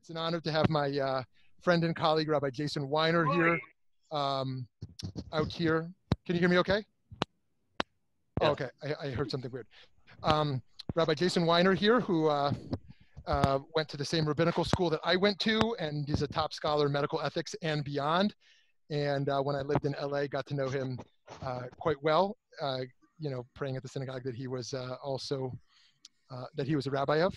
it's 0.00 0.08
an 0.08 0.16
honor 0.16 0.40
to 0.40 0.50
have 0.50 0.70
my 0.70 0.88
uh, 0.98 1.22
friend 1.60 1.84
and 1.84 1.94
colleague, 1.94 2.30
Rabbi 2.30 2.48
Jason 2.48 2.88
Weiner, 2.88 3.26
here, 3.26 3.60
um, 4.10 4.66
out 5.30 5.52
here. 5.52 5.90
Can 6.24 6.34
you 6.34 6.40
hear 6.40 6.48
me 6.48 6.56
okay? 6.58 6.82
Oh, 8.40 8.48
okay, 8.52 8.68
I, 8.82 9.08
I, 9.08 9.10
heard 9.10 9.30
something 9.30 9.50
weird. 9.50 9.66
Um, 10.22 10.62
Rabbi 10.94 11.12
Jason 11.12 11.44
Weiner 11.44 11.74
here, 11.74 12.00
who 12.00 12.28
uh, 12.28 12.50
uh, 13.26 13.58
went 13.76 13.90
to 13.90 13.98
the 13.98 14.04
same 14.04 14.26
rabbinical 14.26 14.64
school 14.64 14.88
that 14.88 15.00
I 15.04 15.16
went 15.16 15.38
to, 15.40 15.76
and 15.78 16.06
he's 16.06 16.22
a 16.22 16.28
top 16.28 16.54
scholar 16.54 16.86
in 16.86 16.92
medical 16.92 17.20
ethics 17.20 17.54
and 17.60 17.84
beyond. 17.84 18.34
And 18.88 19.28
uh, 19.28 19.42
when 19.42 19.54
I 19.54 19.60
lived 19.60 19.84
in 19.84 19.94
LA, 20.02 20.26
got 20.28 20.46
to 20.46 20.54
know 20.54 20.68
him 20.68 20.98
uh, 21.42 21.64
quite 21.78 22.02
well. 22.02 22.38
Uh, 22.62 22.80
you 23.18 23.28
know, 23.28 23.44
praying 23.54 23.76
at 23.76 23.82
the 23.82 23.88
synagogue 23.88 24.22
that 24.24 24.34
he 24.34 24.46
was 24.46 24.72
uh, 24.72 24.96
also 25.04 25.52
that 26.56 26.66
he 26.66 26.74
was 26.74 26.86
a 26.86 26.90
rabbi 26.90 27.18
of. 27.18 27.34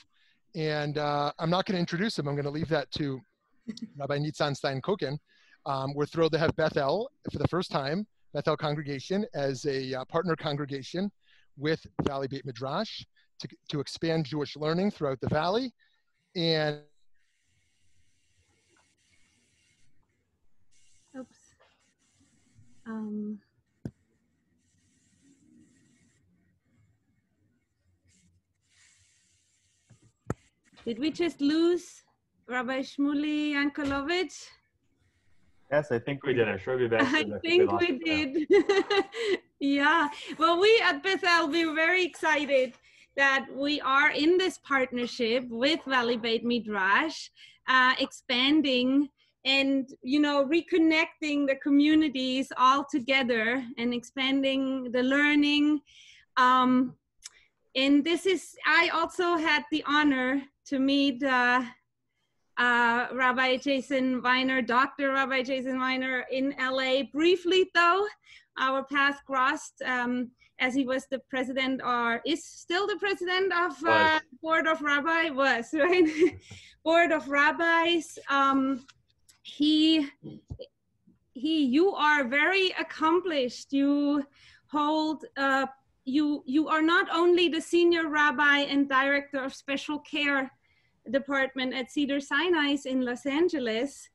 And 0.55 0.97
I'm 0.97 1.49
not 1.49 1.65
going 1.65 1.75
to 1.75 1.79
introduce 1.79 2.17
him. 2.17 2.27
I'm 2.27 2.35
going 2.35 2.45
to 2.45 2.51
leave 2.51 2.69
that 2.69 2.91
to 2.91 3.19
Rabbi 3.97 4.19
Nitzan 4.19 4.55
Stein 4.55 4.81
Kokin. 4.81 5.17
Um, 5.65 5.93
we're 5.93 6.05
thrilled 6.05 6.33
to 6.33 6.39
have 6.39 6.55
Bethel 6.55 7.09
for 7.31 7.37
the 7.37 7.47
first 7.47 7.71
time, 7.71 8.05
Bethel 8.33 8.57
congregation, 8.57 9.25
as 9.33 9.65
a 9.65 9.93
uh, 9.93 10.05
partner 10.05 10.35
congregation 10.35 11.09
with 11.57 11.85
Valley 12.03 12.27
Beit 12.27 12.45
Midrash 12.45 13.03
to, 13.39 13.47
to 13.69 13.79
expand 13.79 14.25
Jewish 14.25 14.57
learning 14.57 14.91
throughout 14.91 15.21
the 15.21 15.29
valley. 15.29 15.71
And 16.35 16.81
Oops. 21.17 21.37
Um. 22.87 23.39
Did 30.85 30.99
we 30.99 31.11
just 31.11 31.39
lose 31.39 32.03
Rabbi 32.47 32.81
Shmuly 32.81 33.53
Yanklowitz? 33.53 34.47
Yes, 35.71 35.91
I 35.91 35.99
think 35.99 36.25
we 36.25 36.33
did. 36.33 36.47
I'm 36.49 36.59
sure 36.59 36.77
we 36.77 36.87
back. 36.87 37.01
I 37.13 37.23
think 37.39 37.71
we 37.79 37.99
did. 37.99 38.47
yeah. 39.59 40.09
Well, 40.37 40.59
we 40.59 40.81
at 40.83 41.01
Bethel, 41.01 41.47
we're 41.47 41.73
very 41.73 42.03
excited 42.03 42.73
that 43.15 43.47
we 43.55 43.79
are 43.81 44.11
in 44.11 44.37
this 44.37 44.57
partnership 44.57 45.45
with 45.49 45.79
Valley 45.87 46.17
Beit 46.17 46.43
Midrash, 46.43 47.29
uh, 47.67 47.93
expanding 47.99 49.07
and 49.45 49.89
you 50.01 50.19
know 50.19 50.45
reconnecting 50.45 51.47
the 51.47 51.57
communities 51.63 52.51
all 52.57 52.85
together 52.89 53.63
and 53.77 53.93
expanding 53.93 54.91
the 54.91 55.03
learning. 55.03 55.79
Um, 56.35 56.95
and 57.73 58.03
this 58.03 58.25
is 58.25 58.55
I 58.67 58.89
also 58.89 59.37
had 59.37 59.63
the 59.71 59.83
honor 59.87 60.43
to 60.67 60.79
meet. 60.79 61.23
Uh, 61.23 61.63
uh, 62.57 63.07
Rabbi 63.13 63.57
Jason 63.57 64.21
Weiner, 64.21 64.61
Dr. 64.61 65.11
Rabbi 65.11 65.41
Jason 65.41 65.79
Weiner 65.79 66.25
in 66.31 66.53
LA. 66.59 67.03
Briefly, 67.11 67.69
though, 67.73 68.05
our 68.59 68.83
path 68.83 69.21
crossed 69.25 69.81
um, 69.85 70.29
as 70.59 70.75
he 70.75 70.85
was 70.85 71.07
the 71.09 71.19
president, 71.29 71.81
or 71.83 72.21
is 72.25 72.45
still 72.45 72.85
the 72.85 72.97
president 72.97 73.51
of 73.53 73.73
uh, 73.85 74.19
Board 74.41 74.67
of 74.67 74.81
Rabbi, 74.81 75.29
was 75.29 75.69
right? 75.73 76.37
Board 76.83 77.11
of 77.11 77.27
Rabbis. 77.27 78.19
Um, 78.29 78.85
he, 79.41 80.07
he, 81.33 81.65
you 81.65 81.93
are 81.95 82.23
very 82.23 82.73
accomplished. 82.79 83.73
You 83.73 84.25
hold. 84.67 85.25
Uh, 85.35 85.65
you 86.05 86.43
you 86.45 86.67
are 86.67 86.81
not 86.81 87.07
only 87.13 87.47
the 87.47 87.61
senior 87.61 88.09
rabbi 88.09 88.59
and 88.59 88.89
director 88.89 89.43
of 89.43 89.53
special 89.53 89.99
care 89.99 90.51
department 91.11 91.73
at 91.73 91.91
Cedar 91.91 92.19
Sinai's 92.19 92.85
in 92.85 93.01
Los 93.01 93.25
Angeles, 93.25 94.09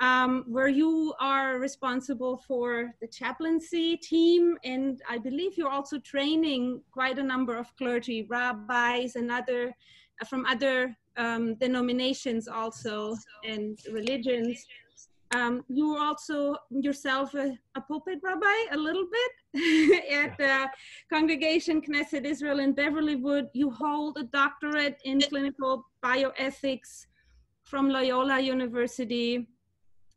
um, 0.00 0.44
where 0.48 0.68
you 0.68 1.14
are 1.20 1.58
responsible 1.58 2.36
for 2.36 2.92
the 3.00 3.06
chaplaincy 3.06 3.96
team. 3.96 4.56
And 4.64 5.00
I 5.08 5.18
believe 5.18 5.56
you're 5.56 5.70
also 5.70 5.98
training 5.98 6.82
quite 6.90 7.18
a 7.18 7.22
number 7.22 7.56
of 7.56 7.74
clergy, 7.76 8.26
rabbis, 8.28 9.16
and 9.16 9.30
other 9.30 9.74
from 10.28 10.46
other 10.46 10.96
um, 11.16 11.54
denominations 11.56 12.48
also 12.48 13.16
and 13.44 13.78
religions. 13.92 14.64
Um, 15.34 15.64
you 15.68 15.90
were 15.90 15.98
also 15.98 16.56
yourself 16.70 17.34
a, 17.34 17.58
a, 17.74 17.80
pulpit 17.80 18.20
rabbi 18.22 18.58
a 18.70 18.76
little 18.76 19.06
bit 19.16 20.04
at 20.12 20.38
the 20.38 20.68
Congregation 21.12 21.82
Knesset 21.82 22.24
Israel 22.24 22.60
in 22.60 22.72
Beverlywood. 22.72 23.48
You 23.52 23.70
hold 23.70 24.16
a 24.16 24.22
doctorate 24.22 25.00
in 25.04 25.20
clinical 25.20 25.86
bioethics 26.04 27.06
from 27.64 27.88
Loyola 27.88 28.38
University. 28.38 29.48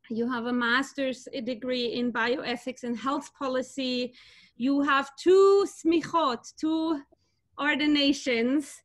You 0.10 0.30
have 0.30 0.46
a 0.46 0.54
master's 0.54 1.28
degree 1.46 1.94
in 1.94 2.14
bioethics 2.14 2.84
and 2.84 2.96
health 2.96 3.34
policy. 3.34 4.14
You 4.56 4.82
have 4.84 5.16
two 5.16 5.66
smichot, 5.66 6.54
two 6.60 7.02
ordinations, 7.60 8.84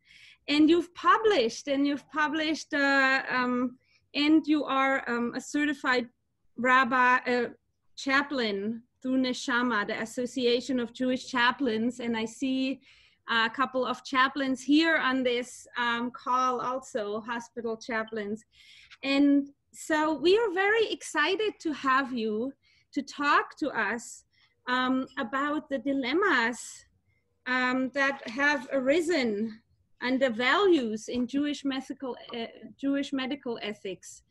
and 0.49 0.71
you've 0.71 0.95
published, 0.95 1.69
and 1.69 1.87
you've 1.87 2.09
published, 2.11 2.73
uh, 2.73 3.23
um, 3.29 3.77
and 4.15 4.47
you 4.47 4.65
are 4.65 5.05
um, 5.09 5.35
a 5.35 5.41
certified 5.41 6.09
rabbi, 6.57 7.19
uh, 7.27 7.49
chaplain 7.97 8.83
through 9.03 9.19
Neshama, 9.19 9.87
the 9.87 10.01
Association 10.01 10.79
of 10.79 10.93
Jewish 10.93 11.27
Chaplains, 11.27 12.01
and 12.01 12.17
I 12.17 12.25
see 12.25 12.81
a 13.29 13.51
couple 13.51 13.85
of 13.87 14.05
chaplains 14.05 14.63
here 14.63 14.97
on 14.97 15.23
this 15.23 15.67
um, 15.79 16.11
call 16.11 16.61
also, 16.61 17.21
hospital 17.21 17.77
chaplains. 17.77 18.45
And 19.03 19.49
so 19.73 20.15
we 20.15 20.39
are 20.39 20.53
very 20.53 20.91
excited 20.91 21.55
to 21.61 21.73
have 21.73 22.13
you 22.13 22.53
to 22.93 23.03
talk 23.03 23.57
to 23.59 23.71
us 23.71 24.25
um, 24.69 25.07
about 25.19 25.69
the 25.69 25.79
dilemmas 25.79 26.85
um, 27.47 27.91
that 27.95 28.29
have 28.29 28.69
arisen 28.73 29.61
and 30.03 30.21
the 30.21 30.31
values 30.31 31.09
in 31.09 31.27
Jewish 31.27 31.65
medical, 31.65 32.17
uh, 32.37 32.47
Jewish 32.79 33.13
medical 33.13 33.59
ethics 33.63 34.23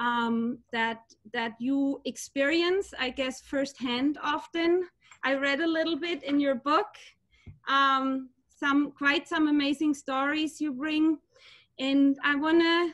um, 0.00 0.58
that, 0.72 1.02
that 1.32 1.52
you 1.60 2.00
experience, 2.04 2.92
I 2.98 3.10
guess, 3.10 3.40
firsthand 3.40 4.18
often. 4.22 4.88
I 5.22 5.34
read 5.34 5.60
a 5.60 5.66
little 5.66 5.96
bit 5.96 6.24
in 6.24 6.40
your 6.40 6.56
book 6.56 6.88
um, 7.68 8.30
some 8.48 8.92
quite 8.92 9.28
some 9.28 9.48
amazing 9.48 9.94
stories 9.94 10.60
you 10.60 10.72
bring. 10.72 11.18
And 11.78 12.18
I 12.22 12.34
want 12.36 12.60
to 12.60 12.92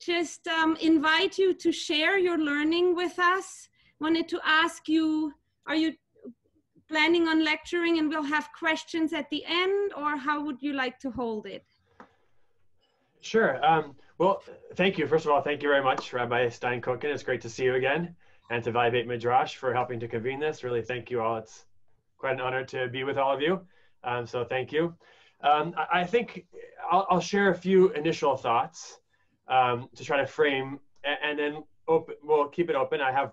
just 0.00 0.46
um, 0.46 0.76
invite 0.80 1.38
you 1.38 1.54
to 1.54 1.72
share 1.72 2.18
your 2.18 2.38
learning 2.38 2.94
with 2.94 3.18
us. 3.18 3.68
Wanted 4.00 4.28
to 4.28 4.40
ask 4.44 4.88
you, 4.88 5.32
are 5.66 5.74
you 5.74 5.92
planning 6.88 7.28
on 7.28 7.44
lecturing 7.44 7.98
and 7.98 8.08
we'll 8.08 8.22
have 8.22 8.48
questions 8.58 9.12
at 9.12 9.30
the 9.30 9.44
end 9.46 9.92
or 9.96 10.16
how 10.16 10.44
would 10.44 10.60
you 10.60 10.72
like 10.72 10.98
to 11.00 11.10
hold 11.10 11.46
it? 11.46 11.64
Sure. 13.20 13.64
Um, 13.64 13.94
well, 14.20 14.42
thank 14.74 14.98
you. 14.98 15.06
First 15.06 15.24
of 15.24 15.32
all, 15.32 15.40
thank 15.40 15.62
you 15.62 15.70
very 15.70 15.82
much, 15.82 16.12
Rabbi 16.12 16.50
Stein 16.50 16.82
Kokin. 16.82 17.06
It's 17.06 17.22
great 17.22 17.40
to 17.40 17.48
see 17.48 17.64
you 17.64 17.76
again. 17.76 18.14
And 18.50 18.62
to 18.64 18.70
Beit 18.70 19.06
Midrash 19.06 19.56
for 19.56 19.72
helping 19.72 19.98
to 20.00 20.08
convene 20.08 20.38
this. 20.38 20.62
Really, 20.62 20.82
thank 20.82 21.10
you 21.10 21.22
all. 21.22 21.38
It's 21.38 21.64
quite 22.18 22.34
an 22.34 22.40
honor 22.42 22.62
to 22.66 22.88
be 22.88 23.02
with 23.02 23.16
all 23.16 23.34
of 23.34 23.40
you. 23.40 23.62
Um, 24.04 24.26
so 24.26 24.44
thank 24.44 24.72
you. 24.72 24.94
Um, 25.42 25.72
I, 25.74 26.00
I, 26.00 26.04
think 26.04 26.44
I'll, 26.90 27.06
I'll, 27.08 27.20
share 27.20 27.50
a 27.50 27.54
few 27.54 27.92
initial 27.92 28.36
thoughts 28.36 28.98
um, 29.48 29.88
to 29.96 30.04
try 30.04 30.18
to 30.18 30.26
frame, 30.26 30.80
and, 31.02 31.18
and, 31.22 31.38
then 31.38 31.64
open. 31.88 32.16
We'll 32.22 32.48
keep 32.48 32.68
it 32.68 32.76
open. 32.76 33.00
I 33.00 33.12
have, 33.12 33.32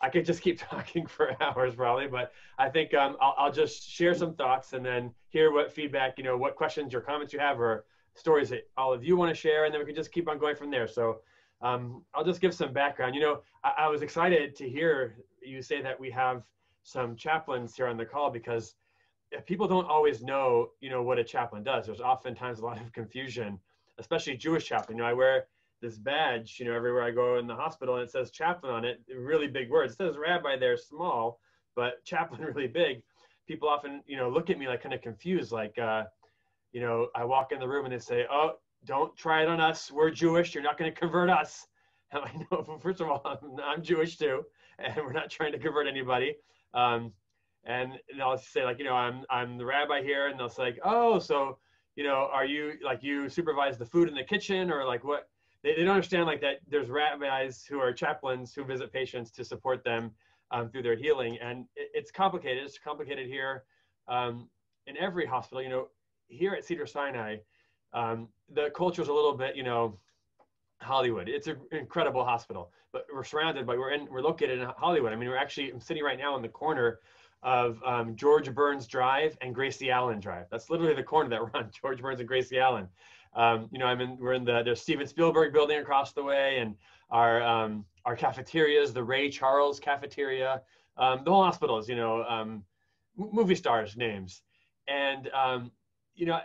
I 0.00 0.10
could 0.10 0.24
just 0.24 0.42
keep 0.42 0.58
talking 0.70 1.06
for 1.06 1.40
hours 1.40 1.76
probably, 1.76 2.08
but 2.08 2.32
I 2.58 2.70
think 2.70 2.92
um, 2.92 3.16
I'll, 3.20 3.36
I'll, 3.38 3.52
just 3.52 3.88
share 3.88 4.14
some 4.14 4.34
thoughts 4.34 4.72
and 4.72 4.84
then 4.84 5.12
hear 5.28 5.52
what 5.52 5.70
feedback, 5.70 6.18
you 6.18 6.24
know, 6.24 6.36
what 6.36 6.56
questions 6.56 6.92
or 6.92 7.00
comments 7.00 7.32
you 7.32 7.38
have 7.38 7.60
or 7.60 7.84
stories 8.14 8.50
that 8.50 8.68
all 8.76 8.92
of 8.92 9.04
you 9.04 9.16
want 9.16 9.34
to 9.34 9.40
share, 9.40 9.64
and 9.64 9.72
then 9.72 9.80
we 9.80 9.86
can 9.86 9.94
just 9.94 10.12
keep 10.12 10.28
on 10.28 10.38
going 10.38 10.56
from 10.56 10.70
there. 10.70 10.88
So. 10.88 11.20
Um, 11.62 12.04
I'll 12.12 12.24
just 12.24 12.42
give 12.42 12.52
some 12.52 12.74
background. 12.74 13.14
You 13.14 13.22
know, 13.22 13.40
I, 13.62 13.84
I 13.84 13.88
was 13.88 14.02
excited 14.02 14.54
to 14.56 14.68
hear 14.68 15.14
you 15.40 15.62
say 15.62 15.80
that 15.80 15.98
we 15.98 16.10
have 16.10 16.42
some 16.82 17.16
chaplains 17.16 17.74
here 17.74 17.86
on 17.86 17.96
the 17.96 18.04
call 18.04 18.28
because 18.28 18.74
people 19.46 19.66
don't 19.66 19.86
always 19.86 20.22
know, 20.22 20.70
you 20.80 20.90
know, 20.90 21.02
what 21.02 21.18
a 21.18 21.24
chaplain 21.24 21.62
does. 21.62 21.86
There's 21.86 22.00
oftentimes 22.00 22.60
a 22.60 22.64
lot 22.64 22.80
of 22.80 22.92
confusion, 22.92 23.58
especially 23.98 24.36
Jewish 24.36 24.66
chaplain. 24.66 24.98
You 24.98 25.04
know, 25.04 25.10
I 25.10 25.12
wear 25.12 25.46
this 25.80 25.98
badge, 25.98 26.58
you 26.58 26.66
know, 26.66 26.74
everywhere 26.74 27.02
I 27.02 27.10
go 27.10 27.38
in 27.38 27.46
the 27.46 27.54
hospital, 27.54 27.96
and 27.96 28.04
it 28.04 28.10
says 28.10 28.30
chaplain 28.30 28.72
on 28.72 28.84
it, 28.84 29.02
really 29.14 29.48
big 29.48 29.70
words. 29.70 29.94
It 29.94 29.96
says 29.96 30.16
rabbi 30.16 30.56
there, 30.56 30.76
small, 30.76 31.40
but 31.74 32.04
chaplain 32.04 32.42
really 32.54 32.68
big. 32.68 33.02
People 33.46 33.68
often, 33.68 34.02
you 34.06 34.16
know, 34.16 34.28
look 34.28 34.50
at 34.50 34.58
me 34.58 34.68
like 34.68 34.82
kind 34.82 34.94
of 34.94 35.02
confused, 35.02 35.52
like, 35.52 35.78
uh, 35.78 36.04
you 36.74 36.82
know, 36.82 37.08
I 37.14 37.24
walk 37.24 37.52
in 37.52 37.58
the 37.58 37.66
room 37.68 37.86
and 37.86 37.94
they 37.94 37.98
say, 37.98 38.26
"Oh, 38.30 38.56
don't 38.84 39.16
try 39.16 39.42
it 39.42 39.48
on 39.48 39.60
us. 39.60 39.90
We're 39.90 40.10
Jewish. 40.10 40.54
You're 40.54 40.62
not 40.62 40.76
going 40.76 40.92
to 40.92 40.98
convert 40.98 41.30
us." 41.30 41.66
And 42.12 42.22
I 42.22 42.32
know, 42.52 42.78
first 42.82 43.00
of 43.00 43.08
all, 43.08 43.22
I'm, 43.24 43.58
I'm 43.64 43.82
Jewish 43.82 44.18
too, 44.18 44.42
and 44.78 44.94
we're 44.98 45.12
not 45.12 45.30
trying 45.30 45.50
to 45.50 45.58
convert 45.58 45.88
anybody. 45.88 46.36
Um, 46.72 47.12
and 47.64 47.94
they'll 48.16 48.38
say 48.38 48.62
like, 48.62 48.78
you 48.78 48.84
know, 48.84 48.94
I'm 48.94 49.24
I'm 49.30 49.56
the 49.56 49.64
rabbi 49.64 50.02
here, 50.02 50.28
and 50.28 50.38
they'll 50.38 50.50
say 50.50 50.62
like, 50.64 50.78
oh, 50.84 51.18
so 51.18 51.58
you 51.96 52.04
know, 52.04 52.28
are 52.30 52.44
you 52.44 52.74
like 52.84 53.02
you 53.02 53.28
supervise 53.28 53.78
the 53.78 53.86
food 53.86 54.08
in 54.08 54.14
the 54.14 54.22
kitchen, 54.22 54.70
or 54.70 54.84
like 54.84 55.02
what? 55.02 55.28
they, 55.64 55.74
they 55.74 55.82
don't 55.82 55.94
understand 55.94 56.26
like 56.26 56.42
that 56.42 56.58
there's 56.68 56.88
rabbis 56.88 57.64
who 57.68 57.80
are 57.80 57.92
chaplains 57.92 58.54
who 58.54 58.64
visit 58.64 58.92
patients 58.92 59.30
to 59.32 59.44
support 59.44 59.82
them 59.82 60.12
um, 60.50 60.68
through 60.68 60.82
their 60.82 60.94
healing. 60.94 61.38
And 61.42 61.64
it, 61.74 61.88
it's 61.94 62.10
complicated. 62.10 62.62
It's 62.62 62.78
complicated 62.78 63.26
here 63.26 63.64
um, 64.06 64.48
in 64.86 64.96
every 64.98 65.26
hospital. 65.26 65.62
You 65.62 65.70
know, 65.70 65.88
here 66.34 66.54
at 66.54 66.64
Cedars-Sinai, 66.64 67.36
um, 67.92 68.28
the 68.52 68.70
culture 68.70 69.02
is 69.02 69.08
a 69.08 69.12
little 69.12 69.34
bit, 69.34 69.56
you 69.56 69.62
know, 69.62 69.98
Hollywood. 70.80 71.28
It's 71.28 71.46
an 71.46 71.56
incredible 71.72 72.24
hospital, 72.24 72.70
but 72.92 73.06
we're 73.12 73.24
surrounded 73.24 73.66
by, 73.66 73.76
we're 73.76 73.92
in, 73.92 74.06
we're 74.10 74.20
located 74.20 74.58
in 74.58 74.68
Hollywood. 74.76 75.12
I 75.12 75.16
mean, 75.16 75.28
we're 75.28 75.36
actually, 75.36 75.70
I'm 75.70 75.80
sitting 75.80 76.02
right 76.02 76.18
now 76.18 76.36
in 76.36 76.42
the 76.42 76.48
corner 76.48 77.00
of 77.42 77.82
um, 77.84 78.16
George 78.16 78.52
Burns 78.52 78.86
Drive 78.86 79.36
and 79.40 79.54
Gracie 79.54 79.90
Allen 79.90 80.20
Drive. 80.20 80.46
That's 80.50 80.70
literally 80.70 80.94
the 80.94 81.02
corner 81.02 81.30
that 81.30 81.40
we're 81.40 81.50
on, 81.54 81.70
George 81.80 82.00
Burns 82.00 82.20
and 82.20 82.28
Gracie 82.28 82.58
Allen. 82.58 82.88
Um, 83.34 83.68
you 83.72 83.78
know, 83.78 83.86
I'm 83.86 84.00
in, 84.00 84.16
we're 84.18 84.34
in 84.34 84.44
the, 84.44 84.62
there's 84.62 84.80
Steven 84.80 85.06
Spielberg 85.06 85.52
building 85.52 85.78
across 85.78 86.12
the 86.12 86.22
way 86.22 86.58
and 86.58 86.74
our, 87.10 87.42
um, 87.42 87.84
our 88.04 88.16
cafeterias, 88.16 88.92
the 88.92 89.02
Ray 89.02 89.28
Charles 89.28 89.80
cafeteria, 89.80 90.62
um, 90.96 91.22
the 91.24 91.30
whole 91.30 91.42
hospital 91.42 91.78
is, 91.78 91.88
you 91.88 91.96
know, 91.96 92.22
um, 92.24 92.64
movie 93.16 93.54
stars 93.54 93.96
names. 93.96 94.42
And, 94.86 95.28
um, 95.28 95.70
you 96.14 96.26
know, 96.26 96.38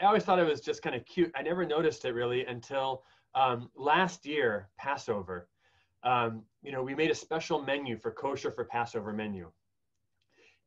I 0.00 0.04
always 0.04 0.24
thought 0.24 0.38
it 0.38 0.46
was 0.46 0.60
just 0.60 0.82
kind 0.82 0.94
of 0.94 1.04
cute. 1.06 1.32
I 1.34 1.42
never 1.42 1.64
noticed 1.64 2.04
it 2.04 2.12
really 2.12 2.44
until 2.44 3.02
um, 3.34 3.70
last 3.76 4.26
year, 4.26 4.68
Passover. 4.78 5.48
Um, 6.02 6.42
you 6.62 6.72
know, 6.72 6.82
we 6.82 6.94
made 6.94 7.10
a 7.10 7.14
special 7.14 7.62
menu 7.62 7.98
for 7.98 8.10
kosher 8.10 8.50
for 8.50 8.64
Passover 8.64 9.12
menu. 9.12 9.50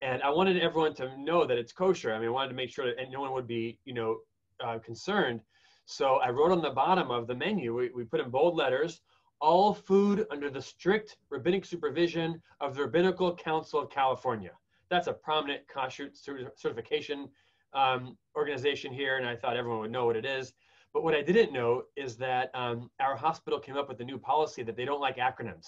And 0.01 0.21
I 0.23 0.29
wanted 0.29 0.61
everyone 0.61 0.93
to 0.95 1.15
know 1.17 1.45
that 1.45 1.57
it's 1.57 1.73
kosher. 1.73 2.13
I 2.13 2.19
mean, 2.19 2.29
I 2.29 2.31
wanted 2.31 2.49
to 2.49 2.55
make 2.55 2.69
sure 2.69 2.85
that 2.85 3.11
no 3.11 3.21
one 3.21 3.33
would 3.33 3.47
be, 3.47 3.77
you 3.85 3.93
know, 3.93 4.17
uh, 4.63 4.79
concerned. 4.79 5.41
So 5.85 6.15
I 6.17 6.29
wrote 6.29 6.51
on 6.51 6.61
the 6.61 6.69
bottom 6.69 7.11
of 7.11 7.27
the 7.27 7.35
menu, 7.35 7.75
we, 7.75 7.89
we 7.93 8.03
put 8.03 8.19
in 8.19 8.29
bold 8.29 8.55
letters, 8.55 9.01
all 9.41 9.73
food 9.73 10.25
under 10.31 10.49
the 10.49 10.61
strict 10.61 11.17
rabbinic 11.29 11.65
supervision 11.65 12.41
of 12.59 12.75
the 12.75 12.81
Rabbinical 12.81 13.35
Council 13.35 13.79
of 13.79 13.89
California. 13.89 14.51
That's 14.89 15.07
a 15.07 15.13
prominent 15.13 15.61
kashrut 15.67 16.17
certification 16.55 17.29
um, 17.73 18.17
organization 18.35 18.93
here, 18.93 19.17
and 19.17 19.27
I 19.27 19.35
thought 19.35 19.57
everyone 19.57 19.79
would 19.79 19.91
know 19.91 20.05
what 20.05 20.15
it 20.15 20.25
is. 20.25 20.53
But 20.93 21.03
what 21.03 21.13
I 21.13 21.21
didn't 21.21 21.53
know 21.53 21.83
is 21.95 22.17
that 22.17 22.49
um, 22.55 22.89
our 22.99 23.15
hospital 23.15 23.59
came 23.59 23.77
up 23.77 23.87
with 23.87 23.99
a 23.99 24.03
new 24.03 24.17
policy 24.17 24.63
that 24.63 24.75
they 24.75 24.85
don't 24.85 25.01
like 25.01 25.17
acronyms. 25.17 25.67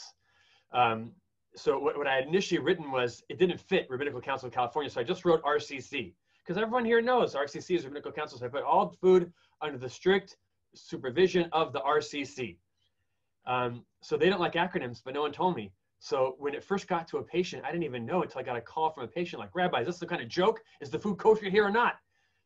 Um, 0.74 1.12
so 1.56 1.78
what, 1.78 1.98
what 1.98 2.08
I 2.08 2.16
had 2.16 2.26
initially 2.26 2.60
written 2.60 2.92
was 2.92 3.24
it 3.30 3.38
didn't 3.38 3.60
fit 3.60 3.88
Rabbinical 3.90 4.22
Council 4.22 4.48
of 4.48 4.54
California, 4.54 4.90
so 4.90 5.02
I 5.02 5.04
just 5.04 5.26
wrote 5.26 5.44
RCC 5.44 6.14
because 6.44 6.60
everyone 6.60 6.86
here 6.86 7.02
knows 7.02 7.36
RCC 7.36 7.76
is 7.76 7.84
Rabbinical 7.84 8.12
Council. 8.12 8.40
So 8.40 8.46
I 8.46 8.50
put 8.50 8.64
all 8.64 8.96
food 9.02 9.32
under 9.62 9.78
the 9.78 9.90
strict 9.90 10.38
supervision 10.74 11.50
of 11.52 11.74
the 11.74 11.82
RCC. 11.82 12.58
Um, 13.46 13.84
so 14.02 14.18
they 14.18 14.30
don't 14.30 14.40
like 14.40 14.54
acronyms, 14.54 15.02
but 15.04 15.14
no 15.14 15.22
one 15.22 15.32
told 15.32 15.56
me. 15.56 15.72
So 16.04 16.36
when 16.40 16.56
it 16.56 16.64
first 16.64 16.88
got 16.88 17.08
to 17.10 17.18
a 17.18 17.24
patient, 17.24 17.64
I 17.64 17.72
didn't 17.72 17.84
even 17.84 18.08
know 18.08 18.24
until 18.24 18.42
I 18.42 18.44
got 18.44 18.58
a 18.58 18.62
call 18.62 18.90
from 18.90 19.04
a 19.04 19.08
patient 19.08 19.40
like, 19.40 19.54
Rabbi, 19.54 19.82
is 19.82 19.86
this 19.86 20.00
the 20.00 20.08
kind 20.08 20.20
of 20.20 20.28
joke? 20.28 20.64
Is 20.82 20.90
the 20.90 20.98
food 20.98 21.20
kosher 21.20 21.48
here 21.48 21.64
or 21.64 21.70
not? 21.70 21.94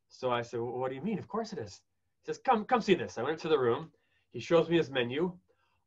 So 0.10 0.30
I 0.30 0.42
said, 0.42 0.60
well, 0.60 0.74
what 0.74 0.90
do 0.90 0.96
you 0.96 1.02
mean? 1.02 1.18
Of 1.18 1.30
course 1.30 1.54
it 1.54 1.60
is. 1.60 1.80
He 2.22 2.25
says, 2.25 2.42
come, 2.44 2.66
come 2.66 2.81
see 2.81 2.96
this. 2.96 3.18
I 3.18 3.24
went 3.24 3.40
to 3.40 3.48
the 3.48 3.57
room. 3.57 3.92
He 4.34 4.42
shows 4.42 4.68
me 4.68 4.75
his 4.75 4.92
menu. 4.92 5.31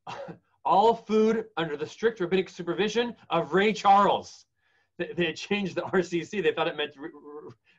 All 0.64 0.94
food 0.94 1.44
under 1.58 1.76
the 1.76 1.86
strict 1.86 2.20
rabbinic 2.20 2.48
supervision 2.48 3.14
of 3.28 3.52
Ray 3.52 3.74
Charles. 3.74 4.46
They, 4.96 5.12
they 5.14 5.26
had 5.26 5.36
changed 5.36 5.74
the 5.74 5.82
RCC. 5.92 6.42
They 6.42 6.52
thought 6.52 6.68
it 6.68 6.76
meant, 6.76 6.94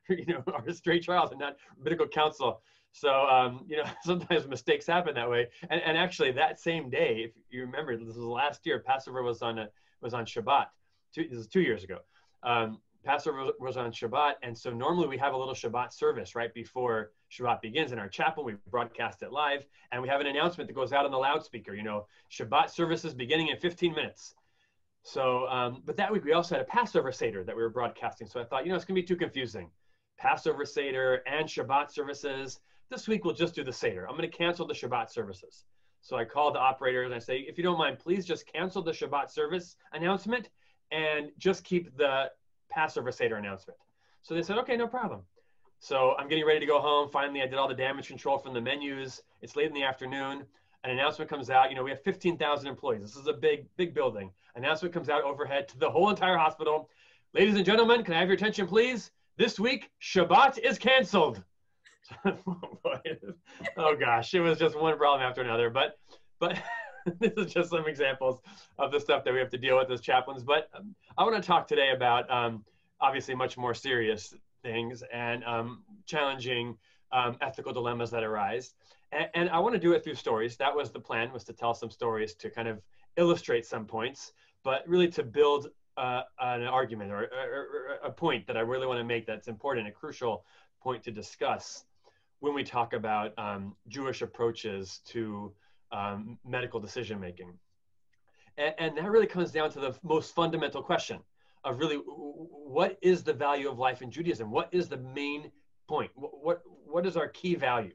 you 0.07 0.25
know, 0.27 0.43
Ray 0.85 0.99
Charles 0.99 1.31
and 1.31 1.39
not 1.39 1.55
rabbinical 1.75 2.07
council. 2.07 2.61
So, 2.91 3.27
um, 3.27 3.65
you 3.67 3.77
know, 3.77 3.85
sometimes 4.03 4.47
mistakes 4.47 4.87
happen 4.87 5.15
that 5.15 5.29
way. 5.29 5.47
And, 5.69 5.81
and 5.81 5.97
actually, 5.97 6.31
that 6.33 6.59
same 6.59 6.89
day, 6.89 7.23
if 7.25 7.31
you 7.49 7.61
remember, 7.61 7.95
this 7.95 8.07
was 8.07 8.17
last 8.17 8.65
year, 8.65 8.79
Passover 8.79 9.23
was 9.23 9.41
on 9.41 9.59
a, 9.59 9.69
was 10.01 10.13
on 10.13 10.25
Shabbat. 10.25 10.65
Two, 11.13 11.27
this 11.29 11.39
is 11.39 11.47
two 11.47 11.61
years 11.61 11.83
ago. 11.83 11.99
Um, 12.43 12.79
Passover 13.03 13.51
was 13.59 13.77
on 13.77 13.91
Shabbat, 13.91 14.33
and 14.43 14.57
so 14.57 14.71
normally 14.71 15.07
we 15.07 15.17
have 15.17 15.33
a 15.33 15.37
little 15.37 15.53
Shabbat 15.53 15.93
service 15.93 16.35
right 16.35 16.53
before 16.53 17.11
Shabbat 17.31 17.61
begins 17.61 17.91
in 17.91 17.99
our 17.99 18.09
chapel. 18.09 18.43
We 18.43 18.55
broadcast 18.69 19.23
it 19.23 19.31
live, 19.31 19.65
and 19.91 20.01
we 20.01 20.09
have 20.09 20.19
an 20.19 20.27
announcement 20.27 20.67
that 20.67 20.73
goes 20.73 20.91
out 20.91 21.05
on 21.05 21.11
the 21.11 21.17
loudspeaker. 21.17 21.73
You 21.73 21.83
know, 21.83 22.07
Shabbat 22.29 22.69
services 22.69 23.13
beginning 23.13 23.47
in 23.47 23.57
15 23.57 23.93
minutes. 23.93 24.35
So, 25.03 25.47
um, 25.47 25.81
but 25.85 25.95
that 25.95 26.11
week 26.11 26.25
we 26.25 26.33
also 26.33 26.55
had 26.55 26.61
a 26.61 26.67
Passover 26.67 27.11
Seder 27.11 27.43
that 27.45 27.55
we 27.55 27.61
were 27.61 27.69
broadcasting. 27.69 28.27
So 28.27 28.41
I 28.41 28.43
thought, 28.43 28.65
you 28.65 28.71
know, 28.71 28.75
it's 28.75 28.85
going 28.85 28.95
to 28.95 29.01
be 29.01 29.07
too 29.07 29.15
confusing. 29.15 29.69
Passover 30.17 30.65
Seder 30.65 31.23
and 31.25 31.47
Shabbat 31.47 31.91
services. 31.91 32.59
This 32.89 33.07
week 33.07 33.23
we'll 33.23 33.35
just 33.35 33.53
do 33.53 33.63
the 33.63 33.71
Seder. 33.71 34.09
I'm 34.09 34.17
going 34.17 34.29
to 34.29 34.35
cancel 34.35 34.65
the 34.65 34.73
Shabbat 34.73 35.11
services. 35.11 35.65
So 36.01 36.17
I 36.17 36.25
call 36.25 36.51
the 36.51 36.59
operator 36.59 37.03
and 37.03 37.13
I 37.13 37.19
say, 37.19 37.39
if 37.39 37.55
you 37.55 37.63
don't 37.63 37.77
mind, 37.77 37.99
please 37.99 38.25
just 38.25 38.51
cancel 38.51 38.81
the 38.81 38.91
Shabbat 38.91 39.29
service 39.29 39.75
announcement 39.93 40.49
and 40.91 41.29
just 41.37 41.63
keep 41.63 41.95
the 41.97 42.31
Passover 42.69 43.11
Seder 43.11 43.35
announcement. 43.35 43.77
So 44.23 44.33
they 44.33 44.41
said, 44.41 44.57
okay, 44.59 44.75
no 44.75 44.87
problem. 44.87 45.21
So 45.79 46.15
I'm 46.17 46.27
getting 46.27 46.47
ready 46.47 46.61
to 46.61 46.65
go 46.65 46.79
home. 46.79 47.09
Finally, 47.09 47.43
I 47.43 47.45
did 47.45 47.59
all 47.59 47.67
the 47.67 47.75
damage 47.75 48.07
control 48.07 48.39
from 48.39 48.55
the 48.55 48.61
menus. 48.61 49.21
It's 49.43 49.55
late 49.55 49.67
in 49.67 49.73
the 49.73 49.83
afternoon. 49.83 50.43
An 50.83 50.89
announcement 50.89 51.29
comes 51.29 51.51
out. 51.51 51.69
You 51.69 51.75
know, 51.75 51.83
we 51.83 51.91
have 51.91 52.01
15,000 52.01 52.67
employees. 52.67 53.01
This 53.01 53.15
is 53.15 53.27
a 53.27 53.33
big, 53.33 53.67
big 53.77 53.93
building. 53.93 54.31
Announcement 54.55 54.95
comes 54.95 55.09
out 55.09 55.23
overhead 55.23 55.67
to 55.67 55.77
the 55.77 55.89
whole 55.89 56.09
entire 56.09 56.37
hospital. 56.37 56.89
Ladies 57.35 57.55
and 57.55 57.65
gentlemen, 57.65 58.03
can 58.03 58.15
I 58.15 58.19
have 58.19 58.29
your 58.29 58.35
attention, 58.35 58.65
please? 58.65 59.11
This 59.37 59.59
week, 59.59 59.91
Shabbat 60.01 60.57
is 60.57 60.79
canceled. 60.79 61.43
oh 63.77 63.95
gosh, 63.95 64.33
it 64.33 64.39
was 64.39 64.57
just 64.57 64.79
one 64.79 64.97
problem 64.97 65.21
after 65.21 65.41
another. 65.41 65.69
But, 65.69 65.97
but 66.39 66.57
this 67.19 67.33
is 67.37 67.53
just 67.53 67.69
some 67.69 67.87
examples 67.87 68.41
of 68.77 68.91
the 68.91 68.99
stuff 68.99 69.23
that 69.23 69.33
we 69.33 69.39
have 69.39 69.49
to 69.49 69.57
deal 69.57 69.77
with 69.77 69.91
as 69.91 70.01
chaplains. 70.01 70.43
But 70.43 70.69
um, 70.75 70.95
I 71.17 71.23
want 71.23 71.35
to 71.35 71.41
talk 71.41 71.67
today 71.67 71.91
about 71.95 72.29
um, 72.31 72.63
obviously 73.01 73.35
much 73.35 73.57
more 73.57 73.73
serious 73.73 74.33
things 74.63 75.03
and 75.13 75.43
um, 75.45 75.83
challenging 76.05 76.77
um, 77.11 77.37
ethical 77.41 77.73
dilemmas 77.73 78.11
that 78.11 78.23
arise. 78.23 78.73
And, 79.11 79.27
and 79.33 79.49
I 79.49 79.59
want 79.59 79.73
to 79.73 79.79
do 79.79 79.93
it 79.93 80.03
through 80.03 80.15
stories. 80.15 80.57
That 80.57 80.75
was 80.75 80.91
the 80.91 80.99
plan, 80.99 81.31
was 81.31 81.43
to 81.45 81.53
tell 81.53 81.73
some 81.73 81.89
stories 81.89 82.35
to 82.35 82.49
kind 82.49 82.67
of 82.67 82.81
illustrate 83.17 83.65
some 83.65 83.85
points, 83.85 84.33
but 84.63 84.87
really 84.87 85.07
to 85.09 85.23
build 85.23 85.69
uh, 85.97 86.21
an 86.39 86.63
argument 86.63 87.11
or, 87.11 87.23
or, 87.23 87.23
or, 87.23 87.99
a 88.03 88.11
point 88.11 88.47
that 88.47 88.55
I 88.55 88.61
really 88.61 88.87
want 88.87 88.99
to 88.99 89.03
make 89.03 89.25
that's 89.25 89.49
important, 89.49 89.87
a 89.87 89.91
crucial 89.91 90.45
point 90.81 91.03
to 91.03 91.11
discuss 91.11 91.83
when 92.39 92.53
we 92.53 92.63
talk 92.63 92.93
about 92.93 93.33
um, 93.37 93.75
Jewish 93.87 94.21
approaches 94.21 95.01
to 95.07 95.51
um, 95.91 96.37
medical 96.45 96.79
decision 96.79 97.19
making. 97.19 97.53
And, 98.57 98.73
and 98.77 98.97
that 98.97 99.09
really 99.09 99.27
comes 99.27 99.51
down 99.51 99.71
to 99.71 99.79
the 99.79 99.95
most 100.03 100.33
fundamental 100.33 100.81
question 100.81 101.19
of 101.63 101.79
really 101.79 101.97
what 101.97 102.97
is 103.01 103.23
the 103.23 103.33
value 103.33 103.69
of 103.69 103.77
life 103.77 104.01
in 104.01 104.09
Judaism? 104.09 104.51
What 104.51 104.69
is 104.71 104.87
the 104.87 104.97
main 104.97 105.51
point? 105.87 106.11
What, 106.15 106.31
what, 106.43 106.61
what 106.85 107.05
is 107.05 107.17
our 107.17 107.27
key 107.27 107.55
value? 107.55 107.93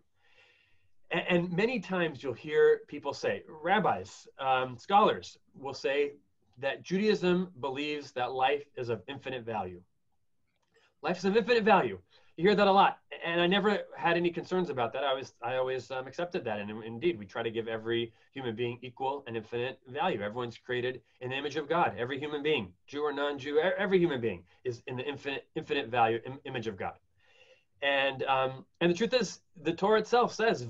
And, 1.10 1.24
and 1.28 1.52
many 1.52 1.80
times 1.80 2.22
you'll 2.22 2.34
hear 2.34 2.80
people 2.88 3.14
say, 3.14 3.42
rabbis, 3.48 4.28
um, 4.38 4.76
scholars 4.76 5.38
will 5.58 5.74
say 5.74 6.12
that 6.58 6.82
Judaism 6.82 7.50
believes 7.60 8.12
that 8.12 8.32
life 8.32 8.64
is 8.76 8.90
of 8.90 9.02
infinite 9.08 9.44
value. 9.44 9.80
Life 11.02 11.18
is 11.18 11.24
of 11.24 11.36
infinite 11.36 11.64
value 11.64 11.98
you 12.36 12.48
hear 12.48 12.54
that 12.54 12.66
a 12.66 12.72
lot 12.72 12.98
and 13.24 13.40
i 13.40 13.46
never 13.46 13.80
had 13.96 14.16
any 14.16 14.30
concerns 14.30 14.70
about 14.70 14.92
that. 14.92 15.04
I 15.04 15.08
always 15.08 15.34
i 15.42 15.56
always 15.56 15.90
um, 15.90 16.06
accepted 16.06 16.44
that 16.44 16.58
and 16.60 16.70
indeed 16.84 17.18
we 17.18 17.26
try 17.26 17.42
to 17.42 17.50
give 17.50 17.68
every 17.68 18.12
human 18.32 18.54
being 18.54 18.78
equal 18.82 19.24
and 19.26 19.36
infinite 19.36 19.78
value. 19.88 20.20
Everyone's 20.20 20.58
created 20.58 21.00
in 21.20 21.30
the 21.30 21.36
image 21.36 21.56
of 21.56 21.68
god. 21.68 21.94
Every 21.98 22.18
human 22.18 22.42
being 22.42 22.72
jew 22.86 23.02
or 23.02 23.12
non-jew 23.12 23.58
every 23.58 23.98
human 23.98 24.20
being 24.20 24.42
is 24.64 24.82
in 24.86 24.96
the 24.96 25.04
infinite 25.04 25.46
infinite 25.54 25.88
value 25.88 26.20
Im- 26.26 26.40
image 26.44 26.66
of 26.66 26.76
god. 26.76 26.94
And 27.82 28.22
um, 28.24 28.64
and 28.80 28.90
the 28.90 28.96
truth 28.96 29.14
is 29.14 29.40
the 29.62 29.72
torah 29.72 30.00
itself 30.00 30.34
says 30.34 30.66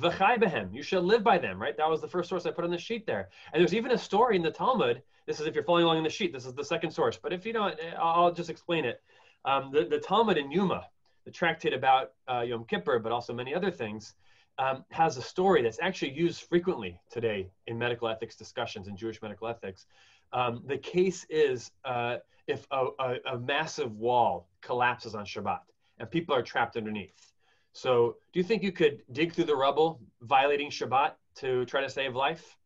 you 0.73 0.83
shall 0.83 1.03
live 1.03 1.25
by 1.25 1.39
them 1.39 1.61
right? 1.61 1.77
That 1.77 1.89
was 1.89 2.01
the 2.01 2.09
first 2.09 2.29
source 2.29 2.47
i 2.47 2.51
put 2.51 2.65
on 2.65 2.71
the 2.71 2.79
sheet 2.79 3.07
there. 3.07 3.31
And 3.53 3.61
there's 3.61 3.75
even 3.75 3.93
a 3.93 3.99
story 3.99 4.37
in 4.37 4.43
the 4.43 4.51
talmud 4.51 5.03
this 5.27 5.41
is 5.41 5.47
if 5.47 5.55
you're 5.55 5.65
following 5.65 5.85
along 5.85 5.99
in 5.99 6.05
the 6.05 6.11
sheet 6.11 6.33
this 6.33 6.45
is 6.45 6.55
the 6.55 6.65
second 6.65 6.91
source 6.91 7.19
but 7.21 7.33
if 7.33 7.47
you 7.47 7.53
don't 7.53 7.75
i'll 7.99 8.33
just 8.33 8.51
explain 8.51 8.85
it. 8.85 9.03
Um, 9.47 9.71
the, 9.73 9.85
the 9.85 9.99
talmud 9.99 10.39
in 10.39 10.51
Yoma 10.51 10.85
the 11.25 11.31
tractate 11.31 11.73
about 11.73 12.13
uh, 12.29 12.41
Yom 12.41 12.65
Kippur, 12.65 12.99
but 12.99 13.13
also 13.13 13.33
many 13.33 13.55
other 13.55 13.71
things, 13.71 14.15
um, 14.59 14.85
has 14.91 15.17
a 15.17 15.23
story 15.23 15.63
that's 15.63 15.79
actually 15.83 16.13
used 16.13 16.43
frequently 16.43 17.01
today 17.11 17.51
in 17.67 17.77
medical 17.79 18.09
ethics 18.09 18.37
discussions 18.37 18.89
in 18.89 18.97
Jewish 18.97 19.21
medical 19.21 19.49
ethics. 19.49 19.87
Um, 20.33 20.63
the 20.67 20.79
case 20.79 21.27
is 21.29 21.71
uh, 21.85 22.19
if 22.47 22.67
a, 22.71 22.87
a, 22.99 23.17
a, 23.33 23.39
massive 23.39 23.97
wall 23.97 24.49
collapses 24.61 25.15
on 25.15 25.25
Shabbat 25.25 25.61
and 25.99 26.11
people 26.11 26.35
are 26.35 26.43
trapped 26.43 26.77
underneath. 26.77 27.33
So, 27.73 28.17
do 28.33 28.39
you 28.39 28.45
think 28.45 28.63
you 28.63 28.73
could 28.73 29.03
dig 29.13 29.33
through 29.33 29.45
the 29.45 29.57
rubble, 29.57 30.01
violating 30.23 30.71
Shabbat, 30.71 31.13
to 31.37 31.65
try 31.65 31.81
to 31.81 31.91
save 31.91 32.15
life? 32.15 32.57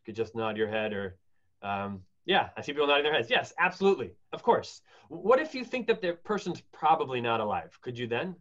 You 0.00 0.12
could 0.12 0.16
just 0.16 0.34
nod 0.34 0.56
your 0.56 0.68
head 0.68 0.92
or 0.92 1.16
um, 1.62 2.02
yeah, 2.26 2.48
I 2.56 2.62
see 2.62 2.72
people 2.72 2.86
nodding 2.86 3.04
their 3.04 3.14
heads. 3.14 3.30
Yes, 3.30 3.52
absolutely. 3.58 4.12
Of 4.32 4.42
course. 4.42 4.80
What 5.08 5.40
if 5.40 5.54
you 5.54 5.64
think 5.64 5.86
that 5.88 6.00
the 6.00 6.14
person's 6.24 6.62
probably 6.72 7.20
not 7.20 7.40
alive? 7.40 7.78
Could 7.82 7.98
you 7.98 8.06
then? 8.06 8.36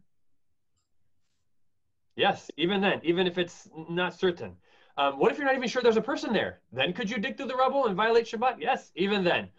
Yes, 2.15 2.49
even 2.57 2.79
then, 2.81 3.01
even 3.03 3.27
if 3.27 3.37
it's 3.37 3.67
not 3.89 4.13
certain. 4.13 4.55
Um, 4.97 5.17
what 5.17 5.31
if 5.31 5.37
you're 5.37 5.47
not 5.47 5.55
even 5.55 5.67
sure 5.67 5.81
there's 5.81 5.97
a 5.97 6.01
person 6.01 6.31
there? 6.31 6.59
Then 6.71 6.93
could 6.93 7.09
you 7.09 7.17
dig 7.17 7.35
through 7.35 7.47
the 7.47 7.55
rubble 7.55 7.87
and 7.87 7.95
violate 7.95 8.25
Shabbat? 8.25 8.57
Yes, 8.59 8.91
even 8.95 9.23
then. 9.23 9.49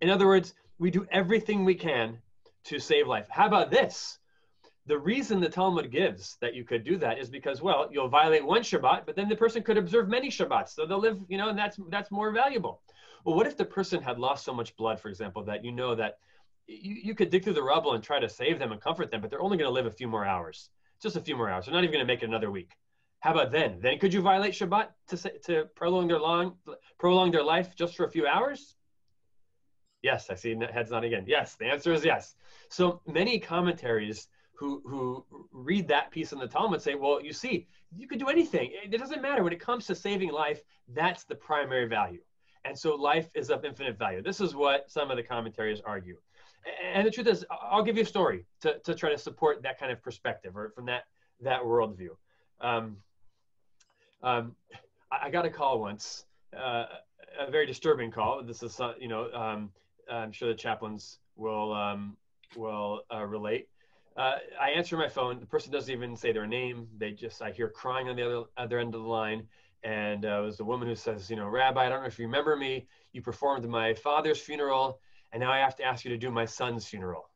In 0.00 0.08
other 0.08 0.26
words, 0.26 0.54
we 0.78 0.90
do 0.90 1.06
everything 1.10 1.64
we 1.64 1.74
can 1.74 2.18
to 2.64 2.78
save 2.78 3.06
life. 3.06 3.26
How 3.28 3.46
about 3.46 3.70
this? 3.70 4.18
The 4.86 4.98
reason 4.98 5.40
the 5.40 5.50
Talmud 5.50 5.90
gives 5.90 6.38
that 6.40 6.54
you 6.54 6.64
could 6.64 6.82
do 6.82 6.96
that 6.96 7.18
is 7.18 7.28
because, 7.28 7.60
well, 7.60 7.88
you'll 7.92 8.08
violate 8.08 8.44
one 8.44 8.62
Shabbat, 8.62 9.04
but 9.04 9.14
then 9.14 9.28
the 9.28 9.36
person 9.36 9.62
could 9.62 9.76
observe 9.76 10.08
many 10.08 10.30
Shabbats, 10.30 10.70
so 10.70 10.86
they'll 10.86 10.98
live, 10.98 11.20
you 11.28 11.36
know, 11.36 11.50
and 11.50 11.58
that's 11.58 11.78
that's 11.90 12.10
more 12.10 12.32
valuable. 12.32 12.80
Well, 13.28 13.36
what 13.36 13.46
if 13.46 13.58
the 13.58 13.64
person 13.66 14.00
had 14.02 14.18
lost 14.18 14.42
so 14.42 14.54
much 14.54 14.74
blood, 14.74 14.98
for 14.98 15.10
example, 15.10 15.44
that 15.44 15.62
you 15.62 15.70
know 15.70 15.94
that 15.94 16.16
you, 16.66 16.94
you 16.94 17.14
could 17.14 17.28
dig 17.28 17.44
through 17.44 17.52
the 17.52 17.62
rubble 17.62 17.92
and 17.92 18.02
try 18.02 18.18
to 18.18 18.26
save 18.26 18.58
them 18.58 18.72
and 18.72 18.80
comfort 18.80 19.10
them, 19.10 19.20
but 19.20 19.28
they're 19.28 19.42
only 19.42 19.58
going 19.58 19.68
to 19.68 19.70
live 19.70 19.84
a 19.84 19.90
few 19.90 20.08
more 20.08 20.24
hours, 20.24 20.70
just 21.02 21.14
a 21.14 21.20
few 21.20 21.36
more 21.36 21.50
hours. 21.50 21.66
They're 21.66 21.74
not 21.74 21.84
even 21.84 21.92
going 21.92 22.06
to 22.06 22.10
make 22.10 22.22
it 22.22 22.30
another 22.30 22.50
week. 22.50 22.70
How 23.20 23.32
about 23.32 23.52
then? 23.52 23.80
Then 23.82 23.98
could 23.98 24.14
you 24.14 24.22
violate 24.22 24.54
Shabbat 24.54 24.88
to 25.08 25.38
to 25.40 25.66
prolong 25.76 26.08
their 26.08 26.18
long 26.18 26.56
prolong 26.98 27.30
their 27.30 27.42
life 27.42 27.76
just 27.76 27.98
for 27.98 28.06
a 28.06 28.10
few 28.10 28.26
hours? 28.26 28.76
Yes, 30.00 30.30
I 30.30 30.34
see 30.34 30.56
heads 30.72 30.90
nodding 30.90 31.12
again. 31.12 31.26
Yes, 31.26 31.54
the 31.56 31.66
answer 31.66 31.92
is 31.92 32.06
yes. 32.06 32.34
So 32.70 33.02
many 33.06 33.38
commentaries 33.38 34.28
who 34.54 34.80
who 34.86 35.26
read 35.52 35.86
that 35.88 36.10
piece 36.10 36.32
in 36.32 36.38
the 36.38 36.46
Talmud 36.46 36.80
say, 36.80 36.94
well, 36.94 37.22
you 37.22 37.34
see, 37.34 37.66
you 37.94 38.08
could 38.08 38.20
do 38.20 38.28
anything. 38.28 38.72
It 38.82 38.96
doesn't 38.96 39.20
matter 39.20 39.42
when 39.44 39.52
it 39.52 39.60
comes 39.60 39.84
to 39.88 39.94
saving 39.94 40.30
life. 40.30 40.62
That's 40.94 41.24
the 41.24 41.34
primary 41.34 41.88
value, 41.88 42.22
and 42.68 42.78
so 42.78 42.94
life 42.94 43.28
is 43.34 43.50
of 43.50 43.64
infinite 43.64 43.98
value. 43.98 44.22
This 44.22 44.40
is 44.40 44.54
what 44.54 44.90
some 44.90 45.10
of 45.10 45.16
the 45.16 45.22
commentaries 45.22 45.80
argue. 45.84 46.16
And 46.92 47.06
the 47.06 47.10
truth 47.10 47.26
is, 47.26 47.46
I'll 47.50 47.82
give 47.82 47.96
you 47.96 48.02
a 48.02 48.06
story 48.06 48.44
to, 48.60 48.78
to 48.80 48.94
try 48.94 49.10
to 49.10 49.18
support 49.18 49.62
that 49.62 49.80
kind 49.80 49.90
of 49.90 50.02
perspective 50.02 50.56
or 50.56 50.70
from 50.70 50.86
that 50.86 51.04
that 51.40 51.62
worldview. 51.62 52.10
Um, 52.60 52.96
um, 54.22 54.56
I, 55.10 55.30
got 55.30 55.46
a 55.46 55.50
call 55.50 55.80
once, 55.80 56.24
uh, 56.54 56.86
a 57.38 57.50
very 57.50 57.64
disturbing 57.64 58.10
call. 58.10 58.42
This 58.42 58.64
is, 58.64 58.80
uh, 58.80 58.94
you 59.00 59.06
know, 59.06 59.32
um, 59.32 59.70
I'm 60.10 60.32
sure 60.32 60.48
the 60.48 60.54
chaplains 60.54 61.20
will 61.36 61.72
um, 61.72 62.16
will 62.56 63.02
uh, 63.14 63.24
relate. 63.24 63.68
Uh, 64.16 64.38
I 64.60 64.70
answer 64.70 64.96
my 64.96 65.08
phone. 65.08 65.38
The 65.38 65.46
person 65.46 65.72
doesn't 65.72 65.92
even 65.92 66.16
say 66.16 66.32
their 66.32 66.46
name. 66.46 66.88
They 66.98 67.12
just 67.12 67.40
I 67.40 67.52
hear 67.52 67.68
crying 67.68 68.08
on 68.08 68.16
the 68.16 68.26
other 68.26 68.44
other 68.56 68.78
end 68.78 68.94
of 68.94 69.02
the 69.02 69.08
line, 69.08 69.46
and 69.82 70.24
uh, 70.24 70.40
it 70.40 70.44
was 70.44 70.56
the 70.56 70.64
woman 70.64 70.88
who 70.88 70.94
says, 70.94 71.30
you 71.30 71.36
know, 71.36 71.46
Rabbi, 71.46 71.86
I 71.86 71.88
don't 71.88 72.00
know 72.00 72.06
if 72.06 72.18
you 72.18 72.26
remember 72.26 72.56
me. 72.56 72.86
You 73.12 73.22
performed 73.22 73.68
my 73.68 73.94
father's 73.94 74.40
funeral, 74.40 75.00
and 75.32 75.40
now 75.40 75.52
I 75.52 75.58
have 75.58 75.76
to 75.76 75.84
ask 75.84 76.04
you 76.04 76.10
to 76.10 76.18
do 76.18 76.30
my 76.30 76.44
son's 76.44 76.86
funeral. 76.86 77.30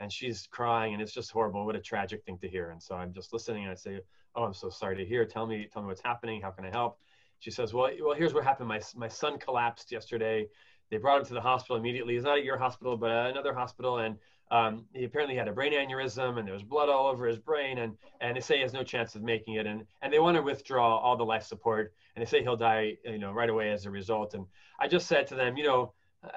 And 0.00 0.12
she's 0.12 0.48
crying, 0.50 0.94
and 0.94 1.02
it's 1.02 1.12
just 1.12 1.30
horrible. 1.30 1.64
What 1.64 1.76
a 1.76 1.80
tragic 1.80 2.24
thing 2.24 2.38
to 2.38 2.48
hear. 2.48 2.70
And 2.70 2.82
so 2.82 2.94
I'm 2.94 3.12
just 3.12 3.32
listening, 3.32 3.64
and 3.64 3.72
I 3.72 3.74
say, 3.76 4.00
oh, 4.34 4.44
I'm 4.44 4.54
so 4.54 4.68
sorry 4.68 4.96
to 4.96 5.04
hear. 5.04 5.24
Tell 5.24 5.46
me, 5.46 5.68
tell 5.72 5.82
me 5.82 5.88
what's 5.88 6.02
happening. 6.02 6.40
How 6.40 6.50
can 6.50 6.64
I 6.64 6.70
help? 6.70 6.98
She 7.38 7.50
says, 7.50 7.74
well, 7.74 7.90
well, 8.00 8.14
here's 8.14 8.34
what 8.34 8.44
happened. 8.44 8.68
My 8.68 8.80
my 8.96 9.08
son 9.08 9.38
collapsed 9.38 9.92
yesterday 9.92 10.48
they 10.92 10.98
brought 10.98 11.20
him 11.20 11.26
to 11.26 11.34
the 11.34 11.40
hospital 11.40 11.76
immediately. 11.76 12.14
He's 12.14 12.24
not 12.24 12.36
at 12.36 12.44
your 12.44 12.58
hospital, 12.58 12.98
but 12.98 13.10
another 13.10 13.54
hospital, 13.54 13.98
and 13.98 14.18
um, 14.52 14.84
he 14.92 15.04
apparently 15.04 15.34
had 15.34 15.48
a 15.48 15.52
brain 15.52 15.72
aneurysm, 15.72 16.38
and 16.38 16.46
there 16.46 16.54
was 16.54 16.62
blood 16.62 16.88
all 16.88 17.06
over 17.06 17.26
his 17.26 17.38
brain, 17.38 17.78
and 17.78 17.96
and 18.20 18.36
they 18.36 18.40
say 18.40 18.56
he 18.56 18.62
has 18.62 18.72
no 18.72 18.84
chance 18.84 19.14
of 19.16 19.22
making 19.22 19.54
it, 19.54 19.66
and 19.66 19.84
and 20.02 20.12
they 20.12 20.20
want 20.20 20.36
to 20.36 20.42
withdraw 20.42 20.98
all 20.98 21.16
the 21.16 21.24
life 21.24 21.44
support, 21.44 21.94
and 22.14 22.24
they 22.24 22.28
say 22.28 22.42
he'll 22.42 22.56
die, 22.56 22.96
you 23.04 23.18
know, 23.18 23.32
right 23.32 23.50
away 23.50 23.70
as 23.70 23.86
a 23.86 23.90
result. 23.90 24.34
And 24.34 24.44
I 24.78 24.86
just 24.86 25.06
said 25.08 25.26
to 25.28 25.34
them, 25.34 25.56
you 25.56 25.64
know. 25.64 25.94
Uh, 26.24 26.28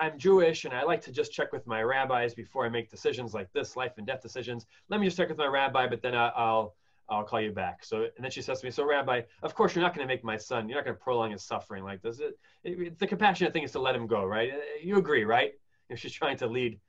I'm 0.00 0.18
Jewish 0.18 0.64
and 0.64 0.72
I 0.72 0.84
like 0.84 1.02
to 1.02 1.12
just 1.12 1.32
check 1.32 1.52
with 1.52 1.66
my 1.66 1.82
rabbis 1.82 2.32
before 2.34 2.64
I 2.64 2.68
make 2.68 2.90
decisions 2.90 3.34
like 3.34 3.52
this, 3.52 3.76
life 3.76 3.92
and 3.98 4.06
death 4.06 4.22
decisions. 4.22 4.66
Let 4.88 5.00
me 5.00 5.06
just 5.06 5.16
check 5.16 5.28
with 5.28 5.38
my 5.38 5.46
rabbi, 5.46 5.86
but 5.86 6.00
then 6.00 6.14
I'll 6.14 6.74
I'll 7.08 7.24
call 7.24 7.40
you 7.40 7.52
back. 7.52 7.84
So, 7.84 8.04
and 8.04 8.24
then 8.24 8.30
she 8.30 8.42
says 8.42 8.60
to 8.60 8.66
me, 8.66 8.70
so 8.70 8.84
Rabbi, 8.84 9.22
of 9.42 9.54
course 9.54 9.74
you're 9.74 9.82
not 9.82 9.94
going 9.94 10.06
to 10.06 10.12
make 10.12 10.24
my 10.24 10.36
son, 10.36 10.68
you're 10.68 10.78
not 10.78 10.84
going 10.84 10.96
to 10.96 11.02
prolong 11.02 11.32
his 11.32 11.42
suffering 11.42 11.84
like 11.84 12.00
this. 12.02 12.20
It, 12.20 12.38
it, 12.64 12.98
the 12.98 13.06
compassionate 13.06 13.52
thing 13.52 13.64
is 13.64 13.72
to 13.72 13.80
let 13.80 13.94
him 13.94 14.06
go, 14.06 14.24
right? 14.24 14.52
You 14.82 14.96
agree, 14.96 15.24
right? 15.24 15.52
If 15.90 15.98
she's 15.98 16.12
trying 16.12 16.38
to 16.38 16.46
lead, 16.46 16.80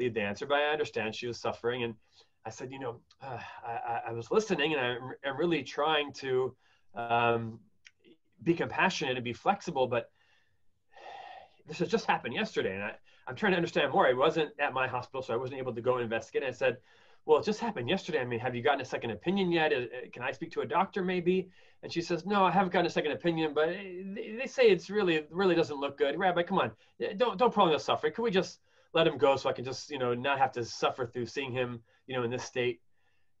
lead 0.00 0.14
the 0.14 0.20
answer, 0.20 0.46
but 0.46 0.58
I 0.58 0.72
understand 0.72 1.14
she 1.14 1.26
was 1.26 1.38
suffering. 1.38 1.84
And 1.84 1.94
I 2.44 2.50
said, 2.50 2.72
you 2.72 2.78
know, 2.80 2.96
uh, 3.22 3.38
I, 3.64 4.00
I, 4.08 4.12
was 4.12 4.30
listening 4.30 4.72
and 4.72 4.80
I'm, 4.80 5.12
I'm 5.24 5.36
really 5.36 5.62
trying 5.62 6.12
to 6.14 6.56
um, 6.94 7.60
be 8.42 8.54
compassionate 8.54 9.16
and 9.16 9.24
be 9.24 9.34
flexible, 9.34 9.86
but 9.86 10.10
this 11.68 11.78
has 11.78 11.88
just 11.88 12.06
happened 12.06 12.34
yesterday. 12.34 12.74
And 12.74 12.82
I, 12.82 12.92
I'm 13.26 13.36
trying 13.36 13.52
to 13.52 13.56
understand 13.56 13.92
more. 13.92 14.06
I 14.06 14.14
wasn't 14.14 14.50
at 14.58 14.72
my 14.72 14.88
hospital, 14.88 15.22
so 15.22 15.34
I 15.34 15.36
wasn't 15.36 15.58
able 15.58 15.74
to 15.74 15.80
go 15.82 15.98
investigate. 15.98 16.42
And 16.42 16.52
I 16.52 16.56
said, 16.56 16.78
well, 17.26 17.38
it 17.38 17.44
just 17.44 17.60
happened 17.60 17.88
yesterday. 17.88 18.20
I 18.20 18.24
mean, 18.24 18.40
have 18.40 18.56
you 18.56 18.62
gotten 18.62 18.80
a 18.80 18.84
second 18.84 19.10
opinion 19.10 19.52
yet? 19.52 19.72
Uh, 19.72 20.08
can 20.12 20.22
I 20.22 20.32
speak 20.32 20.50
to 20.52 20.62
a 20.62 20.66
doctor 20.66 21.04
maybe? 21.04 21.50
And 21.82 21.92
she 21.92 22.00
says, 22.00 22.24
no, 22.24 22.44
I 22.44 22.50
haven't 22.50 22.72
gotten 22.72 22.86
a 22.86 22.90
second 22.90 23.12
opinion, 23.12 23.52
but 23.54 23.68
they 23.68 24.46
say 24.46 24.64
it's 24.64 24.90
really, 24.90 25.26
really 25.30 25.54
doesn't 25.54 25.78
look 25.78 25.98
good. 25.98 26.18
Rabbi, 26.18 26.42
come 26.42 26.58
on, 26.58 26.72
don't, 27.18 27.38
don't 27.38 27.52
prolong 27.52 27.72
the 27.72 27.78
suffering. 27.78 28.14
Can 28.14 28.24
we 28.24 28.30
just 28.30 28.60
let 28.92 29.06
him 29.06 29.18
go 29.18 29.36
so 29.36 29.48
I 29.48 29.52
can 29.52 29.64
just, 29.64 29.90
you 29.90 29.98
know, 29.98 30.14
not 30.14 30.38
have 30.38 30.52
to 30.52 30.64
suffer 30.64 31.06
through 31.06 31.26
seeing 31.26 31.52
him, 31.52 31.80
you 32.06 32.16
know, 32.16 32.22
in 32.22 32.30
this 32.30 32.44
state? 32.44 32.80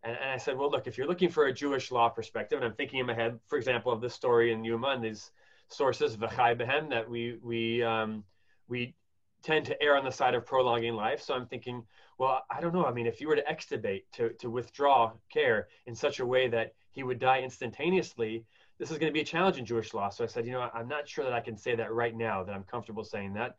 And, 0.02 0.16
and 0.16 0.30
I 0.30 0.36
said, 0.36 0.56
well, 0.56 0.70
look, 0.70 0.86
if 0.86 0.96
you're 0.96 1.08
looking 1.08 1.28
for 1.28 1.46
a 1.46 1.52
Jewish 1.52 1.90
law 1.90 2.08
perspective, 2.08 2.58
and 2.58 2.66
I'm 2.66 2.74
thinking 2.74 3.00
in 3.00 3.06
my 3.06 3.14
head, 3.14 3.38
for 3.48 3.58
example, 3.58 3.92
of 3.92 4.00
this 4.00 4.14
story 4.14 4.52
in 4.52 4.62
Yoma 4.62 4.94
and 4.94 5.04
these 5.04 5.30
sources, 5.68 6.16
V'chai 6.16 6.58
Behem, 6.60 6.90
that 6.90 7.08
we, 7.08 7.38
we, 7.42 7.82
um, 7.82 8.24
we 8.68 8.94
tend 9.42 9.66
to 9.66 9.82
err 9.82 9.96
on 9.96 10.04
the 10.04 10.12
side 10.12 10.34
of 10.34 10.44
prolonging 10.44 10.94
life. 10.94 11.20
So 11.22 11.34
I'm 11.34 11.46
thinking, 11.46 11.82
well, 12.18 12.44
I 12.50 12.60
don't 12.60 12.74
know. 12.74 12.84
I 12.84 12.92
mean, 12.92 13.06
if 13.06 13.20
you 13.20 13.28
were 13.28 13.36
to 13.36 13.44
extubate, 13.44 14.02
to, 14.12 14.30
to 14.34 14.50
withdraw 14.50 15.12
care 15.32 15.68
in 15.86 15.94
such 15.94 16.20
a 16.20 16.26
way 16.26 16.48
that 16.48 16.74
he 16.90 17.02
would 17.02 17.18
die 17.18 17.40
instantaneously, 17.40 18.44
this 18.78 18.90
is 18.90 18.98
going 18.98 19.10
to 19.10 19.14
be 19.14 19.22
a 19.22 19.24
challenge 19.24 19.58
in 19.58 19.64
Jewish 19.64 19.94
law. 19.94 20.08
So 20.10 20.24
I 20.24 20.26
said, 20.26 20.46
you 20.46 20.52
know, 20.52 20.68
I'm 20.74 20.88
not 20.88 21.08
sure 21.08 21.24
that 21.24 21.32
I 21.32 21.40
can 21.40 21.56
say 21.56 21.74
that 21.76 21.92
right 21.92 22.16
now, 22.16 22.44
that 22.44 22.54
I'm 22.54 22.64
comfortable 22.64 23.04
saying 23.04 23.34
that. 23.34 23.56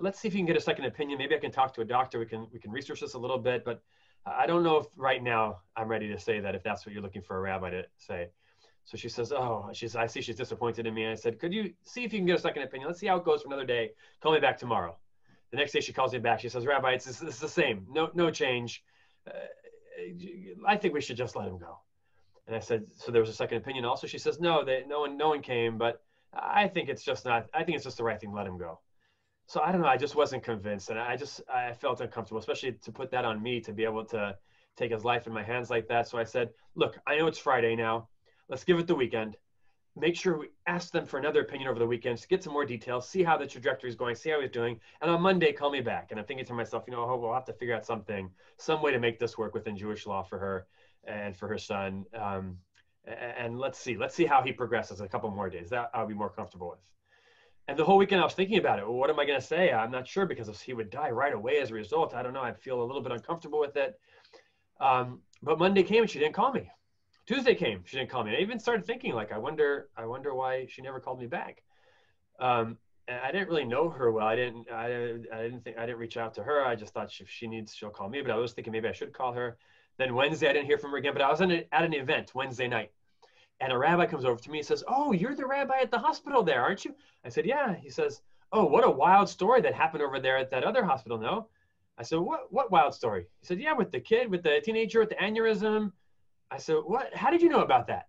Let's 0.00 0.20
see 0.20 0.28
if 0.28 0.34
you 0.34 0.38
can 0.38 0.46
get 0.46 0.56
a 0.56 0.60
second 0.60 0.84
opinion. 0.84 1.18
Maybe 1.18 1.34
I 1.34 1.38
can 1.38 1.50
talk 1.50 1.74
to 1.74 1.80
a 1.80 1.84
doctor. 1.84 2.18
We 2.18 2.26
can, 2.26 2.46
we 2.52 2.58
can 2.58 2.70
research 2.70 3.00
this 3.00 3.14
a 3.14 3.18
little 3.18 3.38
bit, 3.38 3.64
but 3.64 3.82
I 4.26 4.46
don't 4.46 4.62
know 4.62 4.76
if 4.76 4.86
right 4.96 5.22
now 5.22 5.60
I'm 5.76 5.88
ready 5.88 6.08
to 6.08 6.18
say 6.18 6.40
that 6.40 6.54
if 6.54 6.62
that's 6.62 6.84
what 6.86 6.92
you're 6.92 7.02
looking 7.02 7.22
for 7.22 7.36
a 7.36 7.40
rabbi 7.40 7.70
to 7.70 7.84
say. 7.96 8.28
So 8.84 8.96
she 8.96 9.08
says, 9.08 9.32
"Oh, 9.32 9.70
she's. 9.72 9.94
I 9.94 10.06
see 10.06 10.20
she's 10.20 10.36
disappointed 10.36 10.86
in 10.86 10.94
me." 10.94 11.06
I 11.06 11.14
said, 11.14 11.38
"Could 11.38 11.52
you 11.52 11.72
see 11.84 12.02
if 12.04 12.12
you 12.12 12.18
can 12.18 12.26
get 12.26 12.38
a 12.38 12.40
second 12.40 12.62
opinion? 12.62 12.88
Let's 12.88 12.98
see 12.98 13.06
how 13.06 13.16
it 13.16 13.24
goes 13.24 13.42
for 13.42 13.48
another 13.48 13.66
day. 13.66 13.90
Call 14.20 14.32
me 14.32 14.40
back 14.40 14.58
tomorrow." 14.58 14.96
The 15.50 15.56
next 15.56 15.72
day 15.72 15.80
she 15.80 15.92
calls 15.92 16.12
me 16.12 16.18
back. 16.18 16.40
She 16.40 16.48
says, 16.48 16.64
Rabbi, 16.64 16.92
it's, 16.92 17.22
it's, 17.22 17.38
the 17.38 17.48
same. 17.48 17.86
No, 17.90 18.10
no 18.14 18.30
change. 18.30 18.84
Uh, 19.26 19.32
I 20.66 20.76
think 20.76 20.94
we 20.94 21.00
should 21.00 21.16
just 21.16 21.36
let 21.36 21.48
him 21.48 21.58
go. 21.58 21.78
And 22.46 22.54
I 22.54 22.60
said, 22.60 22.84
so 22.96 23.12
there 23.12 23.20
was 23.20 23.30
a 23.30 23.34
second 23.34 23.58
opinion 23.58 23.84
also. 23.84 24.06
She 24.06 24.18
says, 24.18 24.40
no, 24.40 24.64
they, 24.64 24.84
no 24.86 25.00
one, 25.00 25.16
no 25.16 25.28
one 25.28 25.42
came, 25.42 25.76
but 25.76 26.02
I 26.32 26.68
think 26.68 26.88
it's 26.88 27.04
just 27.04 27.24
not, 27.24 27.46
I 27.52 27.64
think 27.64 27.76
it's 27.76 27.84
just 27.84 27.96
the 27.96 28.04
right 28.04 28.20
thing. 28.20 28.32
Let 28.32 28.46
him 28.46 28.58
go. 28.58 28.80
So 29.50 29.60
I 29.60 29.72
don't 29.72 29.80
know. 29.80 29.88
I 29.88 29.96
just 29.96 30.14
wasn't 30.14 30.44
convinced. 30.44 30.90
And 30.90 30.98
I 30.98 31.16
just, 31.16 31.40
I 31.52 31.72
felt 31.72 32.00
uncomfortable, 32.00 32.38
especially 32.38 32.72
to 32.72 32.92
put 32.92 33.10
that 33.10 33.24
on 33.24 33.42
me 33.42 33.60
to 33.62 33.72
be 33.72 33.84
able 33.84 34.04
to 34.06 34.36
take 34.76 34.92
his 34.92 35.04
life 35.04 35.26
in 35.26 35.32
my 35.32 35.42
hands 35.42 35.70
like 35.70 35.88
that. 35.88 36.06
So 36.06 36.18
I 36.18 36.24
said, 36.24 36.50
look, 36.76 36.96
I 37.06 37.18
know 37.18 37.26
it's 37.26 37.38
Friday 37.38 37.74
now. 37.74 38.08
Let's 38.48 38.62
give 38.62 38.78
it 38.78 38.86
the 38.86 38.94
weekend 38.94 39.36
make 39.96 40.16
sure 40.16 40.38
we 40.38 40.48
ask 40.66 40.92
them 40.92 41.04
for 41.04 41.18
another 41.18 41.40
opinion 41.40 41.68
over 41.68 41.78
the 41.78 41.86
weekend 41.86 42.18
to 42.18 42.28
get 42.28 42.42
some 42.42 42.52
more 42.52 42.64
details, 42.64 43.08
see 43.08 43.22
how 43.22 43.36
the 43.36 43.46
trajectory 43.46 43.90
is 43.90 43.96
going, 43.96 44.14
see 44.14 44.30
how 44.30 44.40
he's 44.40 44.50
doing. 44.50 44.78
And 45.00 45.10
on 45.10 45.20
Monday, 45.20 45.52
call 45.52 45.70
me 45.70 45.80
back. 45.80 46.08
And 46.10 46.20
I'm 46.20 46.26
thinking 46.26 46.46
to 46.46 46.54
myself, 46.54 46.84
you 46.86 46.92
know, 46.92 47.04
oh, 47.04 47.16
we'll 47.16 47.34
have 47.34 47.44
to 47.46 47.52
figure 47.52 47.74
out 47.74 47.84
something, 47.84 48.30
some 48.56 48.82
way 48.82 48.92
to 48.92 48.98
make 48.98 49.18
this 49.18 49.36
work 49.36 49.54
within 49.54 49.76
Jewish 49.76 50.06
law 50.06 50.22
for 50.22 50.38
her 50.38 50.66
and 51.04 51.36
for 51.36 51.48
her 51.48 51.58
son. 51.58 52.04
Um, 52.14 52.56
and 53.04 53.58
let's 53.58 53.78
see, 53.78 53.96
let's 53.96 54.14
see 54.14 54.26
how 54.26 54.42
he 54.42 54.52
progresses 54.52 55.00
a 55.00 55.08
couple 55.08 55.30
more 55.30 55.50
days. 55.50 55.70
That 55.70 55.90
I'll 55.92 56.06
be 56.06 56.14
more 56.14 56.30
comfortable 56.30 56.70
with. 56.70 56.78
And 57.70 57.78
the 57.78 57.84
whole 57.84 57.98
weekend 57.98 58.20
I 58.20 58.24
was 58.24 58.34
thinking 58.34 58.58
about 58.58 58.80
it. 58.80 58.84
Well, 58.84 58.96
what 58.96 59.10
am 59.10 59.20
I 59.20 59.24
going 59.24 59.40
to 59.40 59.46
say? 59.46 59.70
I'm 59.70 59.92
not 59.92 60.08
sure 60.08 60.26
because 60.26 60.60
he 60.60 60.72
would 60.72 60.90
die 60.90 61.10
right 61.10 61.32
away 61.32 61.60
as 61.60 61.70
a 61.70 61.74
result. 61.74 62.14
I 62.14 62.22
don't 62.24 62.32
know. 62.32 62.42
I 62.42 62.52
feel 62.52 62.82
a 62.82 62.84
little 62.84 63.00
bit 63.00 63.12
uncomfortable 63.12 63.60
with 63.60 63.76
it. 63.76 63.96
Um, 64.80 65.20
but 65.40 65.56
Monday 65.56 65.84
came 65.84 66.02
and 66.02 66.10
she 66.10 66.18
didn't 66.18 66.34
call 66.34 66.52
me. 66.52 66.68
Tuesday 67.28 67.54
came, 67.54 67.84
she 67.84 67.96
didn't 67.96 68.10
call 68.10 68.24
me. 68.24 68.34
I 68.36 68.40
even 68.40 68.58
started 68.58 68.84
thinking 68.84 69.14
like, 69.14 69.30
I 69.30 69.38
wonder, 69.38 69.88
I 69.96 70.04
wonder 70.06 70.34
why 70.34 70.66
she 70.68 70.82
never 70.82 70.98
called 70.98 71.20
me 71.20 71.28
back. 71.28 71.62
Um, 72.40 72.76
I 73.08 73.30
didn't 73.30 73.46
really 73.46 73.64
know 73.64 73.88
her 73.88 74.10
well. 74.10 74.26
I 74.26 74.34
didn't, 74.34 74.68
I, 74.68 74.86
I 75.32 75.42
didn't 75.42 75.62
think, 75.62 75.78
I 75.78 75.86
didn't 75.86 75.98
reach 75.98 76.16
out 76.16 76.34
to 76.34 76.42
her. 76.42 76.64
I 76.64 76.74
just 76.74 76.92
thought 76.92 77.12
if 77.20 77.30
she 77.30 77.46
needs, 77.46 77.72
she'll 77.72 77.90
call 77.90 78.08
me. 78.08 78.20
But 78.20 78.32
I 78.32 78.36
was 78.36 78.52
thinking 78.52 78.72
maybe 78.72 78.88
I 78.88 78.92
should 78.92 79.12
call 79.12 79.32
her. 79.34 79.58
Then 79.96 80.16
Wednesday, 80.16 80.48
I 80.48 80.54
didn't 80.54 80.66
hear 80.66 80.78
from 80.78 80.90
her 80.90 80.96
again. 80.96 81.12
But 81.12 81.22
I 81.22 81.30
was 81.30 81.40
at 81.40 81.52
an 81.52 81.94
event 81.94 82.34
Wednesday 82.34 82.66
night, 82.66 82.90
and 83.60 83.72
a 83.72 83.78
rabbi 83.78 84.06
comes 84.06 84.24
over 84.24 84.40
to 84.40 84.50
me 84.50 84.58
and 84.58 84.66
says, 84.66 84.84
"Oh, 84.88 85.12
you're 85.12 85.34
the 85.34 85.46
rabbi 85.46 85.80
at 85.80 85.90
the 85.90 85.98
hospital 85.98 86.42
there, 86.42 86.62
aren't 86.62 86.84
you?" 86.84 86.94
I 87.24 87.28
said, 87.28 87.46
"Yeah." 87.46 87.74
He 87.74 87.90
says, 87.90 88.22
"Oh, 88.52 88.64
what 88.64 88.86
a 88.86 88.90
wild 88.90 89.28
story 89.28 89.60
that 89.62 89.74
happened 89.74 90.02
over 90.02 90.18
there 90.20 90.38
at 90.38 90.50
that 90.50 90.64
other 90.64 90.84
hospital." 90.84 91.18
No, 91.18 91.48
I 91.98 92.02
said, 92.02 92.18
"What? 92.18 92.52
What 92.52 92.70
wild 92.70 92.94
story?" 92.94 93.26
He 93.40 93.46
said, 93.46 93.60
"Yeah, 93.60 93.72
with 93.72 93.90
the 93.92 94.00
kid, 94.00 94.30
with 94.30 94.42
the 94.42 94.60
teenager 94.64 95.00
with 95.00 95.10
the 95.10 95.16
aneurysm." 95.16 95.92
I 96.50 96.58
said, 96.58 96.78
what, 96.84 97.14
how 97.14 97.30
did 97.30 97.42
you 97.42 97.48
know 97.48 97.60
about 97.60 97.86
that? 97.86 98.08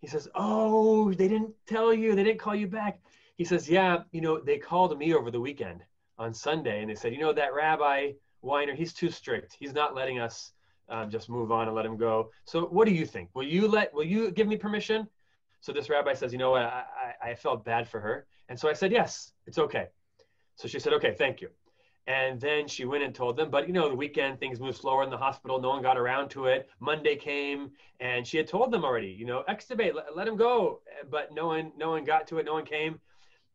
He 0.00 0.06
says, 0.06 0.28
oh, 0.34 1.12
they 1.12 1.28
didn't 1.28 1.54
tell 1.66 1.92
you, 1.92 2.14
they 2.14 2.24
didn't 2.24 2.40
call 2.40 2.54
you 2.54 2.66
back. 2.66 3.00
He 3.36 3.44
says, 3.44 3.68
yeah, 3.68 4.04
you 4.10 4.20
know, 4.20 4.40
they 4.40 4.58
called 4.58 4.96
me 4.98 5.12
over 5.12 5.30
the 5.30 5.40
weekend 5.40 5.82
on 6.18 6.32
Sunday 6.32 6.80
and 6.80 6.90
they 6.90 6.94
said, 6.94 7.12
you 7.12 7.20
know, 7.20 7.32
that 7.32 7.54
Rabbi 7.54 8.12
Weiner, 8.42 8.74
he's 8.74 8.94
too 8.94 9.10
strict. 9.10 9.56
He's 9.58 9.74
not 9.74 9.94
letting 9.94 10.18
us 10.18 10.52
um, 10.88 11.10
just 11.10 11.28
move 11.28 11.50
on 11.50 11.66
and 11.66 11.76
let 11.76 11.86
him 11.86 11.96
go. 11.96 12.30
So 12.44 12.66
what 12.66 12.86
do 12.86 12.94
you 12.94 13.06
think? 13.06 13.30
Will 13.34 13.44
you 13.44 13.68
let, 13.68 13.92
will 13.94 14.04
you 14.04 14.30
give 14.30 14.46
me 14.46 14.56
permission? 14.56 15.08
So 15.60 15.72
this 15.72 15.88
rabbi 15.88 16.14
says, 16.14 16.32
you 16.32 16.38
know 16.38 16.50
what, 16.50 16.62
I, 16.62 16.84
I, 17.22 17.30
I 17.30 17.34
felt 17.34 17.64
bad 17.64 17.88
for 17.88 18.00
her. 18.00 18.26
And 18.48 18.58
so 18.58 18.68
I 18.68 18.74
said, 18.74 18.92
yes, 18.92 19.32
it's 19.46 19.58
okay. 19.58 19.86
So 20.56 20.68
she 20.68 20.78
said, 20.78 20.92
okay, 20.94 21.14
thank 21.16 21.40
you. 21.40 21.48
And 22.06 22.38
then 22.38 22.68
she 22.68 22.84
went 22.84 23.02
and 23.02 23.14
told 23.14 23.36
them, 23.36 23.50
but 23.50 23.66
you 23.66 23.72
know, 23.72 23.88
the 23.88 23.94
weekend 23.94 24.38
things 24.38 24.60
moved 24.60 24.76
slower 24.76 25.02
in 25.02 25.10
the 25.10 25.16
hospital. 25.16 25.58
No 25.58 25.70
one 25.70 25.82
got 25.82 25.96
around 25.96 26.28
to 26.30 26.46
it. 26.46 26.68
Monday 26.78 27.16
came, 27.16 27.70
and 27.98 28.26
she 28.26 28.36
had 28.36 28.46
told 28.46 28.70
them 28.70 28.84
already, 28.84 29.08
you 29.08 29.24
know, 29.24 29.42
extubate, 29.48 29.94
let, 29.94 30.14
let 30.14 30.28
him 30.28 30.36
go. 30.36 30.80
But 31.10 31.32
no 31.32 31.46
one, 31.46 31.72
no 31.78 31.90
one 31.90 32.04
got 32.04 32.26
to 32.26 32.38
it. 32.38 32.44
No 32.44 32.52
one 32.52 32.66
came. 32.66 33.00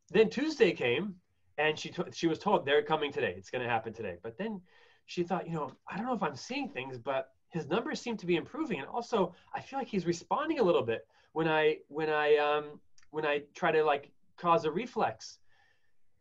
Then 0.09 0.31
Tuesday 0.31 0.71
came, 0.71 1.13
and 1.59 1.77
she 1.77 1.89
t- 1.89 2.01
she 2.11 2.25
was 2.25 2.39
told 2.39 2.65
they're 2.65 2.81
coming 2.81 3.11
today. 3.11 3.35
It's 3.37 3.51
going 3.51 3.63
to 3.63 3.69
happen 3.69 3.93
today. 3.93 4.15
But 4.23 4.37
then 4.39 4.61
she 5.09 5.23
thought, 5.23 5.47
you 5.47 5.53
know, 5.53 5.71
I 5.87 5.97
don't 5.97 6.05
know 6.05 6.13
if 6.13 6.23
I'm 6.23 6.35
seeing 6.35 6.69
things, 6.69 6.97
but 6.97 7.31
his 7.49 7.67
numbers 7.67 7.99
seem 7.99 8.15
to 8.17 8.25
be 8.25 8.35
improving, 8.35 8.79
and 8.79 8.87
also 8.87 9.33
I 9.53 9.61
feel 9.61 9.79
like 9.79 9.87
he's 9.87 10.05
responding 10.05 10.59
a 10.59 10.63
little 10.63 10.83
bit 10.83 11.07
when 11.33 11.47
I 11.47 11.77
when 11.87 12.09
I 12.09 12.37
um 12.37 12.79
when 13.11 13.25
I 13.25 13.43
try 13.55 13.71
to 13.71 13.83
like 13.83 14.11
cause 14.37 14.65
a 14.65 14.71
reflex 14.71 15.39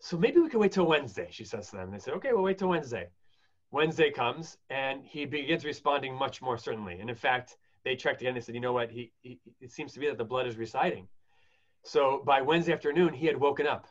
so 0.00 0.16
maybe 0.16 0.40
we 0.40 0.49
can 0.49 0.61
wait 0.61 0.73
till 0.73 0.87
Wednesday, 0.87 1.28
she 1.30 1.45
says 1.45 1.71
to 1.71 1.76
them. 1.76 1.90
They 1.90 1.99
say, 1.99 2.12
okay, 2.12 2.33
we'll 2.33 2.42
wait 2.42 2.59
till 2.59 2.68
Wednesday. 2.68 3.09
Wednesday 3.71 4.11
comes 4.11 4.57
and 4.71 5.04
he 5.04 5.25
begins 5.25 5.64
responding 5.64 6.14
much 6.14 6.40
more 6.40 6.57
certainly. 6.57 7.00
And 7.00 7.11
in 7.11 7.16
fact, 7.16 7.57
they 7.85 7.97
checked 7.97 8.21
again. 8.21 8.35
They 8.35 8.40
said, 8.40 8.54
you 8.54 8.61
know 8.61 8.73
what? 8.73 8.90
He, 8.90 9.12
he, 9.21 9.40
it 9.61 9.73
seems 9.73 9.92
to 9.95 10.00
be 10.00 10.07
that 10.07 10.18
the 10.18 10.25
blood 10.25 10.47
is 10.47 10.57
residing. 10.57 11.09
So 11.85 12.23
by 12.25 12.42
Wednesday 12.42 12.73
afternoon, 12.73 13.12
he 13.12 13.26
had 13.26 13.37
woken 13.37 13.66
up. 13.66 13.87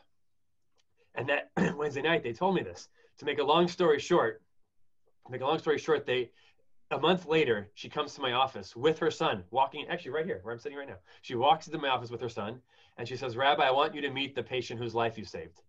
And 1.14 1.28
that 1.28 1.50
Wednesday 1.76 2.02
night, 2.02 2.22
they 2.22 2.32
told 2.32 2.54
me 2.54 2.62
this. 2.62 2.88
To 3.18 3.24
make 3.24 3.38
a 3.38 3.44
long 3.44 3.68
story 3.68 3.98
short, 3.98 4.42
make 5.30 5.40
a 5.40 5.46
long 5.46 5.58
story 5.58 5.78
short, 5.78 6.06
they 6.06 6.30
a 6.90 6.98
month 6.98 7.26
later, 7.26 7.70
she 7.74 7.90
comes 7.90 8.14
to 8.14 8.22
my 8.22 8.32
office 8.32 8.74
with 8.74 8.98
her 8.98 9.10
son, 9.10 9.44
walking 9.50 9.86
actually 9.88 10.12
right 10.12 10.24
here 10.24 10.40
where 10.42 10.54
I'm 10.54 10.58
sitting 10.58 10.78
right 10.78 10.88
now. 10.88 10.96
She 11.20 11.34
walks 11.34 11.66
into 11.66 11.78
my 11.78 11.88
office 11.88 12.10
with 12.10 12.22
her 12.22 12.30
son, 12.30 12.62
and 12.96 13.06
she 13.06 13.16
says, 13.16 13.36
"Rabbi, 13.36 13.62
I 13.62 13.70
want 13.70 13.94
you 13.94 14.00
to 14.00 14.10
meet 14.10 14.34
the 14.34 14.42
patient 14.42 14.80
whose 14.80 14.94
life 14.94 15.18
you 15.18 15.24
saved." 15.24 15.60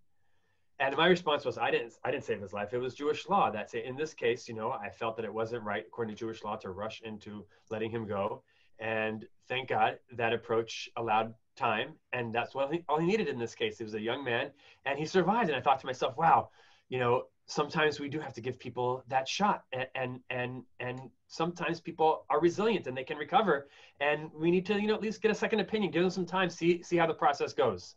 and 0.79 0.95
my 0.95 1.07
response 1.07 1.45
was 1.45 1.57
i 1.57 1.69
didn't 1.69 1.93
i 2.03 2.11
didn't 2.11 2.23
save 2.23 2.41
his 2.41 2.53
life. 2.53 2.73
It 2.73 2.79
was 2.79 2.95
jewish 2.95 3.27
law 3.27 3.51
that 3.51 3.69
say 3.69 3.85
in 3.85 3.95
this 3.95 4.13
case 4.13 4.47
you 4.47 4.55
know 4.55 4.71
i 4.71 4.89
felt 4.89 5.15
that 5.17 5.25
it 5.25 5.33
wasn't 5.33 5.63
right 5.63 5.83
according 5.85 6.15
to 6.15 6.19
jewish 6.19 6.43
law 6.43 6.55
to 6.57 6.69
rush 6.69 7.01
into 7.01 7.45
letting 7.69 7.91
him 7.91 8.07
go. 8.07 8.43
And 8.79 9.25
thank 9.47 9.69
god 9.69 9.99
that 10.13 10.33
approach 10.33 10.89
allowed 10.95 11.33
time. 11.57 11.95
And 12.13 12.33
that's 12.33 12.55
what 12.55 12.71
all 12.87 12.97
he 12.97 13.05
needed 13.05 13.27
in 13.27 13.37
this 13.37 13.53
case. 13.53 13.77
He 13.77 13.83
was 13.83 13.93
a 13.93 13.99
young 13.99 14.23
man 14.23 14.51
and 14.85 14.97
he 14.97 15.05
survived. 15.05 15.49
And 15.49 15.57
i 15.57 15.61
thought 15.61 15.79
to 15.81 15.85
myself 15.85 16.17
wow 16.17 16.49
you 16.87 16.99
know 16.99 17.25
sometimes 17.49 17.99
we 17.99 18.07
do 18.07 18.19
have 18.19 18.33
to 18.33 18.41
give 18.41 18.59
people 18.59 19.03
that 19.07 19.27
shot 19.27 19.63
and 19.73 19.87
and 19.95 20.19
and, 20.29 20.63
and 20.79 20.99
sometimes 21.27 21.79
people 21.79 22.25
are 22.29 22.39
resilient 22.39 22.85
and 22.87 22.95
they 22.95 23.03
can 23.03 23.17
recover 23.17 23.67
and 23.99 24.29
we 24.33 24.51
need 24.51 24.65
to 24.65 24.79
you 24.79 24.87
know 24.87 24.93
at 24.93 25.01
least 25.01 25.21
get 25.21 25.31
a 25.31 25.35
second 25.35 25.59
opinion 25.59 25.91
give 25.91 26.03
them 26.03 26.11
some 26.11 26.25
time 26.25 26.49
see 26.49 26.83
see 26.83 26.95
how 26.95 27.07
the 27.07 27.13
process 27.13 27.51
goes 27.53 27.95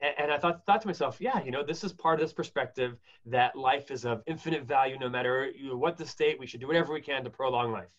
and, 0.00 0.14
and 0.18 0.32
I 0.32 0.38
thought, 0.38 0.64
thought 0.64 0.80
to 0.80 0.86
myself, 0.86 1.20
yeah, 1.20 1.42
you 1.42 1.50
know, 1.50 1.62
this 1.62 1.84
is 1.84 1.92
part 1.92 2.18
of 2.18 2.24
this 2.24 2.32
perspective 2.32 2.96
that 3.26 3.56
life 3.56 3.90
is 3.90 4.04
of 4.04 4.22
infinite 4.26 4.64
value, 4.64 4.98
no 4.98 5.08
matter 5.08 5.52
what 5.72 5.96
the 5.96 6.06
state, 6.06 6.38
we 6.38 6.46
should 6.46 6.60
do 6.60 6.66
whatever 6.66 6.92
we 6.92 7.00
can 7.00 7.22
to 7.24 7.30
prolong 7.30 7.70
life. 7.70 7.92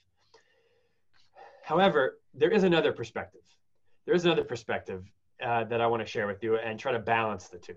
However, 1.63 2.19
there 2.33 2.49
is 2.49 2.63
another 2.63 2.91
perspective. 2.91 3.41
There 4.05 4.15
is 4.15 4.25
another 4.25 4.43
perspective 4.43 5.05
uh, 5.45 5.65
that 5.65 5.79
I 5.79 5.87
want 5.87 6.01
to 6.01 6.07
share 6.07 6.27
with 6.27 6.43
you 6.43 6.57
and 6.57 6.79
try 6.79 6.91
to 6.91 6.99
balance 6.99 7.47
the 7.47 7.59
two. 7.59 7.75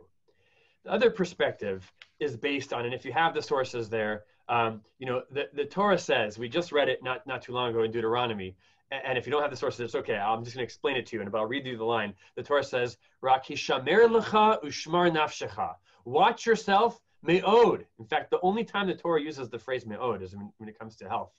The 0.84 0.92
other 0.92 1.10
perspective 1.10 1.90
is 2.20 2.36
based 2.36 2.72
on, 2.72 2.84
and 2.84 2.94
if 2.94 3.04
you 3.04 3.12
have 3.12 3.34
the 3.34 3.42
sources 3.42 3.88
there, 3.88 4.24
um, 4.48 4.82
you 4.98 5.06
know, 5.06 5.22
the, 5.30 5.48
the 5.54 5.64
Torah 5.64 5.98
says, 5.98 6.38
we 6.38 6.48
just 6.48 6.72
read 6.72 6.88
it 6.88 7.02
not, 7.02 7.26
not 7.26 7.42
too 7.42 7.52
long 7.52 7.70
ago 7.70 7.82
in 7.82 7.90
Deuteronomy, 7.90 8.54
and 8.90 9.16
if 9.16 9.26
you 9.26 9.32
don't 9.32 9.42
have 9.42 9.50
the 9.50 9.56
sources, 9.56 9.80
it's 9.80 9.94
okay. 9.94 10.16
I'm 10.16 10.44
just 10.44 10.54
going 10.54 10.62
to 10.62 10.64
explain 10.64 10.96
it 10.96 11.06
to 11.06 11.16
you, 11.16 11.22
and 11.22 11.34
I'll 11.34 11.46
read 11.46 11.66
you 11.66 11.76
the 11.76 11.84
line. 11.84 12.14
The 12.36 12.42
Torah 12.42 12.62
says, 12.62 12.98
"Rakishamer 13.22 14.08
lecha 14.08 14.62
ushmar 14.62 15.10
nafshecha." 15.10 15.74
Watch 16.04 16.46
yourself, 16.46 17.00
me'od. 17.22 17.86
In 17.98 18.04
fact, 18.04 18.30
the 18.30 18.38
only 18.42 18.62
time 18.62 18.86
the 18.86 18.94
Torah 18.94 19.20
uses 19.20 19.48
the 19.48 19.58
phrase 19.58 19.86
me'od 19.86 20.22
is 20.22 20.36
when, 20.36 20.68
it 20.68 20.78
comes 20.78 20.96
to 20.96 21.08
health. 21.08 21.32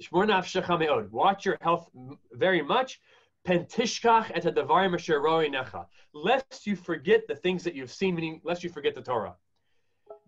Shmor 0.00 0.26
nafshecha 0.26 0.78
me'od. 0.78 1.10
Watch 1.10 1.46
your 1.46 1.56
health 1.60 1.90
very 2.32 2.62
much. 2.62 3.00
Pentishkach 3.46 4.30
et 4.34 4.44
hadavarim 4.44 4.94
asher 4.94 5.20
necha. 5.20 5.86
Lest 6.14 6.66
you 6.66 6.76
forget 6.76 7.26
the 7.26 7.34
things 7.34 7.64
that 7.64 7.74
you've 7.74 7.92
seen, 7.92 8.14
meaning 8.14 8.40
lest 8.44 8.62
you 8.62 8.70
forget 8.70 8.94
the 8.94 9.02
Torah. 9.02 9.34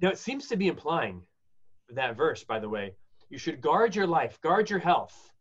Now, 0.00 0.10
it 0.10 0.18
seems 0.18 0.48
to 0.48 0.56
be 0.56 0.68
implying 0.68 1.22
that 1.90 2.16
verse, 2.16 2.42
by 2.44 2.58
the 2.58 2.68
way, 2.68 2.94
you 3.28 3.38
should 3.38 3.60
guard 3.60 3.94
your 3.94 4.06
life, 4.06 4.40
guard 4.40 4.70
your 4.70 4.78
health 4.78 5.32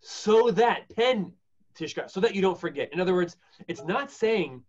so 0.00 0.50
that 0.50 0.88
pen 0.94 1.32
tishka, 1.74 2.10
so 2.10 2.20
that 2.20 2.34
you 2.34 2.42
don't 2.42 2.58
forget. 2.58 2.92
In 2.92 3.00
other 3.00 3.14
words, 3.14 3.36
it's 3.68 3.84
not 3.84 4.10
saying 4.10 4.62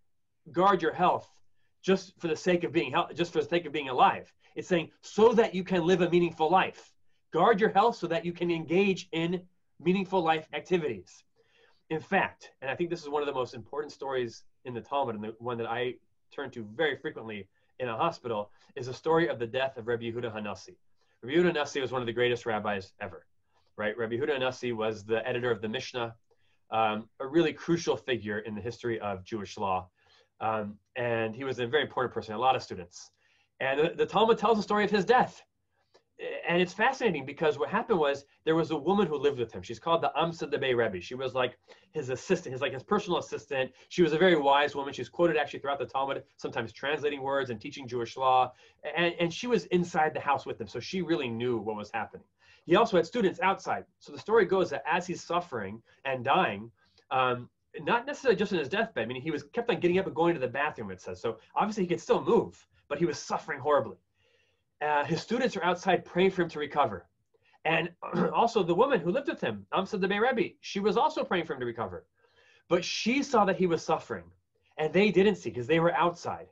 guard 0.52 0.82
your 0.82 0.94
health 0.94 1.30
just 1.82 2.20
for 2.20 2.28
the 2.28 2.36
sake 2.36 2.64
of 2.64 2.72
being 2.72 2.92
health, 2.92 3.12
just 3.16 3.32
for 3.32 3.42
the 3.42 3.48
sake 3.48 3.66
of 3.66 3.72
being 3.72 3.90
alive. 3.90 4.34
It's 4.56 4.68
saying 4.68 4.92
so 5.02 5.34
that 5.34 5.54
you 5.54 5.64
can 5.64 5.86
live 5.86 6.02
a 6.02 6.10
meaningful 6.10 6.50
life. 6.50 6.92
Guard 7.32 7.60
your 7.60 7.70
health 7.70 7.98
so 7.98 8.08
that 8.08 8.26
you 8.26 8.32
can 8.32 8.50
engage 8.50 9.08
in 9.12 9.42
meaningful 9.80 10.22
life 10.22 10.48
activities. 10.54 11.24
In 11.90 12.00
fact, 12.00 12.52
and 12.62 12.72
I 12.72 12.76
think 12.76 12.90
this 12.90 13.02
is 13.02 13.10
one 13.10 13.22
of 13.22 13.28
the 13.28 13.34
most 13.34 13.54
important 13.54 13.92
stories 13.92 14.44
in 14.66 14.74
the 14.74 14.82
Talmud, 14.82 15.16
and 15.16 15.24
the 15.24 15.36
one 15.40 15.58
that 15.58 15.68
I 15.68 15.96
turn 16.34 16.50
to 16.52 16.68
very 16.76 16.98
frequently 16.98 17.48
in 17.80 17.90
a 17.90 17.96
hospital, 17.96 18.52
is 18.76 18.88
the 18.88 18.94
story 18.94 19.28
of 19.28 19.38
the 19.38 19.48
death 19.48 19.78
of 19.78 19.88
Rabbi 19.88 20.04
Yehuda 20.04 20.34
Hanassi. 20.34 20.76
Rabbi 21.22 21.36
Yehuda 21.36 21.54
Hanassi 21.54 21.82
was 21.82 21.92
one 21.92 22.02
of 22.02 22.06
the 22.06 22.14
greatest 22.14 22.46
rabbis 22.46 22.94
ever 23.02 23.26
right? 23.78 23.98
Rabbi 23.98 24.16
Huda 24.16 24.40
Hanassi 24.40 24.74
was 24.74 25.04
the 25.04 25.26
editor 25.28 25.52
of 25.52 25.62
the 25.62 25.68
Mishnah, 25.68 26.16
um, 26.72 27.10
a 27.20 27.28
really 27.28 27.54
crucial 27.54 27.98
figure 27.98 28.40
in 28.40 28.56
the 28.56 28.62
history 28.62 29.00
of 29.00 29.24
Jewish 29.24 29.58
law. 29.58 29.90
Um, 30.40 30.76
and 30.96 31.36
he 31.36 31.44
was 31.44 31.60
a 31.60 31.68
very 31.68 31.84
important 31.84 32.14
person, 32.14 32.36
a 32.36 32.40
lot 32.40 32.56
of 32.56 32.64
students. 32.64 33.12
And 33.60 33.80
the, 33.80 33.94
the, 33.96 34.06
Talmud 34.06 34.38
tells 34.38 34.58
the 34.58 34.64
story 34.64 34.84
of 34.84 34.92
his 34.92 35.06
death. 35.06 35.42
And 36.48 36.62
it's 36.62 36.72
fascinating 36.72 37.26
because 37.26 37.60
what 37.60 37.70
happened 37.70 38.00
was 38.00 38.26
there 38.46 38.56
was 38.56 38.72
a 38.72 38.78
woman 38.78 39.06
who 39.06 39.18
lived 39.18 39.38
with 39.38 39.52
him. 39.52 39.62
She's 39.62 39.80
called 39.80 40.02
the 40.02 40.14
Amsa 40.18 40.50
Debay 40.50 40.74
Rebbe. 40.74 41.02
She 41.02 41.14
was 41.14 41.34
like 41.34 41.58
his 41.92 42.10
assistant, 42.10 42.54
his 42.54 42.62
like 42.62 42.72
his 42.72 42.84
personal 42.84 43.20
assistant. 43.20 43.72
She 43.90 44.02
was 44.02 44.14
a 44.14 44.18
very 44.18 44.38
wise 44.38 44.76
woman. 44.76 44.94
She's 44.94 45.10
quoted 45.10 45.36
actually 45.36 45.60
throughout 45.60 45.80
the 45.80 45.86
Talmud, 45.86 46.24
sometimes 46.38 46.72
translating 46.72 47.22
words 47.22 47.50
and 47.50 47.60
teaching 47.60 47.86
Jewish 47.86 48.16
law. 48.16 48.54
And, 48.96 49.14
and 49.20 49.34
she 49.34 49.48
was 49.48 49.66
inside 49.66 50.14
the 50.14 50.22
house 50.22 50.46
with 50.46 50.60
him, 50.60 50.68
so 50.68 50.80
she 50.80 51.02
really 51.02 51.28
knew 51.28 51.58
what 51.58 51.76
was 51.76 51.92
happening. 51.94 52.26
He 52.66 52.78
also 52.78 52.96
had 52.96 53.06
students 53.06 53.42
outside. 53.42 53.84
So 54.00 54.14
the 54.14 54.20
story 54.20 54.46
goes 54.46 54.70
that 54.70 54.84
as 54.90 55.06
he's 55.06 55.22
suffering 55.22 55.82
and 56.06 56.24
dying, 56.24 56.72
um, 57.12 57.50
not 57.82 58.06
necessarily 58.06 58.38
just 58.38 58.54
in 58.54 58.60
his 58.60 58.70
deathbed. 58.70 59.04
I 59.04 59.06
mean, 59.06 59.22
he 59.22 59.32
was 59.32 59.44
kept 59.44 59.70
on 59.70 59.82
getting 59.82 60.00
up 60.00 60.08
and 60.08 60.16
going 60.16 60.34
to 60.34 60.40
the 60.40 60.48
bathroom. 60.48 60.92
It 60.92 61.02
says 61.02 61.22
so. 61.22 61.38
Obviously, 61.56 61.84
he 61.84 61.90
could 61.90 62.00
still 62.00 62.24
move, 62.24 62.66
but 62.88 63.00
he 63.00 63.06
was 63.06 63.20
suffering 63.20 63.60
horribly. 63.60 63.98
Uh, 64.82 65.04
his 65.06 65.22
students 65.22 65.56
are 65.56 65.64
outside 65.64 66.06
praying 66.06 66.32
for 66.32 66.42
him 66.42 66.50
to 66.50 66.60
recover, 66.60 67.06
and 67.64 67.90
also 68.34 68.62
the 68.64 68.76
woman 68.76 69.00
who 69.00 69.12
lived 69.12 69.30
with 69.30 69.42
him, 69.42 69.66
Amsa 69.74 70.00
the 70.00 70.08
Rebbe, 70.08 70.56
she 70.62 70.80
was 70.80 70.98
also 70.98 71.24
praying 71.24 71.46
for 71.46 71.54
him 71.54 71.60
to 71.60 71.66
recover, 71.66 72.06
but 72.70 72.84
she 72.84 73.24
saw 73.24 73.46
that 73.46 73.58
he 73.58 73.68
was 73.68 73.84
suffering, 73.84 74.26
and 74.78 74.92
they 74.92 75.12
didn't 75.12 75.36
see 75.36 75.50
because 75.50 75.68
they 75.68 75.80
were 75.80 75.94
outside, 75.94 76.48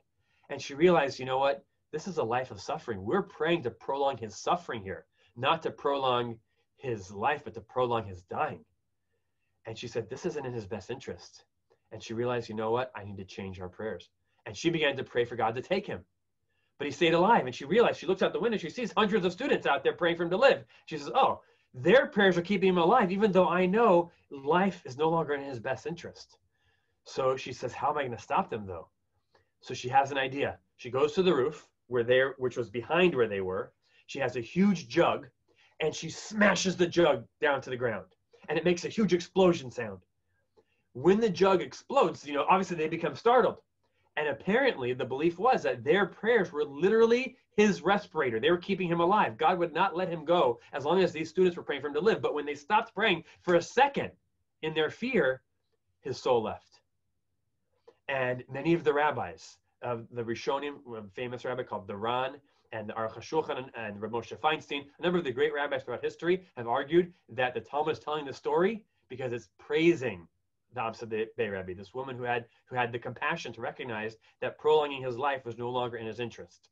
and 0.50 0.60
she 0.60 0.74
realized, 0.74 1.18
you 1.18 1.26
know 1.26 1.38
what? 1.38 1.64
This 1.92 2.08
is 2.08 2.18
a 2.18 2.24
life 2.24 2.50
of 2.50 2.60
suffering. 2.60 3.04
We're 3.04 3.22
praying 3.22 3.62
to 3.64 3.70
prolong 3.70 4.16
his 4.16 4.36
suffering 4.36 4.82
here 4.82 5.06
not 5.36 5.62
to 5.62 5.70
prolong 5.70 6.38
his 6.76 7.10
life, 7.10 7.42
but 7.44 7.54
to 7.54 7.60
prolong 7.60 8.06
his 8.06 8.22
dying. 8.22 8.64
And 9.66 9.76
she 9.76 9.88
said, 9.88 10.08
This 10.08 10.26
isn't 10.26 10.46
in 10.46 10.52
his 10.52 10.66
best 10.66 10.90
interest. 10.90 11.44
And 11.92 12.02
she 12.02 12.14
realized, 12.14 12.48
you 12.48 12.54
know 12.54 12.70
what? 12.70 12.90
I 12.94 13.04
need 13.04 13.18
to 13.18 13.24
change 13.24 13.60
our 13.60 13.68
prayers. 13.68 14.10
And 14.46 14.56
she 14.56 14.68
began 14.68 14.96
to 14.96 15.04
pray 15.04 15.24
for 15.24 15.36
God 15.36 15.54
to 15.54 15.62
take 15.62 15.86
him. 15.86 16.04
But 16.78 16.86
he 16.86 16.92
stayed 16.92 17.14
alive. 17.14 17.46
And 17.46 17.54
she 17.54 17.64
realized, 17.64 17.98
she 17.98 18.06
looks 18.06 18.22
out 18.22 18.32
the 18.32 18.40
window, 18.40 18.58
she 18.58 18.70
sees 18.70 18.92
hundreds 18.96 19.24
of 19.24 19.32
students 19.32 19.66
out 19.66 19.84
there 19.84 19.92
praying 19.92 20.16
for 20.16 20.24
him 20.24 20.30
to 20.30 20.36
live. 20.36 20.64
She 20.86 20.98
says, 20.98 21.10
Oh, 21.14 21.40
their 21.72 22.06
prayers 22.06 22.36
are 22.36 22.42
keeping 22.42 22.70
him 22.70 22.78
alive, 22.78 23.10
even 23.10 23.32
though 23.32 23.48
I 23.48 23.66
know 23.66 24.10
life 24.30 24.82
is 24.84 24.96
no 24.96 25.08
longer 25.08 25.34
in 25.34 25.42
his 25.42 25.60
best 25.60 25.86
interest. 25.86 26.38
So 27.04 27.36
she 27.36 27.52
says, 27.52 27.72
How 27.72 27.90
am 27.90 27.98
I 27.98 28.02
going 28.02 28.16
to 28.16 28.22
stop 28.22 28.50
them 28.50 28.66
though? 28.66 28.88
So 29.60 29.74
she 29.74 29.88
has 29.88 30.10
an 30.10 30.18
idea. 30.18 30.58
She 30.76 30.90
goes 30.90 31.12
to 31.14 31.22
the 31.22 31.34
roof 31.34 31.66
where 31.86 32.04
they 32.04 32.22
which 32.38 32.56
was 32.56 32.70
behind 32.70 33.14
where 33.14 33.28
they 33.28 33.40
were, 33.40 33.72
she 34.06 34.18
has 34.18 34.36
a 34.36 34.40
huge 34.40 34.88
jug 34.88 35.28
and 35.80 35.94
she 35.94 36.10
smashes 36.10 36.76
the 36.76 36.86
jug 36.86 37.24
down 37.40 37.60
to 37.62 37.70
the 37.70 37.76
ground 37.76 38.06
and 38.48 38.58
it 38.58 38.64
makes 38.64 38.84
a 38.84 38.88
huge 38.88 39.14
explosion 39.14 39.70
sound. 39.70 40.00
When 40.92 41.20
the 41.20 41.30
jug 41.30 41.60
explodes, 41.60 42.26
you 42.26 42.34
know, 42.34 42.46
obviously 42.48 42.76
they 42.76 42.88
become 42.88 43.16
startled. 43.16 43.56
And 44.16 44.28
apparently 44.28 44.92
the 44.92 45.04
belief 45.04 45.38
was 45.38 45.62
that 45.62 45.82
their 45.82 46.06
prayers 46.06 46.52
were 46.52 46.64
literally 46.64 47.36
his 47.56 47.82
respirator. 47.82 48.38
They 48.38 48.50
were 48.50 48.58
keeping 48.58 48.88
him 48.88 49.00
alive. 49.00 49.36
God 49.36 49.58
would 49.58 49.72
not 49.72 49.96
let 49.96 50.08
him 50.08 50.24
go 50.24 50.60
as 50.72 50.84
long 50.84 51.02
as 51.02 51.12
these 51.12 51.28
students 51.28 51.56
were 51.56 51.62
praying 51.62 51.82
for 51.82 51.88
him 51.88 51.94
to 51.94 52.00
live. 52.00 52.22
But 52.22 52.34
when 52.34 52.46
they 52.46 52.54
stopped 52.54 52.94
praying 52.94 53.24
for 53.42 53.56
a 53.56 53.62
second 53.62 54.10
in 54.62 54.74
their 54.74 54.90
fear, 54.90 55.42
his 56.00 56.20
soul 56.20 56.42
left. 56.42 56.80
And 58.08 58.44
many 58.50 58.74
of 58.74 58.84
the 58.84 58.92
rabbis, 58.92 59.56
of 59.82 60.06
the 60.12 60.22
Rishonim, 60.22 60.78
a 60.96 61.02
famous 61.14 61.44
rabbi 61.44 61.62
called 61.62 61.86
the 61.86 61.96
Ran, 61.96 62.36
and 62.72 62.88
the 62.88 62.92
Aruch 62.94 63.56
and, 63.56 63.70
and 63.76 64.00
Moshe 64.00 64.36
Feinstein, 64.38 64.84
a 64.98 65.02
number 65.02 65.18
of 65.18 65.24
the 65.24 65.32
great 65.32 65.54
rabbis 65.54 65.84
throughout 65.84 66.02
history 66.02 66.44
have 66.56 66.66
argued 66.66 67.12
that 67.28 67.54
the 67.54 67.60
Talmud 67.60 67.92
is 67.92 67.98
telling 68.00 68.24
the 68.24 68.32
story 68.32 68.84
because 69.08 69.32
it's 69.32 69.48
praising 69.58 70.26
Amsad 70.74 71.26
Bey 71.36 71.48
Rebbe, 71.48 71.74
this 71.74 71.94
woman 71.94 72.16
who 72.16 72.24
had 72.24 72.46
who 72.66 72.76
had 72.76 72.92
the 72.92 72.98
compassion 72.98 73.52
to 73.52 73.60
recognize 73.60 74.16
that 74.40 74.58
prolonging 74.58 75.02
his 75.02 75.16
life 75.16 75.44
was 75.44 75.58
no 75.58 75.70
longer 75.70 75.96
in 75.96 76.06
his 76.06 76.20
interest. 76.20 76.68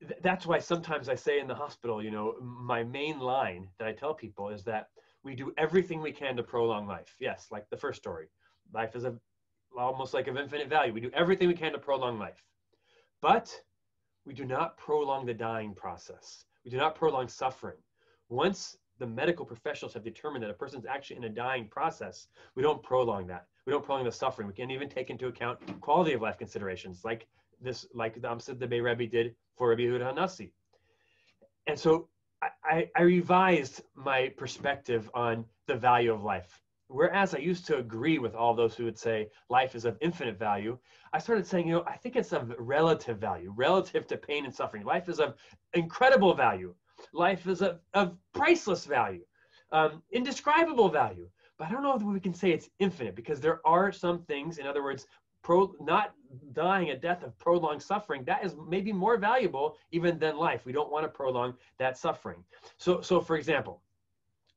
Th- 0.00 0.20
that's 0.22 0.46
why 0.46 0.58
sometimes 0.58 1.08
I 1.08 1.14
say 1.14 1.40
in 1.40 1.46
the 1.46 1.54
hospital, 1.54 2.02
you 2.02 2.10
know, 2.10 2.36
my 2.40 2.82
main 2.82 3.18
line 3.18 3.68
that 3.78 3.88
I 3.88 3.92
tell 3.92 4.14
people 4.14 4.48
is 4.48 4.64
that 4.64 4.88
we 5.22 5.34
do 5.34 5.52
everything 5.58 6.00
we 6.00 6.12
can 6.12 6.36
to 6.36 6.42
prolong 6.42 6.86
life. 6.86 7.14
Yes, 7.20 7.48
like 7.50 7.68
the 7.70 7.76
first 7.76 8.00
story, 8.00 8.28
life 8.72 8.96
is 8.96 9.04
a 9.04 9.18
almost 9.78 10.14
like 10.14 10.26
of 10.26 10.36
infinite 10.36 10.68
value. 10.68 10.92
We 10.92 11.00
do 11.00 11.10
everything 11.14 11.48
we 11.48 11.54
can 11.54 11.72
to 11.72 11.78
prolong 11.78 12.18
life, 12.18 12.42
but 13.20 13.54
we 14.24 14.34
do 14.34 14.44
not 14.44 14.76
prolong 14.76 15.26
the 15.26 15.34
dying 15.34 15.74
process. 15.74 16.44
We 16.64 16.70
do 16.70 16.76
not 16.76 16.94
prolong 16.94 17.28
suffering. 17.28 17.78
Once 18.28 18.76
the 19.00 19.06
medical 19.06 19.44
professionals 19.44 19.94
have 19.94 20.04
determined 20.04 20.44
that 20.44 20.50
a 20.50 20.54
person's 20.54 20.86
actually 20.86 21.16
in 21.16 21.24
a 21.24 21.28
dying 21.28 21.66
process, 21.66 22.28
we 22.54 22.62
don't 22.62 22.82
prolong 22.82 23.26
that. 23.26 23.46
We 23.66 23.72
don't 23.72 23.84
prolong 23.84 24.04
the 24.04 24.12
suffering. 24.12 24.46
We 24.46 24.54
can't 24.54 24.70
even 24.70 24.88
take 24.88 25.10
into 25.10 25.26
account 25.26 25.58
quality 25.80 26.12
of 26.12 26.20
life 26.20 26.38
considerations, 26.38 27.04
like 27.04 27.26
this, 27.60 27.86
like 27.94 28.20
the 28.20 28.28
Amsad 28.28 28.60
the 28.60 28.66
Bey 28.66 28.80
Rebbe 28.80 29.06
did 29.06 29.34
for 29.56 29.70
Rabbi 29.70 29.82
Yehuda 29.82 30.14
Hanassi. 30.14 30.52
And 31.66 31.78
so 31.78 32.08
I, 32.64 32.88
I 32.94 33.02
revised 33.02 33.82
my 33.94 34.32
perspective 34.36 35.10
on 35.14 35.44
the 35.66 35.74
value 35.74 36.12
of 36.12 36.22
life. 36.22 36.60
Whereas 36.88 37.34
I 37.34 37.38
used 37.38 37.66
to 37.66 37.78
agree 37.78 38.18
with 38.18 38.34
all 38.34 38.54
those 38.54 38.74
who 38.74 38.84
would 38.84 38.98
say 38.98 39.28
life 39.48 39.74
is 39.74 39.84
of 39.84 39.96
infinite 40.00 40.38
value, 40.38 40.76
I 41.12 41.20
started 41.20 41.46
saying, 41.46 41.68
you 41.68 41.74
know, 41.74 41.84
I 41.86 41.96
think 41.96 42.16
it's 42.16 42.32
of 42.32 42.52
relative 42.58 43.18
value, 43.18 43.52
relative 43.56 44.06
to 44.08 44.16
pain 44.16 44.44
and 44.44 44.54
suffering. 44.54 44.84
Life 44.84 45.08
is 45.08 45.20
of 45.20 45.36
incredible 45.72 46.34
value 46.34 46.74
life 47.12 47.46
is 47.46 47.62
of, 47.62 47.80
of 47.94 48.16
priceless 48.32 48.84
value, 48.84 49.24
um, 49.72 50.02
indescribable 50.12 50.88
value. 50.88 51.28
But 51.58 51.68
I 51.68 51.72
don't 51.72 51.82
know 51.82 51.94
if 51.94 52.02
we 52.02 52.20
can 52.20 52.34
say 52.34 52.52
it's 52.52 52.70
infinite 52.78 53.14
because 53.14 53.40
there 53.40 53.60
are 53.66 53.92
some 53.92 54.20
things, 54.20 54.58
in 54.58 54.66
other 54.66 54.82
words, 54.82 55.06
pro, 55.42 55.74
not 55.80 56.14
dying 56.52 56.90
a 56.90 56.96
death 56.96 57.22
of 57.22 57.38
prolonged 57.38 57.82
suffering, 57.82 58.24
that 58.24 58.44
is 58.44 58.56
maybe 58.68 58.92
more 58.92 59.16
valuable 59.16 59.76
even 59.92 60.18
than 60.18 60.36
life. 60.36 60.64
We 60.64 60.72
don't 60.72 60.90
want 60.90 61.04
to 61.04 61.08
prolong 61.08 61.54
that 61.78 61.98
suffering. 61.98 62.42
So, 62.78 63.00
so 63.00 63.20
for 63.20 63.36
example, 63.36 63.82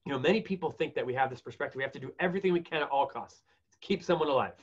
you 0.05 0.11
know, 0.11 0.19
many 0.19 0.41
people 0.41 0.69
think 0.69 0.93
that 0.95 1.05
we 1.05 1.13
have 1.13 1.29
this 1.29 1.41
perspective. 1.41 1.77
We 1.77 1.83
have 1.83 1.93
to 1.93 1.99
do 1.99 2.13
everything 2.19 2.53
we 2.53 2.59
can 2.59 2.81
at 2.81 2.89
all 2.89 3.05
costs 3.05 3.41
to 3.71 3.77
keep 3.79 4.03
someone 4.03 4.29
alive. 4.29 4.53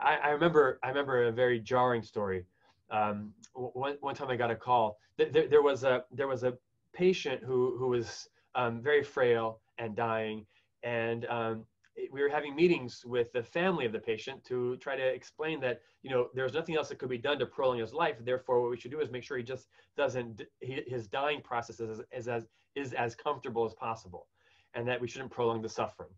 I, 0.00 0.16
I 0.16 0.28
remember, 0.30 0.78
I 0.82 0.88
remember 0.88 1.24
a 1.24 1.32
very 1.32 1.58
jarring 1.58 2.02
story. 2.02 2.44
Um, 2.90 3.32
one, 3.54 3.96
one 4.00 4.14
time 4.14 4.28
I 4.28 4.36
got 4.36 4.50
a 4.50 4.56
call. 4.56 4.98
There, 5.16 5.48
there 5.48 5.62
was 5.62 5.82
a 5.82 6.04
there 6.12 6.28
was 6.28 6.44
a 6.44 6.52
patient 6.96 7.42
who 7.44 7.76
who 7.78 7.88
was 7.88 8.28
um, 8.54 8.80
very 8.80 9.02
frail 9.02 9.60
and 9.78 9.94
dying, 9.94 10.46
and 10.82 11.26
um, 11.26 11.64
we 12.10 12.22
were 12.22 12.28
having 12.28 12.54
meetings 12.56 13.04
with 13.06 13.32
the 13.32 13.42
family 13.42 13.84
of 13.86 13.92
the 13.92 13.98
patient 13.98 14.44
to 14.44 14.76
try 14.76 14.96
to 14.96 15.06
explain 15.06 15.60
that 15.60 15.82
you 16.02 16.10
know 16.10 16.28
there's 16.34 16.54
nothing 16.54 16.76
else 16.76 16.88
that 16.88 16.98
could 16.98 17.10
be 17.10 17.18
done 17.18 17.38
to 17.38 17.46
prolong 17.46 17.78
his 17.78 17.92
life. 17.92 18.16
Therefore, 18.20 18.60
what 18.62 18.70
we 18.70 18.78
should 18.78 18.90
do 18.90 19.00
is 19.00 19.10
make 19.10 19.24
sure 19.24 19.36
he 19.36 19.44
just 19.44 19.68
doesn't 19.96 20.42
he, 20.60 20.82
his 20.86 21.06
dying 21.06 21.40
process 21.42 21.80
is, 21.80 22.00
is 22.12 22.28
as 22.28 22.46
is 22.74 22.92
as 22.94 23.14
comfortable 23.14 23.64
as 23.64 23.74
possible, 23.74 24.26
and 24.74 24.88
that 24.88 25.00
we 25.00 25.08
shouldn't 25.08 25.30
prolong 25.30 25.62
the 25.62 25.68
suffering. 25.68 26.10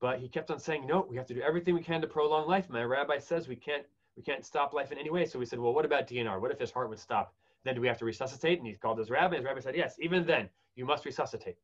But 0.00 0.18
he 0.18 0.28
kept 0.28 0.50
on 0.50 0.58
saying, 0.58 0.86
no, 0.86 1.06
we 1.08 1.16
have 1.16 1.26
to 1.26 1.34
do 1.34 1.42
everything 1.42 1.74
we 1.74 1.82
can 1.82 2.00
to 2.00 2.08
prolong 2.08 2.48
life. 2.48 2.68
My 2.68 2.82
rabbi 2.82 3.18
says 3.18 3.46
we 3.46 3.56
can't 3.56 3.84
we 4.16 4.22
can't 4.22 4.44
stop 4.44 4.72
life 4.74 4.92
in 4.92 4.98
any 4.98 5.10
way. 5.10 5.24
So 5.26 5.38
we 5.38 5.46
said, 5.46 5.58
well, 5.58 5.72
what 5.72 5.84
about 5.84 6.08
DNR? 6.08 6.40
What 6.40 6.50
if 6.50 6.58
his 6.58 6.70
heart 6.70 6.88
would 6.88 6.98
stop? 6.98 7.34
Then 7.64 7.74
do 7.74 7.80
we 7.80 7.88
have 7.88 7.98
to 7.98 8.04
resuscitate? 8.04 8.58
And 8.58 8.66
he 8.66 8.74
called 8.74 8.98
his 8.98 9.10
rabbi. 9.10 9.36
His 9.36 9.44
rabbi 9.44 9.60
said, 9.60 9.76
yes, 9.76 9.96
even 10.00 10.26
then, 10.26 10.48
you 10.74 10.84
must 10.84 11.04
resuscitate. 11.04 11.56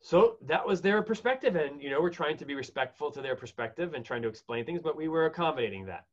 So 0.00 0.36
that 0.46 0.66
was 0.66 0.80
their 0.80 1.02
perspective. 1.02 1.56
And, 1.56 1.82
you 1.82 1.90
know, 1.90 2.00
we're 2.00 2.10
trying 2.10 2.36
to 2.38 2.44
be 2.44 2.54
respectful 2.54 3.10
to 3.10 3.20
their 3.20 3.36
perspective 3.36 3.94
and 3.94 4.04
trying 4.04 4.22
to 4.22 4.28
explain 4.28 4.64
things, 4.64 4.80
but 4.82 4.96
we 4.96 5.08
were 5.08 5.26
accommodating 5.26 5.84
that. 5.86 6.06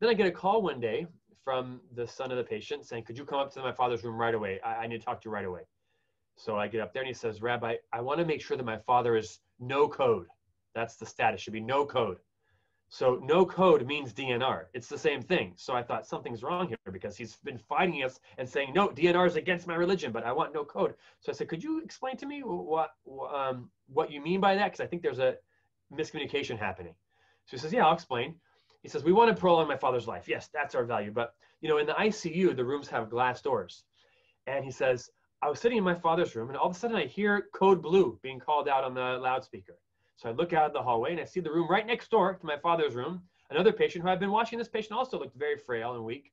Then 0.00 0.10
I 0.10 0.14
get 0.14 0.26
a 0.26 0.30
call 0.30 0.62
one 0.62 0.80
day 0.80 1.06
from 1.44 1.80
the 1.94 2.06
son 2.06 2.30
of 2.30 2.36
the 2.36 2.44
patient 2.44 2.86
saying, 2.86 3.04
could 3.04 3.18
you 3.18 3.24
come 3.24 3.38
up 3.38 3.52
to 3.54 3.60
my 3.60 3.72
father's 3.72 4.04
room 4.04 4.16
right 4.16 4.34
away? 4.34 4.60
I, 4.64 4.74
I 4.76 4.86
need 4.86 4.98
to 4.98 5.04
talk 5.04 5.20
to 5.22 5.28
you 5.28 5.32
right 5.32 5.44
away. 5.44 5.62
So 6.36 6.56
I 6.56 6.68
get 6.68 6.80
up 6.80 6.92
there 6.92 7.02
and 7.02 7.08
he 7.08 7.14
says, 7.14 7.40
Rabbi, 7.40 7.76
I 7.92 8.00
want 8.00 8.20
to 8.20 8.26
make 8.26 8.42
sure 8.42 8.56
that 8.56 8.64
my 8.64 8.78
father 8.78 9.16
is 9.16 9.40
no 9.58 9.88
code. 9.88 10.26
That's 10.74 10.96
the 10.96 11.06
status, 11.06 11.40
should 11.40 11.52
be 11.52 11.60
no 11.60 11.86
code. 11.86 12.18
So 12.88 13.20
no 13.22 13.44
code 13.44 13.84
means 13.86 14.12
DNR. 14.12 14.66
It's 14.72 14.88
the 14.88 14.98
same 14.98 15.20
thing. 15.20 15.52
So 15.56 15.74
I 15.74 15.82
thought 15.82 16.06
something's 16.06 16.42
wrong 16.42 16.68
here 16.68 16.78
because 16.92 17.16
he's 17.16 17.36
been 17.36 17.58
fighting 17.58 18.02
us 18.04 18.20
and 18.38 18.48
saying, 18.48 18.72
no, 18.74 18.88
DNR 18.88 19.26
is 19.26 19.36
against 19.36 19.66
my 19.66 19.74
religion, 19.74 20.12
but 20.12 20.24
I 20.24 20.32
want 20.32 20.54
no 20.54 20.64
code. 20.64 20.94
So 21.20 21.32
I 21.32 21.34
said, 21.34 21.48
could 21.48 21.62
you 21.62 21.80
explain 21.82 22.16
to 22.18 22.26
me 22.26 22.40
what, 22.40 22.90
um, 23.34 23.70
what 23.92 24.10
you 24.10 24.20
mean 24.20 24.40
by 24.40 24.54
that? 24.54 24.66
Because 24.66 24.80
I 24.80 24.86
think 24.86 25.02
there's 25.02 25.18
a 25.18 25.36
miscommunication 25.92 26.58
happening. 26.58 26.94
So 27.46 27.56
he 27.56 27.58
says, 27.58 27.72
yeah, 27.72 27.86
I'll 27.86 27.94
explain. 27.94 28.36
He 28.82 28.88
says, 28.88 29.02
we 29.02 29.12
want 29.12 29.34
to 29.34 29.40
prolong 29.40 29.66
my 29.66 29.76
father's 29.76 30.06
life. 30.06 30.28
Yes, 30.28 30.48
that's 30.52 30.76
our 30.76 30.84
value. 30.84 31.10
But, 31.10 31.34
you 31.60 31.68
know, 31.68 31.78
in 31.78 31.86
the 31.86 31.94
ICU, 31.94 32.54
the 32.54 32.64
rooms 32.64 32.88
have 32.88 33.10
glass 33.10 33.42
doors. 33.42 33.82
And 34.46 34.64
he 34.64 34.70
says, 34.70 35.10
I 35.42 35.48
was 35.48 35.60
sitting 35.60 35.78
in 35.78 35.84
my 35.84 35.94
father's 35.94 36.34
room 36.34 36.48
and 36.48 36.56
all 36.56 36.70
of 36.70 36.76
a 36.76 36.78
sudden 36.78 36.96
I 36.96 37.06
hear 37.06 37.48
code 37.52 37.82
blue 37.82 38.18
being 38.22 38.38
called 38.38 38.68
out 38.68 38.84
on 38.84 38.94
the 38.94 39.18
loudspeaker. 39.20 39.76
So 40.16 40.30
I 40.30 40.32
look 40.32 40.52
out 40.52 40.66
of 40.66 40.72
the 40.72 40.82
hallway 40.82 41.12
and 41.12 41.20
I 41.20 41.24
see 41.24 41.40
the 41.40 41.52
room 41.52 41.68
right 41.70 41.86
next 41.86 42.10
door 42.10 42.34
to 42.34 42.46
my 42.46 42.56
father's 42.56 42.94
room. 42.94 43.22
Another 43.50 43.72
patient 43.72 44.02
who 44.02 44.10
I've 44.10 44.18
been 44.18 44.30
watching, 44.30 44.58
this 44.58 44.68
patient 44.68 44.98
also 44.98 45.18
looked 45.18 45.36
very 45.36 45.58
frail 45.58 45.94
and 45.94 46.04
weak. 46.04 46.32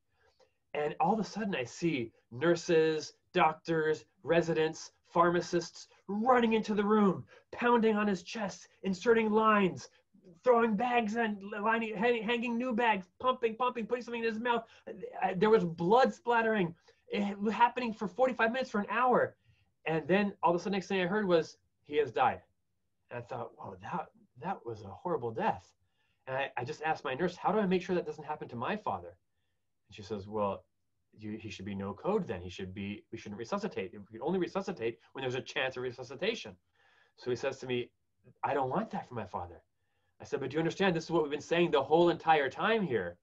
And 0.74 0.96
all 1.00 1.14
of 1.14 1.20
a 1.20 1.24
sudden 1.24 1.54
I 1.54 1.66
see 1.66 2.12
nurses, 2.32 3.14
doctors, 3.34 4.06
residents, 4.24 4.92
pharmacists 5.06 5.90
running 6.08 6.54
into 6.54 6.74
the 6.74 6.84
room, 6.84 7.26
pounding 7.52 7.96
on 7.96 8.08
his 8.08 8.24
chest, 8.24 8.70
inserting 8.84 9.30
lines, 9.30 9.90
throwing 10.44 10.76
bags 10.76 11.16
and 11.18 11.38
lining, 11.62 11.96
hanging 11.96 12.58
new 12.58 12.74
bags, 12.74 13.06
pumping, 13.20 13.56
pumping, 13.56 13.86
putting 13.86 14.04
something 14.04 14.24
in 14.24 14.30
his 14.30 14.40
mouth. 14.40 14.64
There 15.36 15.50
was 15.50 15.66
blood 15.66 16.14
splattering, 16.14 16.74
it 17.10 17.38
happening 17.52 17.94
for 17.94 18.08
45 18.08 18.52
minutes, 18.52 18.72
for 18.72 18.80
an 18.80 18.88
hour. 18.90 19.36
And 19.86 20.08
then 20.08 20.34
all 20.42 20.56
of 20.56 20.56
a 20.56 20.60
sudden, 20.60 20.72
next 20.72 20.88
thing 20.88 21.02
I 21.02 21.06
heard 21.06 21.28
was, 21.28 21.58
he 21.86 21.98
has 21.98 22.12
died. 22.12 22.42
And 23.14 23.22
I 23.22 23.26
thought, 23.28 23.52
wow, 23.60 23.76
that, 23.84 24.08
that 24.42 24.66
was 24.66 24.82
a 24.82 24.88
horrible 24.88 25.32
death. 25.32 25.72
And 26.26 26.36
I, 26.36 26.52
I 26.58 26.64
just 26.64 26.82
asked 26.82 27.04
my 27.04 27.14
nurse, 27.14 27.36
how 27.36 27.52
do 27.52 27.60
I 27.60 27.66
make 27.68 27.84
sure 27.84 27.96
that 27.96 28.08
doesn't 28.08 28.24
happen 28.24 28.48
to 28.50 28.56
my 28.56 28.76
father? 28.76 29.10
And 29.88 29.96
she 29.96 30.02
says, 30.02 30.28
well, 30.28 30.64
you, 31.16 31.38
he 31.38 31.52
should 31.52 31.66
be 31.66 31.76
no 31.76 31.94
code 31.94 32.28
then. 32.28 32.42
He 32.42 32.50
should 32.50 32.74
be, 32.74 33.04
we 33.12 33.20
shouldn't 33.20 33.38
resuscitate. 33.38 33.92
We 33.94 34.18
can 34.18 34.26
only 34.26 34.40
resuscitate 34.40 34.98
when 35.12 35.22
there's 35.22 35.36
a 35.36 35.42
chance 35.42 35.78
of 35.78 35.84
resuscitation. 35.84 36.56
So 37.18 37.30
he 37.30 37.36
says 37.36 37.60
to 37.60 37.68
me, 37.68 37.92
I 38.44 38.56
don't 38.56 38.72
want 38.72 38.90
that 38.92 39.08
for 39.08 39.14
my 39.14 39.26
father. 39.26 39.62
I 40.20 40.24
said, 40.24 40.40
but 40.40 40.50
do 40.50 40.56
you 40.56 40.60
understand? 40.60 40.96
This 40.96 41.04
is 41.04 41.12
what 41.12 41.22
we've 41.22 41.32
been 41.32 41.40
saying 41.42 41.70
the 41.70 41.84
whole 41.84 42.10
entire 42.10 42.50
time 42.50 42.82
here 42.82 43.18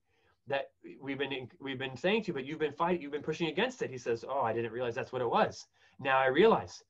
that 0.46 0.70
we've 1.02 1.18
been, 1.18 1.48
we've 1.60 1.78
been 1.78 1.96
saying 1.96 2.22
to 2.22 2.28
you, 2.28 2.34
but 2.34 2.44
you've 2.44 2.60
been 2.60 2.72
fighting, 2.72 3.02
you've 3.02 3.12
been 3.12 3.22
pushing 3.22 3.48
against 3.48 3.82
it. 3.82 3.90
He 3.90 3.98
says, 3.98 4.24
oh, 4.28 4.42
I 4.42 4.52
didn't 4.52 4.72
realize 4.72 4.94
that's 4.94 5.12
what 5.12 5.22
it 5.22 5.30
was. 5.30 5.66
Now 5.98 6.18
I 6.18 6.26
realize. 6.26 6.84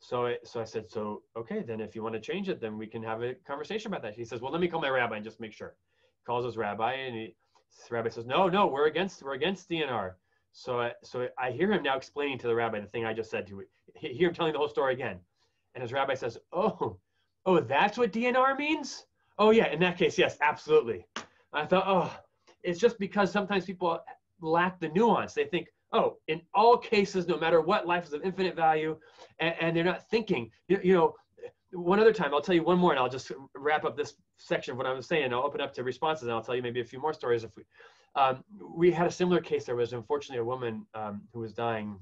So 0.00 0.26
I, 0.26 0.36
so 0.44 0.60
I 0.60 0.64
said, 0.64 0.90
so, 0.90 1.22
okay, 1.36 1.62
then 1.62 1.80
if 1.80 1.94
you 1.94 2.02
want 2.02 2.14
to 2.14 2.20
change 2.20 2.48
it, 2.48 2.60
then 2.60 2.76
we 2.76 2.86
can 2.86 3.02
have 3.02 3.22
a 3.22 3.34
conversation 3.46 3.90
about 3.90 4.02
that. 4.02 4.14
He 4.14 4.24
says, 4.24 4.40
well, 4.40 4.52
let 4.52 4.60
me 4.60 4.68
call 4.68 4.80
my 4.80 4.90
rabbi 4.90 5.16
and 5.16 5.24
just 5.24 5.40
make 5.40 5.52
sure. 5.52 5.74
He 6.18 6.24
calls 6.26 6.44
his 6.44 6.56
rabbi 6.56 6.92
and 6.92 7.14
he, 7.14 7.36
his 7.80 7.90
rabbi 7.90 8.10
says, 8.10 8.26
no, 8.26 8.48
no, 8.48 8.66
we're 8.66 8.86
against, 8.86 9.22
we're 9.22 9.34
against 9.34 9.68
DNR. 9.70 10.12
So 10.52 10.80
I, 10.80 10.92
so 11.02 11.28
I 11.38 11.50
hear 11.50 11.72
him 11.72 11.82
now 11.82 11.96
explaining 11.96 12.38
to 12.38 12.46
the 12.46 12.54
rabbi 12.54 12.80
the 12.80 12.86
thing 12.86 13.04
I 13.04 13.12
just 13.12 13.30
said 13.30 13.46
to 13.48 13.60
him. 13.60 13.66
Hear 13.96 14.28
him 14.28 14.34
telling 14.34 14.52
the 14.52 14.58
whole 14.58 14.68
story 14.68 14.92
again. 14.92 15.18
And 15.74 15.82
his 15.82 15.92
rabbi 15.92 16.14
says, 16.14 16.38
oh, 16.52 16.98
oh, 17.46 17.60
that's 17.60 17.98
what 17.98 18.12
DNR 18.12 18.56
means? 18.56 19.06
Oh 19.38 19.50
yeah, 19.50 19.66
in 19.72 19.80
that 19.80 19.98
case, 19.98 20.16
yes, 20.16 20.36
absolutely. 20.40 21.06
I 21.52 21.66
thought, 21.66 21.84
oh, 21.86 22.16
it's 22.62 22.78
just 22.78 22.98
because 22.98 23.32
sometimes 23.32 23.64
people 23.64 24.00
lack 24.40 24.78
the 24.78 24.88
nuance. 24.88 25.34
They 25.34 25.44
think, 25.44 25.68
oh, 25.94 26.18
in 26.28 26.42
all 26.54 26.76
cases, 26.76 27.26
no 27.28 27.38
matter 27.38 27.60
what, 27.60 27.86
life 27.86 28.04
is 28.04 28.12
of 28.12 28.22
infinite 28.22 28.56
value, 28.56 28.98
and, 29.38 29.54
and 29.60 29.76
they're 29.76 29.84
not 29.84 30.08
thinking. 30.10 30.50
You, 30.68 30.80
you, 30.82 30.94
know, 30.94 31.14
one 31.72 32.00
other 32.00 32.12
time, 32.12 32.34
I'll 32.34 32.42
tell 32.42 32.54
you 32.54 32.64
one 32.64 32.78
more, 32.78 32.90
and 32.90 32.98
I'll 32.98 33.08
just 33.08 33.30
wrap 33.54 33.84
up 33.84 33.96
this 33.96 34.14
section 34.36 34.72
of 34.72 34.78
what 34.78 34.86
I 34.86 34.92
was 34.92 35.06
saying. 35.06 35.32
I'll 35.32 35.44
open 35.44 35.60
up 35.60 35.72
to 35.74 35.84
responses, 35.84 36.24
and 36.24 36.32
I'll 36.32 36.42
tell 36.42 36.56
you 36.56 36.62
maybe 36.62 36.80
a 36.80 36.84
few 36.84 37.00
more 37.00 37.14
stories. 37.14 37.44
If 37.44 37.50
we, 37.56 37.62
um, 38.16 38.44
we 38.76 38.90
had 38.90 39.06
a 39.06 39.10
similar 39.10 39.40
case. 39.40 39.64
There 39.64 39.76
was 39.76 39.92
unfortunately 39.92 40.40
a 40.40 40.44
woman 40.44 40.84
um, 40.94 41.22
who 41.32 41.40
was 41.40 41.52
dying. 41.52 41.96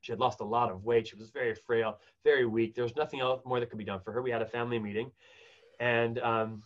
She 0.00 0.12
had 0.12 0.18
lost 0.18 0.40
a 0.40 0.44
lot 0.44 0.70
of 0.70 0.84
weight. 0.84 1.08
She 1.08 1.16
was 1.16 1.30
very 1.30 1.54
frail, 1.54 1.98
very 2.24 2.46
weak. 2.46 2.74
There 2.74 2.84
was 2.84 2.96
nothing 2.96 3.20
else 3.20 3.42
more 3.44 3.60
that 3.60 3.68
could 3.70 3.78
be 3.78 3.84
done 3.84 4.00
for 4.00 4.12
her. 4.12 4.22
We 4.22 4.30
had 4.30 4.42
a 4.42 4.46
family 4.46 4.78
meeting, 4.78 5.12
and 5.78 6.18
um, 6.18 6.62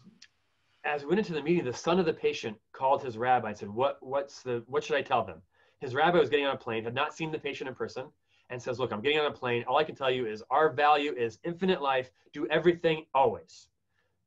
as 0.85 1.03
we 1.03 1.09
went 1.09 1.19
into 1.19 1.35
the 1.35 1.43
meeting, 1.43 1.65
the 1.65 1.73
son 1.73 1.99
of 1.99 2.07
the 2.07 2.13
patient 2.13 2.57
called 2.73 3.03
his 3.03 3.19
rabbi 3.19 3.49
and 3.49 3.59
said, 3.59 3.69
"What, 3.69 3.99
what's 4.01 4.43
the, 4.43 4.63
what 4.67 4.85
should 4.85 4.97
I 4.97 5.03
tell 5.03 5.25
them?" 5.25 5.43
His 5.81 5.95
rabbi 5.95 6.19
was 6.19 6.31
getting 6.31 6.47
on 6.47 6.55
a 6.55 6.59
plane, 6.59 6.85
had 6.85 6.95
not 6.95 7.15
seen 7.15 7.31
the 7.31 7.39
patient 7.39 7.69
in 7.69 7.75
person, 7.75 8.07
and 8.51 8.61
says, 8.61 8.79
Look, 8.79 8.93
I'm 8.93 9.01
getting 9.01 9.19
on 9.19 9.27
a 9.27 9.35
plane. 9.35 9.65
All 9.67 9.77
I 9.77 9.85
can 9.85 9.95
tell 9.95 10.11
you 10.11 10.27
is 10.27 10.43
our 10.51 10.71
value 10.71 11.13
is 11.13 11.39
infinite 11.45 11.83
life. 11.83 12.11
Do 12.33 12.47
everything 12.49 13.07
always. 13.15 13.69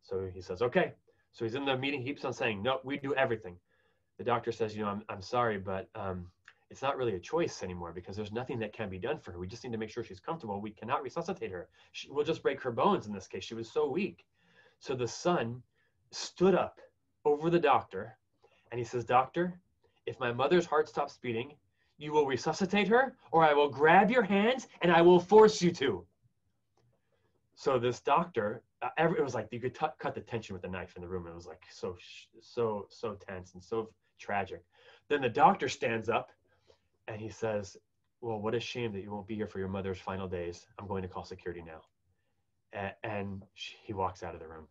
So 0.04 0.30
he 0.34 0.42
says, 0.42 0.62
Okay. 0.62 0.94
So 1.32 1.46
he's 1.46 1.56
in 1.56 1.66
the 1.66 1.78
meeting. 1.78 2.02
He 2.02 2.08
keeps 2.08 2.26
on 2.26 2.34
saying, 2.34 2.62
No, 2.62 2.80
we 2.84 2.98
do 2.98 3.14
everything. 3.16 3.58
The 4.18 4.24
doctor 4.24 4.52
says, 4.52 4.76
You 4.76 4.84
know, 4.84 4.90
I'm, 4.90 5.04
I'm 5.10 5.22
sorry, 5.22 5.58
but 5.58 5.90
um, 5.96 6.28
it's 6.70 6.82
not 6.82 6.98
really 6.98 7.16
a 7.16 7.20
choice 7.20 7.64
anymore 7.64 7.92
because 7.94 8.16
there's 8.16 8.32
nothing 8.32 8.60
that 8.60 8.74
can 8.74 8.90
be 8.90 9.00
done 9.00 9.20
for 9.20 9.32
her. 9.32 9.40
We 9.40 9.48
just 9.48 9.64
need 9.64 9.72
to 9.72 9.78
make 9.78 9.90
sure 9.90 10.04
she's 10.04 10.20
comfortable. 10.20 10.60
We 10.60 10.72
cannot 10.72 11.04
resuscitate 11.04 11.52
her. 11.52 11.70
She, 11.94 12.10
we'll 12.10 12.26
just 12.26 12.44
break 12.44 12.62
her 12.62 12.72
bones 12.72 13.08
in 13.08 13.14
this 13.14 13.28
case. 13.28 13.44
She 13.44 13.56
was 13.56 13.72
so 13.72 13.90
weak. 13.90 14.26
So 14.80 14.96
the 14.96 15.08
son 15.08 15.62
stood 16.12 16.56
up 16.56 16.80
over 17.26 17.50
the 17.50 17.60
doctor 17.60 18.18
and 18.72 18.80
he 18.80 18.86
says, 18.86 19.06
Doctor, 19.06 19.60
if 20.08 20.20
my 20.20 20.32
mother's 20.32 20.66
heart 20.66 20.90
stops 20.90 21.20
beating, 21.22 21.54
you 21.98 22.12
will 22.12 22.26
resuscitate 22.26 22.88
her, 22.88 23.16
or 23.32 23.44
I 23.44 23.54
will 23.54 23.70
grab 23.70 24.10
your 24.10 24.24
hands 24.24 24.68
and 24.82 24.92
I 24.92 25.02
will 25.02 25.20
force 25.20 25.62
you 25.62 25.72
to. 25.74 26.06
So 27.56 27.78
this 27.78 28.00
doctor, 28.00 28.64
uh, 28.82 28.90
every, 28.98 29.20
it 29.20 29.24
was 29.24 29.34
like 29.34 29.48
you 29.52 29.60
could 29.60 29.76
t- 29.76 29.86
cut 30.00 30.16
the 30.16 30.22
tension 30.22 30.54
with 30.54 30.64
a 30.64 30.68
knife 30.68 30.96
in 30.96 31.02
the 31.02 31.08
room. 31.08 31.28
It 31.28 31.36
was 31.36 31.48
like 31.48 31.64
so, 31.70 31.98
so, 32.40 32.88
so 32.90 33.16
tense 33.16 33.54
and 33.54 33.64
so 33.64 33.90
tragic. 34.20 34.64
Then 35.10 35.22
the 35.22 35.30
doctor 35.30 35.68
stands 35.68 36.08
up 36.08 36.32
and 37.08 37.20
he 37.20 37.30
says, 37.30 37.76
Well, 38.22 38.40
what 38.40 38.54
a 38.54 38.60
shame 38.60 38.94
that 38.94 39.02
you 39.02 39.12
won't 39.12 39.28
be 39.28 39.36
here 39.36 39.48
for 39.48 39.60
your 39.60 39.68
mother's 39.68 40.00
final 40.00 40.28
days. 40.28 40.68
I'm 40.80 40.88
going 40.88 41.02
to 41.02 41.10
call 41.10 41.26
security 41.26 41.64
now. 41.66 41.82
And, 42.74 42.94
and 43.04 43.44
he 43.54 43.94
walks 43.94 44.24
out 44.24 44.36
of 44.36 44.40
the 44.40 44.48
room. 44.48 44.68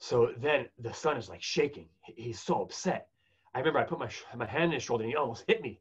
So 0.00 0.32
then 0.38 0.66
the 0.80 0.92
son 0.92 1.16
is 1.16 1.28
like 1.28 1.42
shaking. 1.42 1.88
He's 2.02 2.40
so 2.40 2.62
upset. 2.62 3.08
I 3.54 3.58
remember 3.58 3.78
I 3.78 3.84
put 3.84 3.98
my, 3.98 4.10
my 4.36 4.46
hand 4.46 4.64
in 4.64 4.72
his 4.72 4.82
shoulder 4.82 5.04
and 5.04 5.10
he 5.10 5.16
almost 5.16 5.44
hit 5.46 5.62
me. 5.62 5.80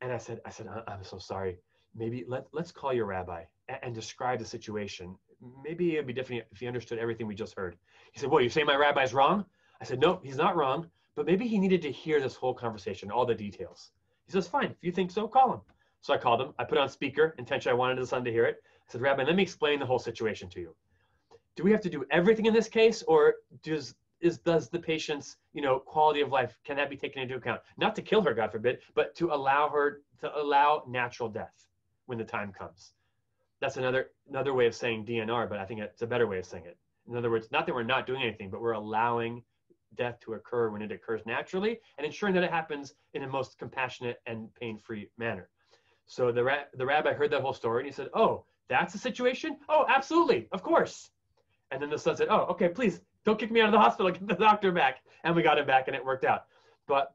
And 0.00 0.12
I 0.12 0.18
said, 0.18 0.40
I 0.44 0.50
said, 0.50 0.66
uh, 0.66 0.82
I'm 0.88 1.04
so 1.04 1.18
sorry. 1.18 1.58
Maybe 1.94 2.24
let, 2.26 2.46
let's 2.52 2.72
call 2.72 2.92
your 2.92 3.06
rabbi 3.06 3.44
and, 3.68 3.78
and 3.82 3.94
describe 3.94 4.38
the 4.38 4.44
situation. 4.44 5.16
Maybe 5.62 5.94
it'd 5.94 6.06
be 6.06 6.12
different 6.12 6.44
if 6.52 6.58
he 6.58 6.66
understood 6.66 6.98
everything 6.98 7.26
we 7.26 7.34
just 7.34 7.56
heard. 7.56 7.76
He 8.12 8.20
said, 8.20 8.30
well, 8.30 8.40
you're 8.40 8.50
saying 8.50 8.66
my 8.66 8.76
rabbi's 8.76 9.14
wrong? 9.14 9.44
I 9.80 9.84
said, 9.84 10.00
no, 10.00 10.20
he's 10.22 10.36
not 10.36 10.56
wrong, 10.56 10.88
but 11.14 11.26
maybe 11.26 11.46
he 11.46 11.58
needed 11.58 11.82
to 11.82 11.92
hear 11.92 12.20
this 12.20 12.34
whole 12.34 12.54
conversation, 12.54 13.10
all 13.10 13.26
the 13.26 13.34
details. 13.34 13.92
He 14.26 14.32
says, 14.32 14.48
fine, 14.48 14.70
if 14.70 14.82
you 14.82 14.92
think 14.92 15.10
so, 15.10 15.28
call 15.28 15.52
him. 15.52 15.60
So 16.00 16.12
I 16.12 16.18
called 16.18 16.40
him. 16.40 16.54
I 16.58 16.64
put 16.64 16.78
on 16.78 16.88
speaker, 16.88 17.34
intention 17.38 17.70
I 17.70 17.74
wanted 17.74 17.98
his 17.98 18.10
son 18.10 18.24
to 18.24 18.30
hear 18.30 18.44
it. 18.44 18.62
I 18.88 18.92
said, 18.92 19.00
Rabbi, 19.00 19.24
let 19.24 19.36
me 19.36 19.42
explain 19.42 19.78
the 19.78 19.86
whole 19.86 19.98
situation 19.98 20.48
to 20.50 20.60
you. 20.60 20.74
Do 21.56 21.62
we 21.62 21.70
have 21.70 21.80
to 21.82 21.90
do 21.90 22.04
everything 22.10 22.46
in 22.46 22.52
this 22.52 22.68
case, 22.68 23.02
or 23.02 23.36
does 23.62 23.94
is 24.20 24.38
does 24.38 24.68
the 24.68 24.78
patient's 24.78 25.36
you 25.52 25.62
know 25.62 25.78
quality 25.78 26.20
of 26.20 26.30
life 26.30 26.58
can 26.64 26.76
that 26.76 26.90
be 26.90 26.96
taken 26.96 27.22
into 27.22 27.36
account? 27.36 27.60
Not 27.76 27.94
to 27.96 28.02
kill 28.02 28.22
her 28.22 28.34
god 28.34 28.52
forbid 28.52 28.78
but 28.94 29.14
to 29.16 29.32
allow 29.32 29.68
her 29.68 30.02
to 30.20 30.36
allow 30.38 30.84
natural 30.88 31.28
death 31.28 31.66
when 32.06 32.18
the 32.18 32.24
time 32.24 32.52
comes. 32.52 32.92
That's 33.60 33.76
another 33.76 34.10
another 34.28 34.54
way 34.54 34.66
of 34.66 34.74
saying 34.74 35.06
dnr 35.06 35.48
but 35.48 35.58
i 35.58 35.64
think 35.64 35.80
it's 35.80 36.02
a 36.02 36.06
better 36.06 36.26
way 36.26 36.38
of 36.38 36.46
saying 36.46 36.64
it. 36.66 36.78
In 37.08 37.16
other 37.16 37.30
words 37.30 37.50
not 37.50 37.66
that 37.66 37.74
we're 37.74 37.82
not 37.82 38.06
doing 38.06 38.22
anything 38.22 38.50
but 38.50 38.60
we're 38.60 38.72
allowing 38.72 39.42
death 39.96 40.18
to 40.20 40.34
occur 40.34 40.70
when 40.70 40.82
it 40.82 40.90
occurs 40.90 41.20
naturally 41.26 41.78
and 41.98 42.06
ensuring 42.06 42.34
that 42.34 42.42
it 42.44 42.50
happens 42.50 42.94
in 43.14 43.22
a 43.22 43.28
most 43.28 43.58
compassionate 43.58 44.20
and 44.26 44.52
pain-free 44.56 45.08
manner. 45.18 45.48
So 46.06 46.32
the, 46.32 46.42
ra- 46.42 46.64
the 46.74 46.84
rabbi 46.84 47.12
heard 47.12 47.30
that 47.30 47.42
whole 47.42 47.52
story 47.52 47.82
and 47.82 47.86
he 47.86 47.92
said 47.94 48.08
oh 48.14 48.44
that's 48.68 48.92
the 48.92 48.98
situation? 48.98 49.58
Oh 49.68 49.84
absolutely 49.88 50.48
of 50.52 50.62
course. 50.62 51.10
And 51.70 51.82
then 51.82 51.90
the 51.90 51.98
son 51.98 52.16
said 52.16 52.28
oh 52.30 52.46
okay 52.50 52.68
please 52.68 53.00
don't 53.24 53.38
kick 53.38 53.50
me 53.50 53.60
out 53.60 53.66
of 53.66 53.72
the 53.72 53.78
hospital, 53.78 54.10
get 54.12 54.26
the 54.26 54.34
doctor 54.34 54.72
back. 54.72 55.02
And 55.24 55.34
we 55.34 55.42
got 55.42 55.58
him 55.58 55.66
back 55.66 55.88
and 55.88 55.96
it 55.96 56.04
worked 56.04 56.24
out. 56.24 56.44
But 56.86 57.14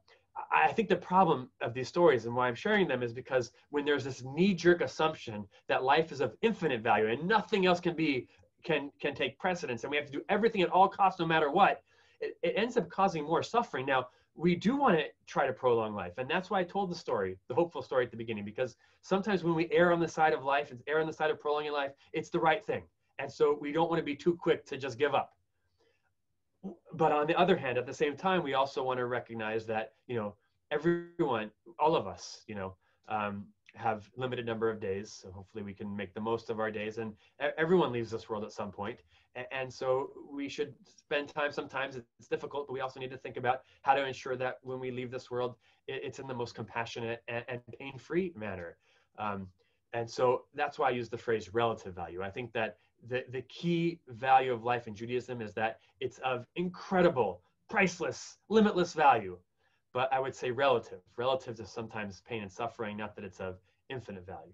I 0.50 0.72
think 0.72 0.88
the 0.88 0.96
problem 0.96 1.50
of 1.60 1.74
these 1.74 1.88
stories 1.88 2.26
and 2.26 2.34
why 2.34 2.48
I'm 2.48 2.54
sharing 2.54 2.88
them 2.88 3.02
is 3.02 3.12
because 3.12 3.52
when 3.70 3.84
there's 3.84 4.04
this 4.04 4.22
knee-jerk 4.24 4.80
assumption 4.80 5.46
that 5.68 5.82
life 5.82 6.12
is 6.12 6.20
of 6.20 6.36
infinite 6.42 6.80
value 6.80 7.08
and 7.08 7.26
nothing 7.26 7.66
else 7.66 7.80
can 7.80 7.94
be 7.94 8.28
can 8.62 8.90
can 9.00 9.14
take 9.14 9.38
precedence 9.38 9.84
and 9.84 9.90
we 9.90 9.96
have 9.96 10.04
to 10.06 10.12
do 10.12 10.22
everything 10.28 10.60
at 10.60 10.68
all 10.70 10.88
costs 10.88 11.18
no 11.18 11.26
matter 11.26 11.50
what, 11.50 11.82
it, 12.20 12.36
it 12.42 12.54
ends 12.56 12.76
up 12.76 12.88
causing 12.88 13.24
more 13.24 13.42
suffering. 13.42 13.86
Now, 13.86 14.08
we 14.34 14.54
do 14.54 14.76
want 14.76 14.98
to 14.98 15.04
try 15.26 15.46
to 15.46 15.52
prolong 15.52 15.94
life. 15.94 16.12
And 16.18 16.28
that's 16.28 16.50
why 16.50 16.60
I 16.60 16.64
told 16.64 16.90
the 16.90 16.94
story, 16.94 17.38
the 17.48 17.54
hopeful 17.54 17.82
story 17.82 18.04
at 18.04 18.10
the 18.10 18.16
beginning, 18.16 18.44
because 18.44 18.76
sometimes 19.02 19.44
when 19.44 19.54
we 19.54 19.70
err 19.70 19.92
on 19.92 20.00
the 20.00 20.08
side 20.08 20.32
of 20.32 20.44
life 20.44 20.70
and 20.70 20.80
err 20.86 21.00
on 21.00 21.06
the 21.06 21.12
side 21.12 21.30
of 21.30 21.40
prolonging 21.40 21.72
life, 21.72 21.92
it's 22.12 22.30
the 22.30 22.38
right 22.38 22.64
thing. 22.64 22.82
And 23.18 23.30
so 23.30 23.58
we 23.60 23.72
don't 23.72 23.90
want 23.90 23.98
to 23.98 24.04
be 24.04 24.14
too 24.14 24.34
quick 24.34 24.64
to 24.66 24.76
just 24.76 24.98
give 24.98 25.14
up 25.14 25.32
but 26.94 27.12
on 27.12 27.26
the 27.26 27.36
other 27.38 27.56
hand, 27.56 27.78
at 27.78 27.86
the 27.86 27.94
same 27.94 28.16
time, 28.16 28.42
we 28.42 28.54
also 28.54 28.82
want 28.82 28.98
to 28.98 29.06
recognize 29.06 29.66
that 29.66 29.92
you 30.06 30.16
know 30.16 30.34
everyone, 30.70 31.50
all 31.78 31.96
of 31.96 32.06
us, 32.06 32.42
you 32.46 32.54
know, 32.54 32.76
um, 33.08 33.46
have 33.74 34.08
limited 34.16 34.46
number 34.46 34.70
of 34.70 34.80
days. 34.80 35.18
So 35.22 35.30
hopefully, 35.30 35.64
we 35.64 35.74
can 35.74 35.94
make 35.96 36.14
the 36.14 36.20
most 36.20 36.50
of 36.50 36.60
our 36.60 36.70
days. 36.70 36.98
And 36.98 37.14
everyone 37.58 37.92
leaves 37.92 38.10
this 38.10 38.28
world 38.28 38.44
at 38.44 38.52
some 38.52 38.70
point, 38.70 39.00
and 39.52 39.72
so 39.72 40.10
we 40.32 40.48
should 40.48 40.74
spend 40.86 41.28
time. 41.28 41.52
Sometimes 41.52 41.96
it's 41.96 42.28
difficult, 42.28 42.66
but 42.66 42.74
we 42.74 42.80
also 42.80 43.00
need 43.00 43.10
to 43.10 43.18
think 43.18 43.36
about 43.36 43.62
how 43.82 43.94
to 43.94 44.04
ensure 44.04 44.36
that 44.36 44.58
when 44.62 44.80
we 44.80 44.90
leave 44.90 45.10
this 45.10 45.30
world, 45.30 45.56
it's 45.88 46.18
in 46.18 46.26
the 46.26 46.34
most 46.34 46.54
compassionate 46.54 47.22
and, 47.28 47.60
pain-free 47.78 48.32
manner. 48.36 48.76
Um, 49.18 49.48
and 49.92 50.08
so 50.08 50.42
that's 50.54 50.78
why 50.78 50.88
I 50.88 50.90
use 50.90 51.08
the 51.08 51.18
phrase 51.18 51.52
relative 51.52 51.94
value. 51.94 52.22
I 52.22 52.30
think 52.30 52.52
that 52.52 52.76
the, 53.08 53.24
the 53.30 53.42
key 53.42 54.00
value 54.08 54.52
of 54.52 54.64
life 54.64 54.86
in 54.86 54.94
Judaism 54.94 55.40
is 55.40 55.52
that 55.54 55.78
it's 56.00 56.18
of 56.18 56.46
incredible, 56.56 57.42
priceless, 57.68 58.38
limitless 58.48 58.92
value. 58.92 59.38
But 59.92 60.12
I 60.12 60.20
would 60.20 60.34
say 60.34 60.50
relative, 60.50 61.00
relative 61.16 61.56
to 61.56 61.66
sometimes 61.66 62.22
pain 62.28 62.42
and 62.42 62.52
suffering, 62.52 62.96
not 62.96 63.16
that 63.16 63.24
it's 63.24 63.40
of 63.40 63.56
infinite 63.88 64.24
value. 64.24 64.52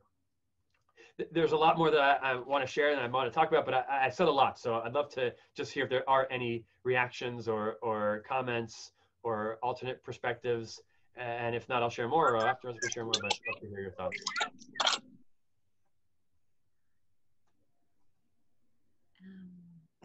There's 1.33 1.53
a 1.53 1.57
lot 1.57 1.79
more 1.79 1.91
that 1.91 2.01
I, 2.01 2.33
I 2.33 2.35
want 2.37 2.65
to 2.65 2.71
share 2.71 2.93
and 2.93 3.01
I 3.01 3.07
want 3.07 3.31
to 3.31 3.35
talk 3.35 3.49
about, 3.49 3.65
but 3.65 3.75
I, 3.75 4.07
I 4.07 4.09
said 4.11 4.29
a 4.29 4.31
lot. 4.31 4.59
So 4.59 4.81
I'd 4.81 4.93
love 4.93 5.09
to 5.15 5.33
just 5.55 5.73
hear 5.73 5.85
if 5.85 5.91
there 5.91 6.09
are 6.09 6.27
any 6.31 6.65
reactions 6.85 7.49
or, 7.49 7.77
or 7.83 8.23
comments 8.29 8.93
or 9.23 9.59
alternate 9.63 10.03
perspectives. 10.05 10.81
And 11.17 11.55
if 11.55 11.69
not, 11.69 11.83
I'll 11.83 11.91
share 11.91 12.09
more 12.09 12.35
or 12.35 12.47
afterwards 12.47 12.79
we 12.83 12.91
share 12.91 13.05
more, 13.05 13.13
but 13.15 13.33
I'd 13.33 13.53
love 13.53 13.61
to 13.63 13.69
hear 13.69 13.81
your 13.81 13.93
thoughts. 13.93 14.19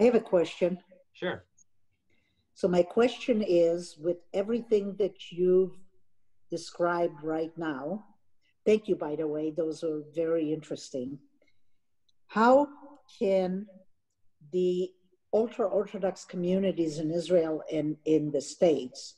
I 0.02 0.06
have 0.06 0.16
a 0.16 0.20
question. 0.20 0.80
Sure. 1.14 1.46
So 2.56 2.68
my 2.68 2.82
question 2.82 3.44
is, 3.48 3.98
with 4.00 4.18
everything 4.34 4.96
that 4.98 5.32
you've 5.32 5.78
described 6.50 7.22
right 7.24 7.56
now, 7.56 8.06
thank 8.66 8.88
you, 8.88 8.96
by 8.96 9.16
the 9.16 9.28
way, 9.28 9.52
those 9.52 9.84
are 9.84 10.02
very 10.16 10.52
interesting. 10.52 11.20
How 12.26 12.68
can 13.20 13.68
the 14.52 14.90
ultra-Orthodox 15.34 16.26
communities 16.26 16.98
in 16.98 17.12
Israel 17.12 17.62
and 17.72 17.96
in 18.06 18.32
the 18.32 18.42
States 18.42 19.18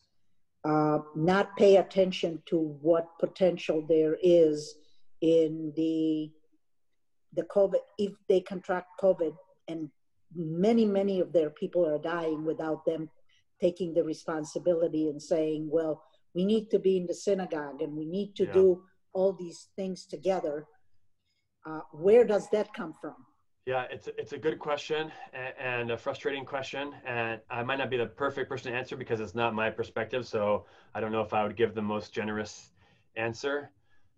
uh, 0.66 1.00
not 1.16 1.56
pay 1.56 1.78
attention 1.78 2.44
to 2.48 2.58
what 2.82 3.08
potential 3.20 3.86
there 3.88 4.18
is 4.22 4.76
in 5.22 5.72
the 5.78 6.30
the 7.36 7.44
COVID, 7.44 7.80
if 7.98 8.12
they 8.30 8.42
contract 8.42 8.90
COVID 9.02 9.34
and 9.68 9.90
many, 10.36 10.86
many 10.86 11.20
of 11.20 11.34
their 11.34 11.50
people 11.50 11.86
are 11.88 11.98
dying 11.98 12.46
without 12.46 12.86
them 12.86 13.10
taking 13.62 13.94
the 13.94 14.04
responsibility 14.04 15.08
and 15.10 15.22
saying, 15.22 15.70
well, 15.72 16.04
we 16.34 16.46
need 16.46 16.70
to 16.72 16.80
be 16.80 16.98
in 16.98 17.06
the 17.08 17.14
synagogue 17.14 17.82
and 17.82 17.96
we 17.96 18.06
need 18.06 18.36
to 18.36 18.46
yeah. 18.46 18.54
do 18.54 18.84
all 19.14 19.34
these 19.34 19.70
things 19.76 20.06
together. 20.06 20.66
Uh, 21.66 21.80
where 21.92 22.26
does 22.26 22.50
that 22.50 22.74
come 22.74 22.94
from? 23.00 23.16
Yeah, 23.66 23.86
it's 23.90 24.10
it's 24.18 24.34
a 24.34 24.38
good 24.38 24.60
question 24.60 25.10
and 25.58 25.92
a 25.92 25.98
frustrating 25.98 26.44
question, 26.44 26.94
and 27.06 27.40
I 27.50 27.64
might 27.64 27.78
not 27.78 27.90
be 27.90 27.96
the 27.96 28.08
perfect 28.08 28.50
person 28.50 28.74
to 28.74 28.78
answer 28.78 28.98
because 28.98 29.22
it's 29.22 29.36
not 29.36 29.54
my 29.54 29.70
perspective. 29.70 30.28
So 30.28 30.66
I 30.94 31.00
don't 31.00 31.14
know 31.14 31.22
if 31.22 31.34
I 31.34 31.44
would 31.44 31.56
give 31.56 31.74
the 31.74 31.82
most 31.82 32.12
generous 32.12 32.72
answer. 33.16 33.72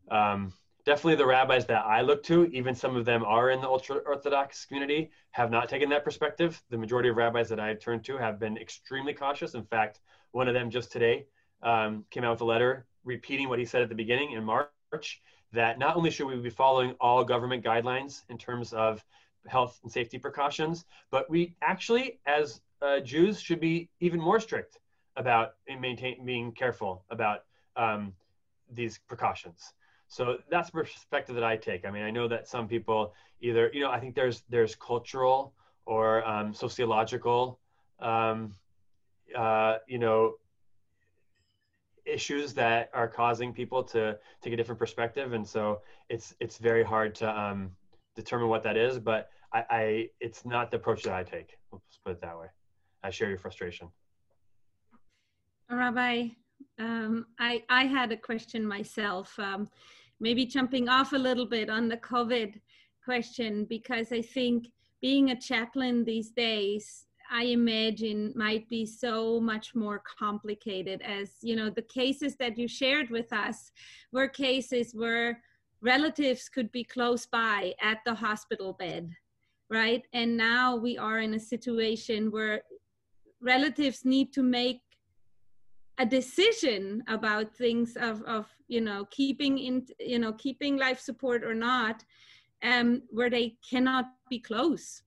Um, 0.09 0.51
definitely 0.85 1.15
the 1.15 1.25
rabbis 1.25 1.65
that 1.65 1.83
I 1.85 2.01
look 2.01 2.23
to, 2.23 2.45
even 2.45 2.75
some 2.75 2.95
of 2.95 3.05
them 3.05 3.25
are 3.25 3.49
in 3.49 3.59
the 3.59 3.67
ultra 3.67 3.97
Orthodox 3.97 4.65
community, 4.65 5.11
have 5.31 5.49
not 5.49 5.67
taken 5.67 5.89
that 5.89 6.03
perspective. 6.03 6.61
The 6.69 6.77
majority 6.77 7.09
of 7.09 7.17
rabbis 7.17 7.49
that 7.49 7.59
I've 7.59 7.79
turned 7.79 8.03
to 8.05 8.17
have 8.17 8.39
been 8.39 8.57
extremely 8.57 9.13
cautious. 9.13 9.55
In 9.55 9.63
fact, 9.63 9.99
one 10.31 10.47
of 10.47 10.53
them 10.53 10.69
just 10.69 10.91
today 10.91 11.25
um, 11.63 12.05
came 12.11 12.23
out 12.23 12.31
with 12.31 12.41
a 12.41 12.45
letter 12.45 12.85
repeating 13.03 13.49
what 13.49 13.59
he 13.59 13.65
said 13.65 13.81
at 13.81 13.89
the 13.89 13.95
beginning 13.95 14.31
in 14.31 14.43
March 14.43 15.21
that 15.51 15.79
not 15.79 15.95
only 15.95 16.11
should 16.11 16.27
we 16.27 16.35
be 16.35 16.49
following 16.49 16.95
all 16.99 17.23
government 17.23 17.63
guidelines 17.63 18.21
in 18.29 18.37
terms 18.37 18.73
of 18.73 19.03
health 19.47 19.79
and 19.83 19.91
safety 19.91 20.19
precautions, 20.19 20.85
but 21.11 21.29
we 21.29 21.55
actually, 21.61 22.19
as 22.25 22.61
uh, 22.81 22.99
Jews, 22.99 23.39
should 23.39 23.59
be 23.59 23.89
even 23.99 24.19
more 24.19 24.39
strict 24.39 24.79
about 25.15 25.53
maintain, 25.79 26.25
being 26.25 26.51
careful 26.51 27.05
about 27.09 27.43
um, 27.75 28.13
these 28.71 28.99
precautions. 29.07 29.73
So 30.07 30.37
that's 30.49 30.69
the 30.69 30.83
perspective 30.83 31.35
that 31.35 31.43
I 31.43 31.57
take. 31.57 31.85
I 31.85 31.91
mean, 31.91 32.03
I 32.03 32.11
know 32.11 32.27
that 32.27 32.47
some 32.47 32.67
people 32.67 33.13
either, 33.41 33.71
you 33.73 33.81
know, 33.81 33.91
I 33.91 33.99
think 33.99 34.15
there's 34.15 34.43
there's 34.49 34.75
cultural 34.75 35.53
or 35.85 36.27
um, 36.27 36.53
sociological, 36.53 37.59
um, 37.99 38.53
uh, 39.35 39.77
you 39.87 39.99
know, 39.99 40.35
issues 42.05 42.53
that 42.53 42.89
are 42.93 43.07
causing 43.07 43.51
people 43.51 43.83
to 43.83 44.17
take 44.41 44.53
a 44.53 44.55
different 44.55 44.79
perspective, 44.79 45.33
and 45.33 45.47
so 45.47 45.81
it's 46.09 46.35
it's 46.39 46.57
very 46.57 46.83
hard 46.83 47.15
to 47.15 47.39
um, 47.39 47.71
determine 48.15 48.47
what 48.47 48.63
that 48.63 48.77
is. 48.77 48.99
But 48.99 49.29
I, 49.51 49.65
I, 49.69 50.09
it's 50.19 50.45
not 50.45 50.71
the 50.71 50.77
approach 50.77 51.03
that 51.03 51.13
I 51.13 51.23
take. 51.23 51.57
Let's 51.71 51.99
put 52.03 52.11
it 52.11 52.21
that 52.21 52.37
way. 52.37 52.47
I 53.03 53.09
share 53.09 53.29
your 53.29 53.37
frustration. 53.37 53.89
Rabbi, 55.69 56.29
um, 56.79 57.25
I, 57.39 57.63
I 57.69 57.85
had 57.85 58.11
a 58.11 58.17
question 58.17 58.65
myself, 58.65 59.37
um, 59.39 59.69
maybe 60.19 60.45
jumping 60.45 60.89
off 60.89 61.13
a 61.13 61.17
little 61.17 61.45
bit 61.45 61.69
on 61.69 61.87
the 61.87 61.97
COVID 61.97 62.59
question, 63.03 63.65
because 63.65 64.11
I 64.11 64.21
think 64.21 64.67
being 65.01 65.31
a 65.31 65.39
chaplain 65.39 66.03
these 66.03 66.31
days, 66.31 67.05
I 67.31 67.43
imagine 67.43 68.33
might 68.35 68.67
be 68.69 68.85
so 68.85 69.39
much 69.39 69.73
more 69.73 70.01
complicated 70.19 71.01
as 71.01 71.31
you 71.41 71.55
know 71.55 71.71
the 71.71 71.81
cases 71.81 72.35
that 72.35 72.55
you 72.55 72.67
shared 72.67 73.09
with 73.09 73.33
us 73.33 73.71
were 74.11 74.27
cases 74.27 74.93
where 74.93 75.41
relatives 75.81 76.49
could 76.49 76.71
be 76.71 76.83
close 76.83 77.25
by 77.25 77.73
at 77.81 77.97
the 78.05 78.13
hospital 78.13 78.73
bed 78.73 79.09
right? 79.69 80.03
And 80.13 80.37
now 80.37 80.75
we 80.75 80.97
are 80.97 81.19
in 81.19 81.33
a 81.33 81.39
situation 81.39 82.31
where 82.31 82.61
relatives 83.41 84.05
need 84.05 84.33
to 84.33 84.43
make 84.43 84.81
a 85.97 86.05
decision 86.05 87.03
about 87.07 87.55
things 87.55 87.95
of, 87.95 88.21
of 88.23 88.47
you 88.67 88.81
know 88.81 89.05
keeping 89.11 89.57
in 89.57 89.85
you 89.99 90.19
know 90.19 90.33
keeping 90.33 90.77
life 90.77 90.99
support 90.99 91.43
or 91.43 91.53
not 91.53 92.03
um, 92.63 93.01
where 93.09 93.29
they 93.29 93.55
cannot 93.69 94.05
be 94.29 94.39
close 94.39 95.03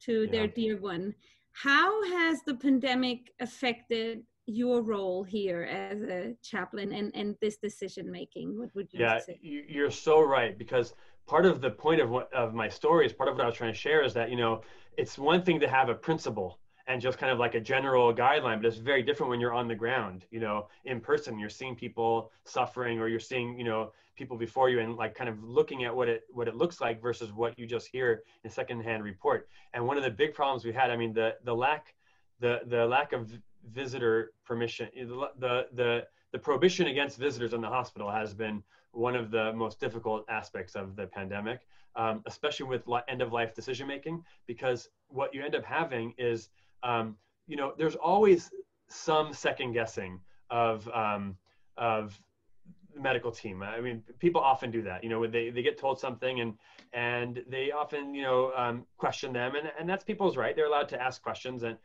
to 0.00 0.24
yeah. 0.24 0.30
their 0.30 0.46
dear 0.46 0.80
one 0.80 1.14
how 1.52 2.02
has 2.04 2.42
the 2.46 2.54
pandemic 2.54 3.32
affected 3.40 4.22
your 4.46 4.82
role 4.82 5.22
here 5.22 5.62
as 5.62 6.02
a 6.02 6.34
chaplain 6.42 6.92
and, 6.92 7.12
and 7.14 7.36
this 7.40 7.56
decision 7.56 8.10
making? 8.10 8.58
What 8.58 8.74
would 8.74 8.88
you 8.92 9.00
yeah, 9.00 9.18
say? 9.18 9.38
you're 9.42 9.90
so 9.90 10.20
right 10.20 10.58
because 10.58 10.94
part 11.26 11.46
of 11.46 11.60
the 11.60 11.70
point 11.70 12.00
of 12.00 12.10
what 12.10 12.32
of 12.32 12.54
my 12.54 12.68
story 12.68 13.06
is 13.06 13.12
part 13.12 13.28
of 13.28 13.36
what 13.36 13.44
I 13.44 13.46
was 13.46 13.56
trying 13.56 13.72
to 13.72 13.78
share 13.78 14.02
is 14.02 14.14
that 14.14 14.30
you 14.30 14.36
know 14.36 14.62
it's 14.96 15.18
one 15.18 15.42
thing 15.42 15.60
to 15.60 15.68
have 15.68 15.88
a 15.88 15.94
principle 15.94 16.59
and 16.90 17.00
just 17.00 17.18
kind 17.18 17.30
of 17.30 17.38
like 17.38 17.54
a 17.54 17.60
general 17.60 18.12
guideline 18.12 18.56
but 18.56 18.66
it's 18.66 18.78
very 18.78 19.00
different 19.00 19.30
when 19.30 19.38
you're 19.38 19.54
on 19.54 19.68
the 19.68 19.74
ground 19.74 20.24
you 20.32 20.40
know 20.40 20.66
in 20.84 21.00
person. 21.00 21.38
You're 21.38 21.48
seeing 21.48 21.76
people 21.76 22.32
suffering 22.44 22.98
or 22.98 23.06
you're 23.06 23.20
seeing 23.20 23.56
you 23.56 23.64
know 23.64 23.92
people 24.16 24.36
before 24.36 24.68
you 24.68 24.80
and 24.80 24.96
like 24.96 25.14
kind 25.14 25.30
of 25.30 25.42
looking 25.42 25.84
at 25.84 25.94
what 25.94 26.08
it 26.08 26.24
what 26.32 26.48
it 26.48 26.56
looks 26.56 26.80
like 26.80 27.00
versus 27.00 27.32
what 27.32 27.56
you 27.58 27.64
just 27.64 27.86
hear 27.86 28.22
in 28.42 28.50
secondhand 28.50 29.04
report. 29.04 29.48
And 29.72 29.86
one 29.86 29.96
of 29.96 30.02
the 30.02 30.10
big 30.10 30.34
problems 30.34 30.64
we 30.64 30.72
had 30.72 30.90
i 30.90 30.96
mean 30.96 31.12
the 31.12 31.36
the 31.44 31.54
lack 31.54 31.94
the 32.40 32.60
the 32.66 32.84
lack 32.84 33.12
of 33.12 33.32
visitor 33.70 34.32
permission 34.44 34.88
the 34.96 35.66
the 35.72 36.06
the 36.32 36.38
prohibition 36.38 36.88
against 36.88 37.18
visitors 37.18 37.52
in 37.52 37.60
the 37.60 37.68
hospital 37.68 38.10
has 38.10 38.34
been 38.34 38.62
one 38.92 39.14
of 39.14 39.30
the 39.30 39.52
most 39.52 39.78
difficult 39.78 40.24
aspects 40.28 40.74
of 40.74 40.96
the 40.96 41.06
pandemic 41.06 41.60
um, 41.96 42.22
especially 42.26 42.66
with 42.66 42.82
end 43.08 43.20
of 43.20 43.32
life 43.32 43.54
decision 43.54 43.86
making 43.86 44.24
because 44.46 44.88
what 45.08 45.34
you 45.34 45.42
end 45.42 45.54
up 45.54 45.64
having 45.64 46.14
is 46.18 46.50
um, 46.82 47.16
you 47.46 47.56
know 47.56 47.74
there's 47.76 47.96
always 47.96 48.50
some 48.88 49.32
second 49.32 49.72
guessing 49.72 50.20
of 50.50 50.88
um, 50.88 51.36
of 51.76 52.20
the 52.94 53.00
medical 53.00 53.30
team. 53.30 53.62
I 53.62 53.80
mean, 53.80 54.02
people 54.18 54.40
often 54.40 54.70
do 54.70 54.82
that. 54.82 55.04
You 55.04 55.10
know, 55.10 55.26
they, 55.26 55.50
they 55.50 55.62
get 55.62 55.78
told 55.78 56.00
something 56.00 56.40
and 56.40 56.54
and 56.92 57.42
they 57.48 57.70
often 57.70 58.14
you 58.14 58.22
know 58.22 58.52
um, 58.56 58.84
question 58.96 59.32
them, 59.32 59.54
and 59.54 59.70
and 59.78 59.88
that's 59.88 60.04
people's 60.04 60.36
right. 60.36 60.54
They're 60.54 60.66
allowed 60.66 60.88
to 60.90 61.00
ask 61.00 61.22
questions, 61.22 61.62
and 61.62 61.76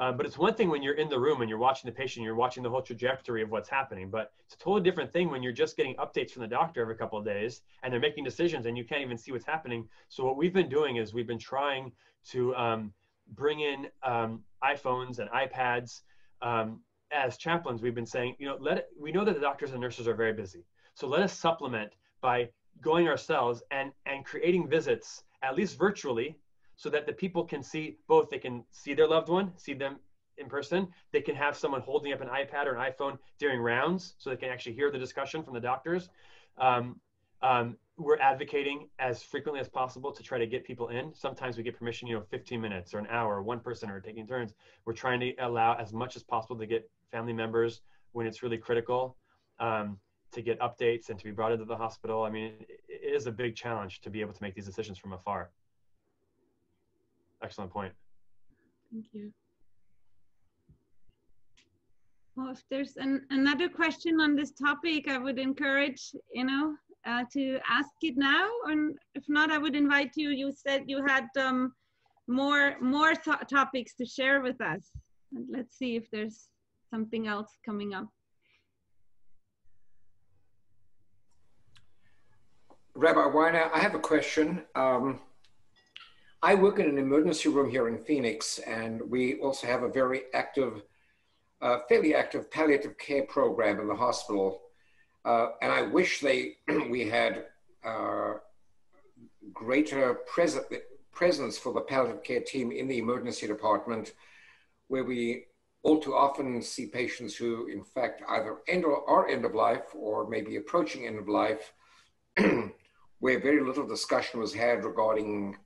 uh, 0.00 0.10
but 0.10 0.24
it's 0.24 0.38
one 0.38 0.54
thing 0.54 0.70
when 0.70 0.82
you're 0.82 0.94
in 0.94 1.10
the 1.10 1.20
room 1.20 1.42
and 1.42 1.50
you're 1.50 1.58
watching 1.58 1.90
the 1.90 1.94
patient, 1.94 2.24
you're 2.24 2.34
watching 2.34 2.62
the 2.62 2.70
whole 2.70 2.80
trajectory 2.80 3.42
of 3.42 3.50
what's 3.50 3.68
happening. 3.68 4.08
But 4.08 4.32
it's 4.46 4.54
a 4.54 4.58
totally 4.58 4.82
different 4.82 5.12
thing 5.12 5.30
when 5.30 5.42
you're 5.42 5.52
just 5.52 5.76
getting 5.76 5.94
updates 5.96 6.30
from 6.30 6.40
the 6.40 6.48
doctor 6.48 6.80
every 6.80 6.96
couple 6.96 7.18
of 7.18 7.24
days 7.24 7.60
and 7.82 7.92
they're 7.92 8.00
making 8.00 8.24
decisions 8.24 8.64
and 8.64 8.78
you 8.78 8.84
can't 8.84 9.02
even 9.02 9.18
see 9.18 9.30
what's 9.30 9.44
happening. 9.44 9.86
So 10.08 10.24
what 10.24 10.38
we've 10.38 10.54
been 10.54 10.70
doing 10.70 10.96
is 10.96 11.12
we've 11.12 11.26
been 11.26 11.38
trying 11.38 11.92
to 12.30 12.56
um, 12.56 12.94
bring 13.34 13.60
in 13.60 13.86
um, 14.02 14.42
iPhones 14.62 15.18
and 15.18 15.28
iPads 15.30 16.02
um, 16.42 16.80
as 17.12 17.36
chaplains, 17.36 17.82
we've 17.82 17.94
been 17.94 18.06
saying, 18.06 18.36
you 18.38 18.46
know, 18.46 18.56
let 18.60 18.78
it, 18.78 18.88
we 18.98 19.12
know 19.12 19.24
that 19.24 19.34
the 19.34 19.40
doctors 19.40 19.72
and 19.72 19.80
nurses 19.80 20.06
are 20.06 20.14
very 20.14 20.32
busy. 20.32 20.64
So 20.94 21.06
let 21.06 21.22
us 21.22 21.36
supplement 21.36 21.92
by 22.20 22.48
going 22.80 23.08
ourselves 23.08 23.62
and, 23.70 23.92
and 24.06 24.24
creating 24.24 24.68
visits, 24.68 25.22
at 25.42 25.56
least 25.56 25.78
virtually, 25.78 26.36
so 26.76 26.88
that 26.90 27.06
the 27.06 27.12
people 27.12 27.44
can 27.44 27.62
see 27.62 27.98
both. 28.08 28.30
They 28.30 28.38
can 28.38 28.64
see 28.70 28.94
their 28.94 29.08
loved 29.08 29.28
one, 29.28 29.52
see 29.56 29.74
them 29.74 29.96
in 30.38 30.48
person. 30.48 30.88
They 31.12 31.20
can 31.20 31.34
have 31.34 31.56
someone 31.56 31.80
holding 31.82 32.12
up 32.12 32.20
an 32.20 32.28
iPad 32.28 32.66
or 32.66 32.76
an 32.76 32.92
iPhone 32.92 33.18
during 33.38 33.60
rounds 33.60 34.14
so 34.18 34.30
they 34.30 34.36
can 34.36 34.48
actually 34.48 34.74
hear 34.74 34.90
the 34.90 34.98
discussion 34.98 35.42
from 35.42 35.54
the 35.54 35.60
doctors. 35.60 36.08
Um, 36.58 37.00
um, 37.42 37.76
we're 38.00 38.18
advocating 38.18 38.88
as 38.98 39.22
frequently 39.22 39.60
as 39.60 39.68
possible 39.68 40.10
to 40.10 40.22
try 40.22 40.38
to 40.38 40.46
get 40.46 40.64
people 40.64 40.88
in. 40.88 41.12
Sometimes 41.14 41.58
we 41.58 41.62
get 41.62 41.78
permission, 41.78 42.08
you 42.08 42.16
know, 42.16 42.24
15 42.30 42.58
minutes 42.60 42.94
or 42.94 42.98
an 42.98 43.06
hour, 43.10 43.42
one 43.42 43.60
person 43.60 43.90
or 43.90 44.00
taking 44.00 44.26
turns. 44.26 44.54
We're 44.86 44.94
trying 44.94 45.20
to 45.20 45.34
allow 45.40 45.74
as 45.74 45.92
much 45.92 46.16
as 46.16 46.22
possible 46.22 46.56
to 46.56 46.66
get 46.66 46.90
family 47.12 47.34
members 47.34 47.82
when 48.12 48.26
it's 48.26 48.42
really 48.42 48.56
critical 48.56 49.16
um, 49.58 49.98
to 50.32 50.40
get 50.40 50.58
updates 50.60 51.10
and 51.10 51.18
to 51.18 51.24
be 51.24 51.30
brought 51.30 51.52
into 51.52 51.66
the 51.66 51.76
hospital. 51.76 52.22
I 52.22 52.30
mean, 52.30 52.54
it, 52.88 53.14
is 53.14 53.26
a 53.26 53.32
big 53.32 53.54
challenge 53.54 54.00
to 54.02 54.10
be 54.10 54.20
able 54.22 54.32
to 54.32 54.42
make 54.42 54.54
these 54.54 54.66
decisions 54.66 54.96
from 54.96 55.12
afar. 55.12 55.50
Excellent 57.42 57.70
point. 57.70 57.92
Thank 58.90 59.06
you. 59.12 59.30
Well, 62.36 62.50
if 62.50 62.62
there's 62.70 62.96
an, 62.96 63.26
another 63.30 63.68
question 63.68 64.20
on 64.20 64.36
this 64.36 64.52
topic, 64.52 65.08
I 65.08 65.18
would 65.18 65.38
encourage, 65.38 66.12
you 66.32 66.44
know, 66.44 66.76
uh, 67.06 67.24
to 67.32 67.58
ask 67.68 67.90
it 68.02 68.16
now, 68.16 68.48
and 68.66 68.96
if 69.14 69.24
not, 69.28 69.50
I 69.50 69.58
would 69.58 69.74
invite 69.74 70.12
you. 70.16 70.30
You 70.30 70.52
said 70.52 70.84
you 70.86 71.04
had 71.04 71.26
um, 71.38 71.72
more 72.26 72.76
more 72.80 73.14
topics 73.14 73.94
to 73.96 74.06
share 74.06 74.40
with 74.40 74.60
us. 74.60 74.90
And 75.34 75.46
let's 75.50 75.76
see 75.76 75.96
if 75.96 76.10
there's 76.10 76.48
something 76.90 77.26
else 77.26 77.50
coming 77.64 77.94
up. 77.94 78.08
Rabbi 82.94 83.26
Weiner, 83.26 83.70
I 83.72 83.78
have 83.78 83.94
a 83.94 84.00
question. 84.00 84.62
Um, 84.74 85.20
I 86.42 86.54
work 86.54 86.78
in 86.78 86.88
an 86.88 86.98
emergency 86.98 87.48
room 87.48 87.70
here 87.70 87.88
in 87.88 87.98
Phoenix, 87.98 88.58
and 88.60 89.00
we 89.08 89.40
also 89.40 89.66
have 89.66 89.82
a 89.82 89.88
very 89.88 90.22
active, 90.34 90.82
uh, 91.62 91.78
fairly 91.88 92.14
active 92.14 92.50
palliative 92.50 92.98
care 92.98 93.24
program 93.24 93.78
in 93.78 93.88
the 93.88 93.94
hospital. 93.94 94.60
Uh, 95.24 95.48
and 95.60 95.70
I 95.72 95.82
wish 95.82 96.20
they 96.20 96.56
we 96.88 97.08
had 97.08 97.46
uh, 97.84 98.34
greater 99.52 100.14
pres 100.26 100.58
presence 101.12 101.58
for 101.58 101.72
the 101.72 101.80
palliative 101.80 102.22
care 102.22 102.40
team 102.40 102.72
in 102.72 102.88
the 102.88 102.98
emergency 102.98 103.46
department, 103.46 104.14
where 104.88 105.04
we 105.04 105.44
all 105.82 106.00
too 106.00 106.14
often 106.14 106.62
see 106.62 106.86
patients 106.86 107.34
who, 107.34 107.66
in 107.68 107.82
fact, 107.82 108.22
either 108.28 108.58
end 108.68 108.84
or 108.84 109.08
are 109.08 109.28
end 109.28 109.44
of 109.44 109.54
life 109.54 109.94
or 109.94 110.28
maybe 110.28 110.56
approaching 110.56 111.06
end 111.06 111.18
of 111.18 111.28
life, 111.28 111.72
where 113.18 113.40
very 113.40 113.62
little 113.62 113.86
discussion 113.86 114.40
was 114.40 114.54
had 114.54 114.84
regarding 114.84 115.56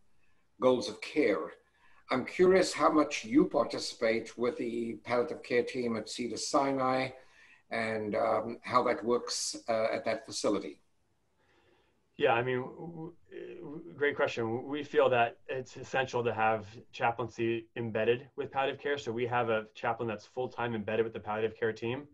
goals 0.61 0.88
of 0.88 1.01
care. 1.01 1.53
I'm 2.11 2.25
curious 2.25 2.73
how 2.73 2.90
much 2.90 3.25
you 3.25 3.47
participate 3.47 4.37
with 4.37 4.57
the 4.57 4.99
palliative 5.05 5.43
care 5.43 5.62
team 5.62 5.97
at 5.97 6.09
Cedars-Sinai 6.09 7.11
and 7.70 8.14
um, 8.14 8.59
how 8.62 8.83
that 8.85 9.05
works 9.05 9.57
uh, 9.68 9.87
at 9.92 10.05
that 10.05 10.27
facility. 10.27 10.81
Yeah, 12.16 12.33
I 12.33 12.42
mean, 12.44 12.64
great 13.96 14.14
question. 14.14 14.68
We 14.68 14.85
feel 14.85 15.09
that 15.11 15.38
it's 15.48 15.77
essential 15.77 16.22
to 16.22 16.33
have 16.33 16.64
chaplaincy 16.92 17.66
embedded 17.74 18.29
with 18.37 18.53
palliative 18.53 18.81
care. 18.81 18.98
So 18.98 19.11
we 19.11 19.27
have 19.27 19.50
a 19.50 19.64
chaplain 19.74 20.09
that's 20.09 20.24
full 20.24 20.48
time 20.48 20.77
embedded 20.77 21.05
with 21.05 21.12
the 21.12 21.18
palliative 21.18 21.59
care 21.59 21.72
team, 21.72 22.07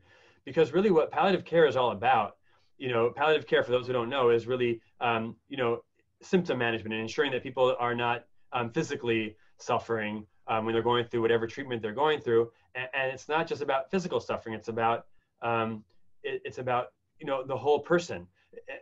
because 0.47 0.73
really 0.73 0.91
what 0.91 1.11
palliative 1.11 1.45
care 1.45 1.67
is 1.67 1.77
all 1.77 1.91
about, 1.91 2.37
you 2.79 2.89
know, 2.89 3.11
palliative 3.15 3.47
care 3.47 3.63
for 3.63 3.73
those 3.73 3.87
who 3.87 3.93
don't 3.93 4.09
know 4.09 4.31
is 4.31 4.47
really, 4.47 4.81
um, 5.03 5.37
you 5.51 5.59
know, 5.59 5.83
symptom 6.23 6.57
management 6.57 6.95
and 6.95 7.03
ensuring 7.03 7.31
that 7.33 7.43
people 7.43 7.77
are 7.79 7.95
not 7.95 8.25
um, 8.55 8.71
physically 8.71 9.37
suffering 9.59 10.27
um, 10.49 10.65
when 10.65 10.73
they're 10.73 10.83
going 10.83 11.05
through 11.05 11.21
whatever 11.21 11.47
treatment 11.47 11.83
they're 11.83 11.93
going 11.93 12.21
through. 12.21 12.51
And, 12.75 12.89
and 12.95 13.13
it's 13.13 13.29
not 13.29 13.47
just 13.47 13.61
about 13.61 13.91
physical 13.91 14.19
suffering; 14.19 14.55
it's 14.55 14.69
about 14.69 15.07
um, 15.43 15.85
it, 16.23 16.41
it's 16.45 16.59
about 16.59 16.87
you 17.19 17.27
know 17.27 17.45
the 17.45 17.57
whole 17.57 17.81
person. 17.81 18.27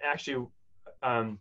Actually, 0.02 0.46
um, 1.02 1.38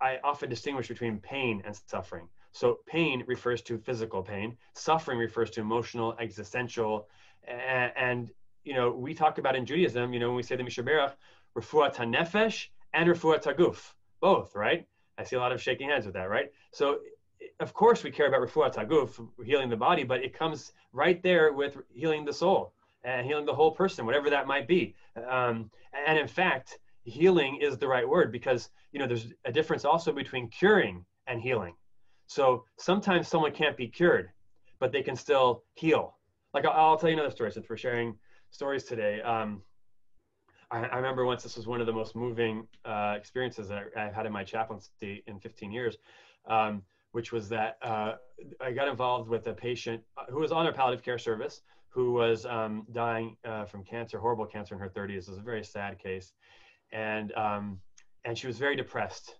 I 0.00 0.18
often 0.24 0.48
distinguish 0.48 0.88
between 0.88 1.18
pain 1.18 1.62
and 1.64 1.78
suffering. 1.86 2.28
So 2.52 2.80
pain 2.86 3.24
refers 3.26 3.62
to 3.62 3.78
physical 3.78 4.22
pain. 4.22 4.56
Suffering 4.74 5.18
refers 5.18 5.50
to 5.50 5.60
emotional, 5.60 6.14
existential, 6.20 7.08
and, 7.46 7.92
and 7.96 8.30
you 8.64 8.74
know 8.74 8.90
we 8.90 9.14
talk 9.14 9.38
about 9.38 9.56
in 9.56 9.64
Judaism. 9.64 10.12
You 10.12 10.20
know 10.20 10.28
when 10.28 10.36
we 10.36 10.42
say 10.42 10.56
the 10.56 10.62
Mi 10.62 10.70
Shebeirach, 10.70 11.14
refuat 11.54 11.94
hanefesh 11.96 12.66
and 12.92 13.08
refuat 13.08 13.44
haguf, 13.44 13.92
both, 14.20 14.54
right? 14.54 14.86
I 15.18 15.24
see 15.24 15.36
a 15.36 15.40
lot 15.40 15.52
of 15.52 15.62
shaking 15.62 15.88
heads 15.88 16.06
with 16.06 16.14
that, 16.14 16.28
right? 16.28 16.50
So 16.72 16.98
of 17.60 17.72
course 17.72 18.02
we 18.02 18.10
care 18.10 18.26
about 18.28 18.40
refuat 18.40 18.74
haguf, 18.74 19.18
healing 19.44 19.68
the 19.68 19.76
body, 19.76 20.04
but 20.04 20.22
it 20.22 20.32
comes 20.32 20.72
right 20.92 21.22
there 21.22 21.52
with 21.52 21.76
healing 21.92 22.24
the 22.24 22.32
soul 22.32 22.72
and 23.04 23.26
healing 23.26 23.46
the 23.46 23.54
whole 23.54 23.72
person, 23.72 24.06
whatever 24.06 24.30
that 24.30 24.46
might 24.46 24.68
be. 24.68 24.94
Um, 25.28 25.70
and 26.06 26.18
in 26.18 26.28
fact, 26.28 26.78
healing 27.04 27.58
is 27.60 27.78
the 27.78 27.88
right 27.88 28.08
word 28.08 28.30
because 28.30 28.70
you 28.92 28.98
know 28.98 29.06
there's 29.06 29.32
a 29.44 29.52
difference 29.52 29.84
also 29.84 30.12
between 30.12 30.48
curing 30.48 31.04
and 31.26 31.40
healing. 31.40 31.74
So 32.26 32.64
sometimes 32.78 33.28
someone 33.28 33.52
can't 33.52 33.76
be 33.76 33.88
cured, 33.88 34.30
but 34.78 34.92
they 34.92 35.02
can 35.02 35.16
still 35.16 35.64
heal. 35.74 36.16
Like 36.54 36.64
I'll, 36.64 36.72
I'll 36.72 36.98
tell 36.98 37.10
you 37.10 37.16
another 37.16 37.30
story 37.30 37.50
since 37.52 37.68
we're 37.68 37.76
sharing 37.76 38.16
stories 38.50 38.84
today. 38.84 39.20
Um, 39.22 39.62
I, 40.70 40.84
I, 40.84 40.96
remember 40.96 41.26
once 41.26 41.42
this 41.42 41.56
was 41.56 41.66
one 41.66 41.80
of 41.80 41.86
the 41.86 41.92
most 41.92 42.14
moving 42.16 42.66
uh, 42.84 43.14
experiences 43.16 43.68
that 43.68 43.84
I, 43.96 44.04
have 44.04 44.14
had 44.14 44.26
in 44.26 44.32
my 44.32 44.44
chaplaincy 44.44 45.22
in 45.26 45.38
15 45.40 45.70
years. 45.72 45.96
Um, 46.46 46.82
which 47.12 47.30
was 47.30 47.48
that 47.50 47.76
uh, 47.82 48.14
I 48.60 48.72
got 48.72 48.88
involved 48.88 49.28
with 49.28 49.46
a 49.46 49.52
patient 49.52 50.02
uh, 50.16 50.24
who 50.28 50.40
was 50.40 50.50
on 50.50 50.66
our 50.66 50.72
palliative 50.72 51.04
care 51.04 51.18
service 51.18 51.60
who 51.92 52.12
was 52.12 52.46
um, 52.46 52.86
dying 52.92 53.36
uh, 53.44 53.66
from 53.66 53.84
cancer, 53.84 54.18
horrible 54.18 54.46
cancer 54.46 54.74
in 54.74 54.80
her 54.80 54.88
30s. 54.88 55.10
It 55.10 55.28
was 55.28 55.38
a 55.38 55.42
very 55.42 55.62
sad 55.62 55.98
case, 55.98 56.32
and 56.92 57.32
um, 57.34 57.78
and 58.24 58.36
she 58.36 58.46
was 58.46 58.58
very 58.58 58.76
depressed. 58.76 59.36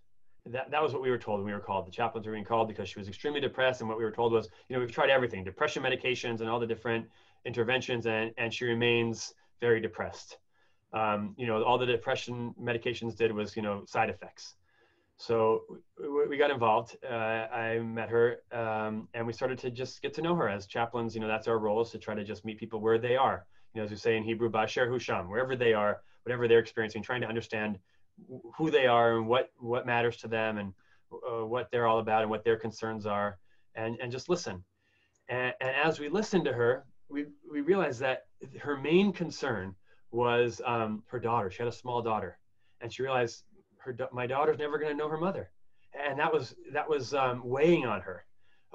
That, 0.47 0.71
that 0.71 0.83
was 0.83 0.93
what 0.93 1.03
we 1.03 1.11
were 1.11 1.19
told 1.19 1.39
when 1.39 1.47
we 1.47 1.53
were 1.53 1.61
called. 1.61 1.87
The 1.87 1.93
chaplains 1.93 2.27
were 2.27 2.33
being 2.33 2.45
called 2.45 2.69
because 2.69 2.89
she 2.89 2.99
was 2.99 3.09
extremely 3.09 3.41
depressed, 3.41 3.81
and 3.81 3.89
what 3.89 3.97
we 3.97 4.05
were 4.05 4.11
told 4.11 4.33
was, 4.33 4.49
you 4.69 4.77
know, 4.77 4.81
we've 4.81 4.93
tried 4.93 5.09
everything, 5.09 5.45
depression 5.45 5.83
medications 5.83 6.41
and 6.41 6.51
all 6.51 6.61
the 6.61 6.67
different 6.67 7.07
interventions, 7.47 8.07
and 8.07 8.33
and 8.37 8.53
she 8.53 8.67
remains 8.67 9.33
very 9.61 9.81
depressed. 9.81 10.37
Um, 10.93 11.35
you 11.39 11.47
know, 11.47 11.63
all 11.63 11.79
the 11.79 11.87
depression 11.87 12.55
medications 12.61 13.17
did 13.17 13.33
was, 13.33 13.57
you 13.57 13.63
know, 13.63 13.85
side 13.87 14.11
effects. 14.11 14.57
So 15.23 15.63
we 16.29 16.37
got 16.37 16.51
involved. 16.51 16.97
Uh, 17.09 17.15
I 17.15 17.79
met 17.79 18.09
her, 18.09 18.39
um, 18.51 19.07
and 19.15 19.25
we 19.25 19.33
started 19.33 19.57
to 19.61 19.71
just 19.71 20.03
get 20.03 20.13
to 20.15 20.23
know 20.23 20.35
her 20.35 20.49
as 20.49 20.67
chaplains. 20.67 21.15
You 21.15 21.21
know, 21.21 21.29
that's 21.29 21.47
our 21.47 21.61
role 21.61 21.81
is 21.81 21.91
to 21.91 21.99
try 21.99 22.17
to 22.17 22.25
just 22.25 22.45
meet 22.45 22.59
people 22.59 22.81
where 22.81 22.99
they 22.99 23.15
are. 23.15 23.47
You 23.73 23.79
know, 23.79 23.85
as 23.85 23.91
we 23.91 23.97
say 23.97 24.17
in 24.17 24.25
Hebrew, 24.25 24.51
"Basher 24.51 24.89
Husham," 24.89 25.29
wherever 25.29 25.55
they 25.55 25.75
are, 25.75 26.03
whatever 26.25 26.49
they're 26.49 26.59
experiencing, 26.59 27.05
trying 27.05 27.21
to 27.21 27.29
understand 27.29 27.79
who 28.57 28.69
they 28.69 28.89
are 28.89 29.17
and 29.17 29.29
what 29.29 29.53
what 29.61 29.87
matters 29.87 30.17
to 30.19 30.27
them 30.27 30.59
and 30.59 30.73
uh, 31.13 31.47
what 31.47 31.71
they're 31.71 31.87
all 31.87 32.01
about 32.01 32.23
and 32.23 32.31
what 32.31 32.43
their 32.43 32.57
concerns 32.57 33.07
are, 33.07 33.39
and 33.77 33.97
and 34.03 34.11
just 34.11 34.29
listen. 34.29 34.65
And, 35.29 35.55
and 35.61 35.71
as 35.85 36.01
we 36.01 36.09
listened 36.09 36.47
to 36.47 36.53
her, 36.53 36.85
we 37.09 37.27
we 37.49 37.61
realized 37.61 38.01
that 38.01 38.25
her 38.61 38.77
main 38.77 39.13
concern 39.13 39.77
was 40.11 40.61
um, 40.65 41.05
her 41.07 41.21
daughter. 41.21 41.49
She 41.49 41.59
had 41.59 41.69
a 41.69 41.73
small 41.73 42.03
daughter, 42.03 42.41
and 42.81 42.93
she 42.93 43.05
realized 43.05 43.45
her 43.85 43.97
my 44.13 44.27
daughter's 44.27 44.59
never 44.59 44.79
going 44.79 44.93
to 44.93 44.97
know 44.97 45.09
her 45.09 45.19
mother, 45.19 45.51
and 46.09 46.19
that 46.19 46.33
was 46.33 46.55
that 46.73 46.89
was 46.89 47.15
um, 47.15 47.43
weighing 47.45 47.87
on 47.87 48.01
her 48.01 48.25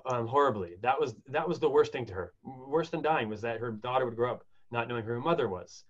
um, 0.06 0.28
horribly. 0.28 0.76
That 0.82 1.00
was 1.00 1.16
that 1.28 1.48
was 1.48 1.60
the 1.60 1.70
worst 1.70 1.92
thing 1.92 2.06
to 2.06 2.14
her. 2.14 2.34
Worse 2.44 2.90
than 2.90 3.02
dying 3.02 3.30
was 3.30 3.42
that 3.42 3.60
her 3.60 3.72
daughter 3.72 4.06
would 4.06 4.16
grow 4.16 4.32
up 4.32 4.44
not 4.72 4.88
knowing 4.88 5.04
who 5.04 5.12
her 5.12 5.20
mother 5.20 5.48
was. 5.48 5.84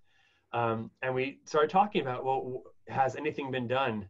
Um, 0.53 0.91
and 1.01 1.13
we 1.13 1.39
started 1.45 1.70
talking 1.70 2.01
about 2.01 2.24
well, 2.24 2.63
has 2.88 3.15
anything 3.15 3.51
been 3.51 3.68
done, 3.68 4.07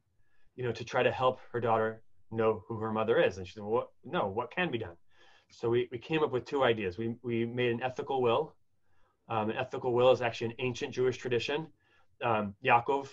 you 0.55 0.63
know, 0.63 0.71
to 0.71 0.83
try 0.83 1.03
to 1.03 1.11
help 1.11 1.39
her 1.51 1.59
daughter 1.59 2.03
know 2.31 2.63
who 2.67 2.77
her 2.77 2.91
mother 2.91 3.19
is? 3.19 3.37
And 3.37 3.47
she 3.47 3.53
said, 3.53 3.63
well, 3.63 3.71
what, 3.71 3.87
no, 4.05 4.27
what 4.27 4.51
can 4.51 4.71
be 4.71 4.77
done? 4.77 4.95
So 5.49 5.69
we, 5.69 5.87
we 5.91 5.97
came 5.97 6.23
up 6.23 6.31
with 6.31 6.45
two 6.45 6.63
ideas. 6.63 6.97
We, 6.97 7.15
we 7.23 7.45
made 7.45 7.71
an 7.71 7.81
ethical 7.81 8.21
will. 8.21 8.55
Um, 9.29 9.49
an 9.49 9.57
ethical 9.57 9.93
will 9.93 10.11
is 10.11 10.21
actually 10.21 10.47
an 10.47 10.55
ancient 10.59 10.93
Jewish 10.93 11.17
tradition. 11.17 11.67
Um, 12.23 12.53
Yaakov 12.63 13.07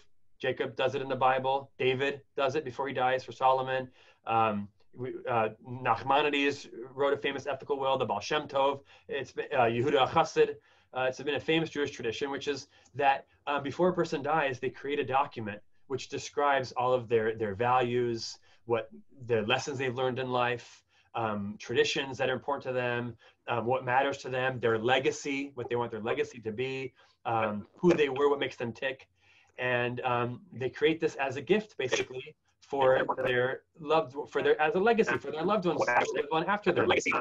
Jacob 0.45 0.77
does 0.77 0.95
it 0.95 1.01
in 1.01 1.09
the 1.09 1.17
Bible. 1.17 1.71
David 1.79 2.21
does 2.37 2.55
it 2.55 2.67
before 2.67 2.87
he 2.87 2.93
dies 2.93 3.25
for 3.25 3.33
Solomon. 3.33 3.89
Um, 4.27 4.69
we, 4.93 5.15
uh, 5.27 5.49
Nachmanides 5.67 6.69
wrote 6.95 7.15
a 7.15 7.17
famous 7.17 7.47
ethical 7.47 7.79
will, 7.79 7.97
the 7.97 8.05
Baal 8.05 8.21
Shem 8.21 8.47
Tov. 8.47 8.81
It's 9.09 9.33
been, 9.33 9.47
uh, 9.55 9.63
Yehuda 9.63 10.07
Chassid. 10.11 10.57
Uh, 10.93 11.07
it's 11.09 11.19
been 11.23 11.37
a 11.37 11.41
famous 11.41 11.71
Jewish 11.71 11.93
tradition, 11.93 12.31
which 12.31 12.47
is 12.47 12.69
that 12.95 13.25
uh, 13.47 13.59
before 13.59 13.89
a 13.89 13.95
person 13.95 14.23
dies, 14.23 14.61
they 14.61 14.69
create 14.69 14.99
a 14.99 15.05
document 15.05 15.61
which 15.87 16.11
describes 16.11 16.73
all 16.73 16.93
of 16.93 17.09
their, 17.09 17.35
their 17.35 17.55
values, 17.55 18.39
what 18.67 18.91
the 19.25 19.41
lessons 19.53 19.79
they've 19.79 19.97
learned 19.97 20.19
in 20.19 20.31
life, 20.31 20.85
um, 21.15 21.57
traditions 21.59 22.19
that 22.19 22.29
are 22.29 22.35
important 22.35 22.65
to 22.65 22.73
them, 22.75 23.17
um, 23.49 23.65
what 23.65 23.83
matters 23.83 24.19
to 24.19 24.29
them, 24.29 24.61
their 24.61 24.79
legacy, 24.79 25.53
what 25.55 25.71
they 25.71 25.77
want 25.77 25.91
their 25.91 26.03
legacy 26.03 26.39
to 26.41 26.53
be, 26.53 26.93
um, 27.25 27.67
who 27.79 27.95
they 27.95 28.11
were, 28.11 28.29
what 28.29 28.39
makes 28.39 28.57
them 28.57 28.75
tick 28.75 29.09
and 29.59 30.01
um, 30.03 30.41
they 30.53 30.69
create 30.69 31.01
this 31.01 31.15
as 31.17 31.37
a 31.37 31.43
gift 31.43 31.77
basically 31.79 32.35
for 32.61 33.05
their 33.25 33.61
loved 33.79 34.17
for 34.31 34.43
their 34.43 34.61
as 34.61 34.75
a 34.75 34.79
legacy 34.79 35.17
for 35.19 35.31
their 35.31 35.45
loved 35.45 35.67
ones 35.67 35.81
live 35.81 36.27
on 36.33 36.45
after 36.45 36.73
their 36.73 36.87
legacy 36.87 37.13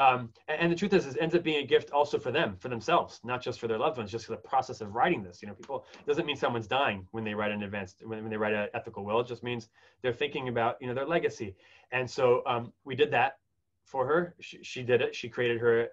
um, 0.00 0.32
and, 0.48 0.62
and, 0.62 0.72
the 0.72 0.76
truth 0.76 0.94
is, 0.94 1.06
it 1.06 1.18
ends 1.20 1.34
up 1.34 1.42
being 1.42 1.62
a 1.62 1.66
gift 1.66 1.90
also 1.90 2.18
for 2.18 2.32
them, 2.32 2.56
for 2.58 2.70
themselves, 2.70 3.20
not 3.22 3.42
just 3.42 3.60
for 3.60 3.68
their 3.68 3.76
loved 3.76 3.98
ones. 3.98 4.10
Just 4.10 4.28
the 4.28 4.36
process 4.36 4.80
of 4.80 4.94
writing 4.94 5.22
this, 5.22 5.42
you 5.42 5.48
know, 5.48 5.52
people 5.52 5.84
doesn't 6.06 6.24
mean 6.24 6.36
someone's 6.36 6.66
dying 6.66 7.06
when 7.10 7.22
they 7.22 7.34
write 7.34 7.50
an 7.50 7.62
advanced 7.64 8.02
when, 8.06 8.22
when 8.22 8.30
they 8.30 8.38
write 8.38 8.54
an 8.54 8.68
ethical 8.72 9.04
will. 9.04 9.20
It 9.20 9.26
just 9.26 9.42
means 9.42 9.68
they're 10.00 10.14
thinking 10.14 10.48
about 10.48 10.76
you 10.80 10.86
know 10.86 10.94
their 10.94 11.06
legacy. 11.06 11.54
And 11.92 12.08
so 12.08 12.42
um, 12.46 12.72
we 12.84 12.94
did 12.94 13.10
that 13.10 13.38
for 13.84 14.06
her. 14.06 14.34
She, 14.40 14.62
she, 14.62 14.82
did 14.82 15.02
it. 15.02 15.14
She 15.14 15.28
created 15.28 15.60
her, 15.60 15.88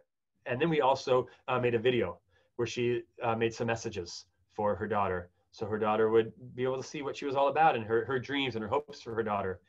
and 0.45 0.61
then 0.61 0.69
we 0.69 0.79
also 0.79 1.27
uh, 1.49 1.59
made 1.59 1.75
a 1.75 1.79
video 1.79 2.19
where 2.55 2.67
she 2.67 3.01
uh, 3.21 3.35
made 3.35 3.53
some 3.53 3.67
messages 3.67 4.25
for 4.57 4.75
her 4.75 4.87
daughter. 4.87 5.29
So 5.51 5.65
her 5.67 5.79
daughter 5.79 6.09
would 6.09 6.33
be 6.55 6.63
able 6.63 6.81
to 6.81 6.87
see 6.87 7.01
what 7.03 7.15
she 7.15 7.25
was 7.25 7.35
all 7.35 7.47
about 7.47 7.75
and 7.75 7.85
her, 7.85 8.03
her 8.05 8.19
dreams 8.19 8.55
and 8.55 8.63
her 8.63 8.67
hopes 8.67 9.01
for 9.01 9.13
her 9.13 9.23
daughter. 9.23 9.61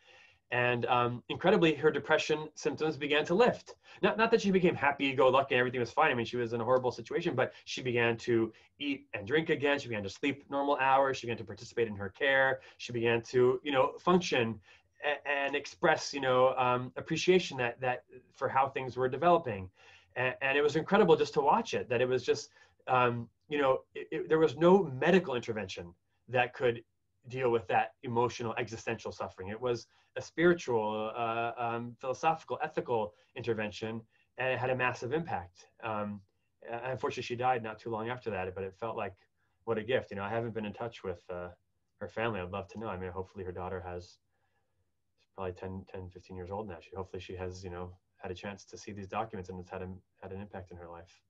And 0.51 0.86
um, 0.86 1.22
incredibly, 1.28 1.74
her 1.74 1.91
depression 1.91 2.49
symptoms 2.55 2.97
began 2.97 3.24
to 3.26 3.34
lift. 3.34 3.74
Not, 4.01 4.16
not 4.16 4.30
that 4.30 4.41
she 4.41 4.51
became 4.51 4.74
happy, 4.74 5.12
go 5.12 5.28
lucky, 5.28 5.55
and 5.55 5.61
everything 5.61 5.80
was 5.80 5.91
fine. 5.91 6.11
I 6.11 6.14
mean, 6.14 6.24
she 6.24 6.39
was 6.39 6.55
in 6.55 6.61
a 6.62 6.64
horrible 6.64 6.91
situation, 6.91 7.34
but 7.34 7.53
she 7.66 7.82
began 7.82 8.16
to 8.18 8.51
eat 8.78 9.07
and 9.12 9.26
drink 9.26 9.51
again. 9.51 9.78
She 9.78 9.89
began 9.89 10.03
to 10.05 10.09
sleep 10.09 10.45
normal 10.49 10.78
hours. 10.78 11.18
She 11.18 11.26
began 11.26 11.36
to 11.36 11.45
participate 11.45 11.86
in 11.86 11.97
her 11.97 12.09
care. 12.09 12.61
She 12.78 12.93
began 12.93 13.20
to, 13.22 13.61
you 13.62 13.72
know, 13.72 13.93
function 14.01 14.59
and, 15.26 15.55
express, 15.55 16.14
you 16.14 16.20
know, 16.20 16.55
um, 16.57 16.93
appreciation 16.97 17.57
that 17.59 17.80
that 17.80 18.05
for 18.34 18.49
how 18.49 18.68
things 18.68 18.97
were 18.97 19.09
developing. 19.09 19.68
And, 20.16 20.34
and, 20.43 20.59
it 20.59 20.62
was 20.62 20.76
incredible 20.76 21.14
just 21.14 21.34
to 21.34 21.41
watch 21.41 21.74
it. 21.74 21.89
That 21.89 22.01
it 22.01 22.09
was 22.09 22.24
just 22.24 22.51
um, 22.89 23.28
you 23.49 23.59
know, 23.61 23.80
it, 23.95 24.09
it, 24.11 24.28
there 24.28 24.39
was 24.39 24.57
no 24.57 24.84
medical 24.84 25.34
intervention 25.34 25.95
that 26.28 26.55
could 26.55 26.82
deal 27.28 27.51
with 27.51 27.66
that 27.68 27.93
emotional 28.03 28.55
existential 28.59 29.12
suffering. 29.12 29.49
It 29.49 29.61
was 29.61 29.86
a 30.16 30.22
spiritual, 30.22 31.12
uh, 31.16 31.53
um, 31.59 31.97
philosophical, 32.01 32.59
ethical 32.62 33.14
intervention, 33.36 34.01
and 34.39 34.53
it 34.53 34.59
had 34.59 34.70
a 34.70 34.76
massive 34.76 35.12
impact. 35.12 35.66
Um, 35.82 36.20
unfortunately, 36.84 37.22
she 37.22 37.36
died 37.36 37.62
not 37.62 37.78
too 37.78 37.91
long 37.91 38.09
after 38.09 38.30
that, 38.30 38.55
but 38.55 38.64
it 38.64 38.74
felt 38.78 38.97
like 38.97 39.14
what 39.64 39.78
a 39.78 39.82
gift. 39.82 40.11
You 40.11 40.16
know, 40.16 40.24
I 40.24 40.30
haven't 40.30 40.55
been 40.55 40.64
in 40.64 40.72
touch 40.72 41.05
with 41.05 41.22
uh, 41.30 41.49
her 42.01 42.09
family. 42.09 42.41
I'd 42.41 42.51
love 42.51 42.68
to 42.68 42.78
know. 42.78 42.89
I 42.89 42.97
mean, 42.97 43.11
hopefully 43.11 43.45
her 43.45 43.53
daughter 43.53 43.82
has, 43.86 44.18
probably 45.34 45.53
10, 45.53 45.84
10, 45.93 46.11
15 46.11 46.36
years 46.36 46.51
old 46.51 46.68
now. 46.68 46.78
She 46.80 46.97
hopefully 46.97 47.20
she 47.20 47.36
has, 47.36 47.62
you 47.62 47.70
know, 47.70 47.93
had 48.16 48.32
a 48.32 48.34
chance 48.34 48.64
to 48.64 48.76
see 48.76 48.91
these 48.91 49.07
documents 49.07 49.51
and 49.51 49.61
it's 49.61 49.70
had, 49.70 49.82
a, 49.82 49.89
had 50.20 50.32
an 50.32 50.41
impact 50.41 50.72
in 50.72 50.76
her 50.76 50.89
life 50.89 51.20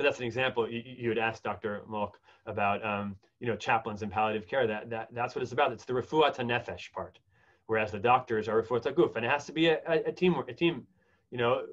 but 0.00 0.04
that's 0.04 0.18
an 0.18 0.24
example. 0.24 0.66
You, 0.66 0.82
you 0.82 1.08
had 1.10 1.18
asked 1.18 1.42
Dr. 1.42 1.82
Molk 1.86 2.18
about, 2.46 2.82
um, 2.82 3.16
you 3.38 3.46
know, 3.46 3.54
chaplains 3.54 4.00
and 4.00 4.10
palliative 4.10 4.48
care. 4.48 4.66
That, 4.66 4.88
that 4.88 5.08
that's 5.12 5.34
what 5.34 5.42
it's 5.42 5.52
about. 5.52 5.72
It's 5.72 5.84
the 5.84 5.92
refuat 5.92 6.38
nefesh 6.38 6.90
part, 6.90 7.18
whereas 7.66 7.92
the 7.92 7.98
doctors 7.98 8.48
are 8.48 8.56
refuat 8.56 8.84
guf, 8.96 9.16
and 9.16 9.26
it 9.26 9.30
has 9.30 9.44
to 9.44 9.52
be 9.52 9.66
a, 9.66 9.78
a, 9.86 10.04
a 10.04 10.12
team. 10.12 10.34
A 10.48 10.54
team, 10.54 10.86
you 11.30 11.36
know, 11.36 11.66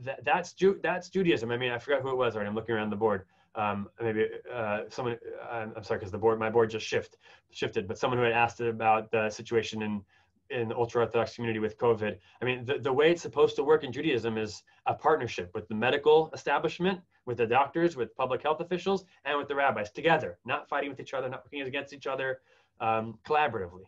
that, 0.00 0.24
that's 0.24 0.52
Ju- 0.52 0.80
that's 0.82 1.10
Judaism. 1.10 1.52
I 1.52 1.56
mean, 1.56 1.70
I 1.70 1.78
forgot 1.78 2.02
who 2.02 2.10
it 2.10 2.16
was. 2.16 2.34
Right, 2.34 2.44
I'm 2.44 2.56
looking 2.56 2.74
around 2.74 2.90
the 2.90 2.96
board. 2.96 3.24
Um, 3.54 3.88
maybe 4.02 4.26
uh, 4.52 4.80
someone. 4.88 5.16
I'm, 5.48 5.72
I'm 5.76 5.84
sorry, 5.84 6.00
because 6.00 6.10
the 6.10 6.18
board, 6.18 6.40
my 6.40 6.50
board 6.50 6.70
just 6.70 6.84
shift 6.84 7.18
shifted. 7.52 7.86
But 7.86 7.98
someone 7.98 8.18
who 8.18 8.24
had 8.24 8.32
asked 8.32 8.60
about 8.60 9.12
the 9.12 9.30
situation 9.30 9.80
in 9.80 10.02
in 10.50 10.68
the 10.68 10.76
ultra 10.76 11.02
orthodox 11.02 11.34
community 11.34 11.58
with 11.58 11.78
COVID. 11.78 12.16
I 12.40 12.44
mean, 12.44 12.64
the, 12.64 12.78
the 12.78 12.92
way 12.92 13.10
it's 13.10 13.22
supposed 13.22 13.56
to 13.56 13.64
work 13.64 13.84
in 13.84 13.92
Judaism 13.92 14.36
is 14.38 14.62
a 14.86 14.94
partnership 14.94 15.50
with 15.54 15.66
the 15.68 15.74
medical 15.74 16.30
establishment 16.34 17.00
with 17.26 17.38
the 17.38 17.46
doctors, 17.46 17.96
with 17.96 18.14
public 18.16 18.42
health 18.42 18.60
officials, 18.60 19.04
and 19.24 19.38
with 19.38 19.48
the 19.48 19.54
rabbis 19.54 19.90
together, 19.90 20.38
not 20.44 20.68
fighting 20.68 20.90
with 20.90 21.00
each 21.00 21.14
other, 21.14 21.28
not 21.28 21.44
working 21.44 21.62
against 21.62 21.92
each 21.92 22.06
other, 22.06 22.40
um, 22.80 23.18
collaboratively. 23.26 23.84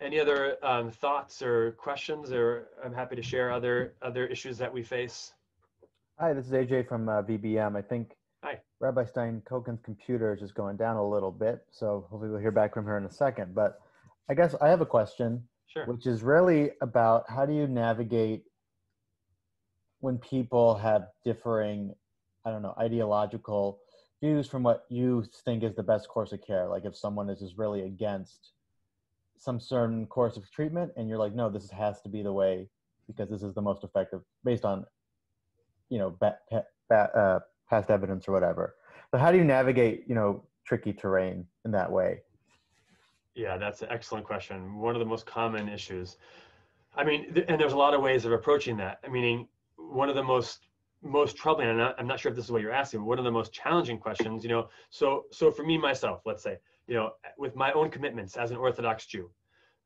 Any 0.00 0.18
other 0.18 0.56
um, 0.64 0.90
thoughts 0.90 1.42
or 1.42 1.72
questions, 1.72 2.32
or 2.32 2.68
I'm 2.84 2.92
happy 2.92 3.14
to 3.14 3.22
share 3.22 3.52
other 3.52 3.94
other 4.02 4.26
issues 4.26 4.58
that 4.58 4.72
we 4.72 4.82
face. 4.82 5.32
Hi, 6.18 6.32
this 6.32 6.46
is 6.46 6.52
AJ 6.52 6.88
from 6.88 7.08
uh, 7.08 7.22
VBM. 7.22 7.76
I 7.76 7.82
think 7.82 8.16
Hi. 8.42 8.58
Rabbi 8.80 9.04
Stein 9.04 9.40
Kokin's 9.48 9.80
computer 9.84 10.34
is 10.34 10.40
just 10.40 10.54
going 10.54 10.76
down 10.76 10.96
a 10.96 11.08
little 11.08 11.30
bit, 11.30 11.64
so 11.70 12.06
hopefully 12.10 12.30
we'll 12.30 12.40
hear 12.40 12.50
back 12.50 12.74
from 12.74 12.84
her 12.86 12.98
in 12.98 13.04
a 13.04 13.12
second. 13.12 13.54
But 13.54 13.80
I 14.28 14.34
guess 14.34 14.54
I 14.60 14.68
have 14.68 14.80
a 14.80 14.86
question. 14.86 15.44
Sure. 15.68 15.86
Which 15.86 16.06
is 16.06 16.22
really 16.22 16.72
about 16.82 17.30
how 17.30 17.46
do 17.46 17.54
you 17.54 17.66
navigate 17.66 18.42
when 20.00 20.18
people 20.18 20.74
have 20.74 21.06
differing, 21.24 21.94
I 22.44 22.50
don't 22.50 22.60
know, 22.60 22.74
ideological 22.78 23.78
views 24.20 24.48
from 24.48 24.64
what 24.64 24.84
you 24.90 25.24
think 25.44 25.62
is 25.62 25.74
the 25.74 25.82
best 25.82 26.08
course 26.08 26.32
of 26.32 26.44
care. 26.44 26.68
Like 26.68 26.84
if 26.84 26.96
someone 26.96 27.30
is 27.30 27.38
just 27.38 27.56
really 27.56 27.82
against 27.82 28.52
some 29.38 29.60
certain 29.60 30.06
course 30.06 30.36
of 30.36 30.50
treatment 30.50 30.92
and 30.96 31.08
you're 31.08 31.18
like, 31.18 31.34
no, 31.34 31.48
this 31.48 31.70
has 31.70 32.00
to 32.02 32.08
be 32.08 32.22
the 32.22 32.32
way 32.32 32.68
because 33.06 33.30
this 33.30 33.42
is 33.42 33.54
the 33.54 33.62
most 33.62 33.82
effective 33.82 34.20
based 34.44 34.64
on, 34.64 34.84
you 35.88 35.98
know, 35.98 36.10
ba- 36.20 36.38
ba- 36.88 37.16
uh, 37.16 37.40
past 37.72 37.90
evidence 37.90 38.28
or 38.28 38.32
whatever. 38.32 38.76
But 39.10 39.20
how 39.22 39.32
do 39.32 39.38
you 39.38 39.44
navigate, 39.44 40.04
you 40.06 40.14
know, 40.14 40.44
tricky 40.64 40.92
terrain 40.92 41.46
in 41.64 41.70
that 41.70 41.90
way? 41.90 42.20
Yeah, 43.34 43.56
that's 43.56 43.80
an 43.80 43.88
excellent 43.90 44.26
question. 44.26 44.76
One 44.76 44.94
of 44.94 45.00
the 45.00 45.06
most 45.06 45.24
common 45.24 45.70
issues. 45.70 46.18
I 46.94 47.02
mean, 47.02 47.32
th- 47.32 47.46
and 47.48 47.58
there's 47.58 47.72
a 47.72 47.78
lot 47.78 47.94
of 47.94 48.02
ways 48.02 48.26
of 48.26 48.32
approaching 48.32 48.76
that. 48.76 48.98
I 49.02 49.08
meaning, 49.08 49.48
one 49.76 50.10
of 50.10 50.16
the 50.16 50.22
most 50.22 50.68
most 51.04 51.34
troubling, 51.36 51.68
and 51.68 51.80
I'm 51.80 51.86
not, 51.86 51.94
I'm 51.98 52.06
not 52.06 52.20
sure 52.20 52.30
if 52.30 52.36
this 52.36 52.44
is 52.44 52.52
what 52.52 52.60
you're 52.62 52.78
asking, 52.84 53.00
but 53.00 53.06
one 53.06 53.18
of 53.18 53.24
the 53.24 53.30
most 53.32 53.52
challenging 53.52 53.98
questions, 53.98 54.44
you 54.44 54.50
know, 54.50 54.68
so 54.90 55.24
so 55.32 55.50
for 55.50 55.64
me 55.64 55.78
myself, 55.78 56.20
let's 56.26 56.42
say, 56.42 56.58
you 56.86 56.94
know, 56.94 57.12
with 57.38 57.56
my 57.56 57.72
own 57.72 57.88
commitments 57.90 58.36
as 58.36 58.50
an 58.50 58.58
Orthodox 58.58 59.06
Jew. 59.06 59.30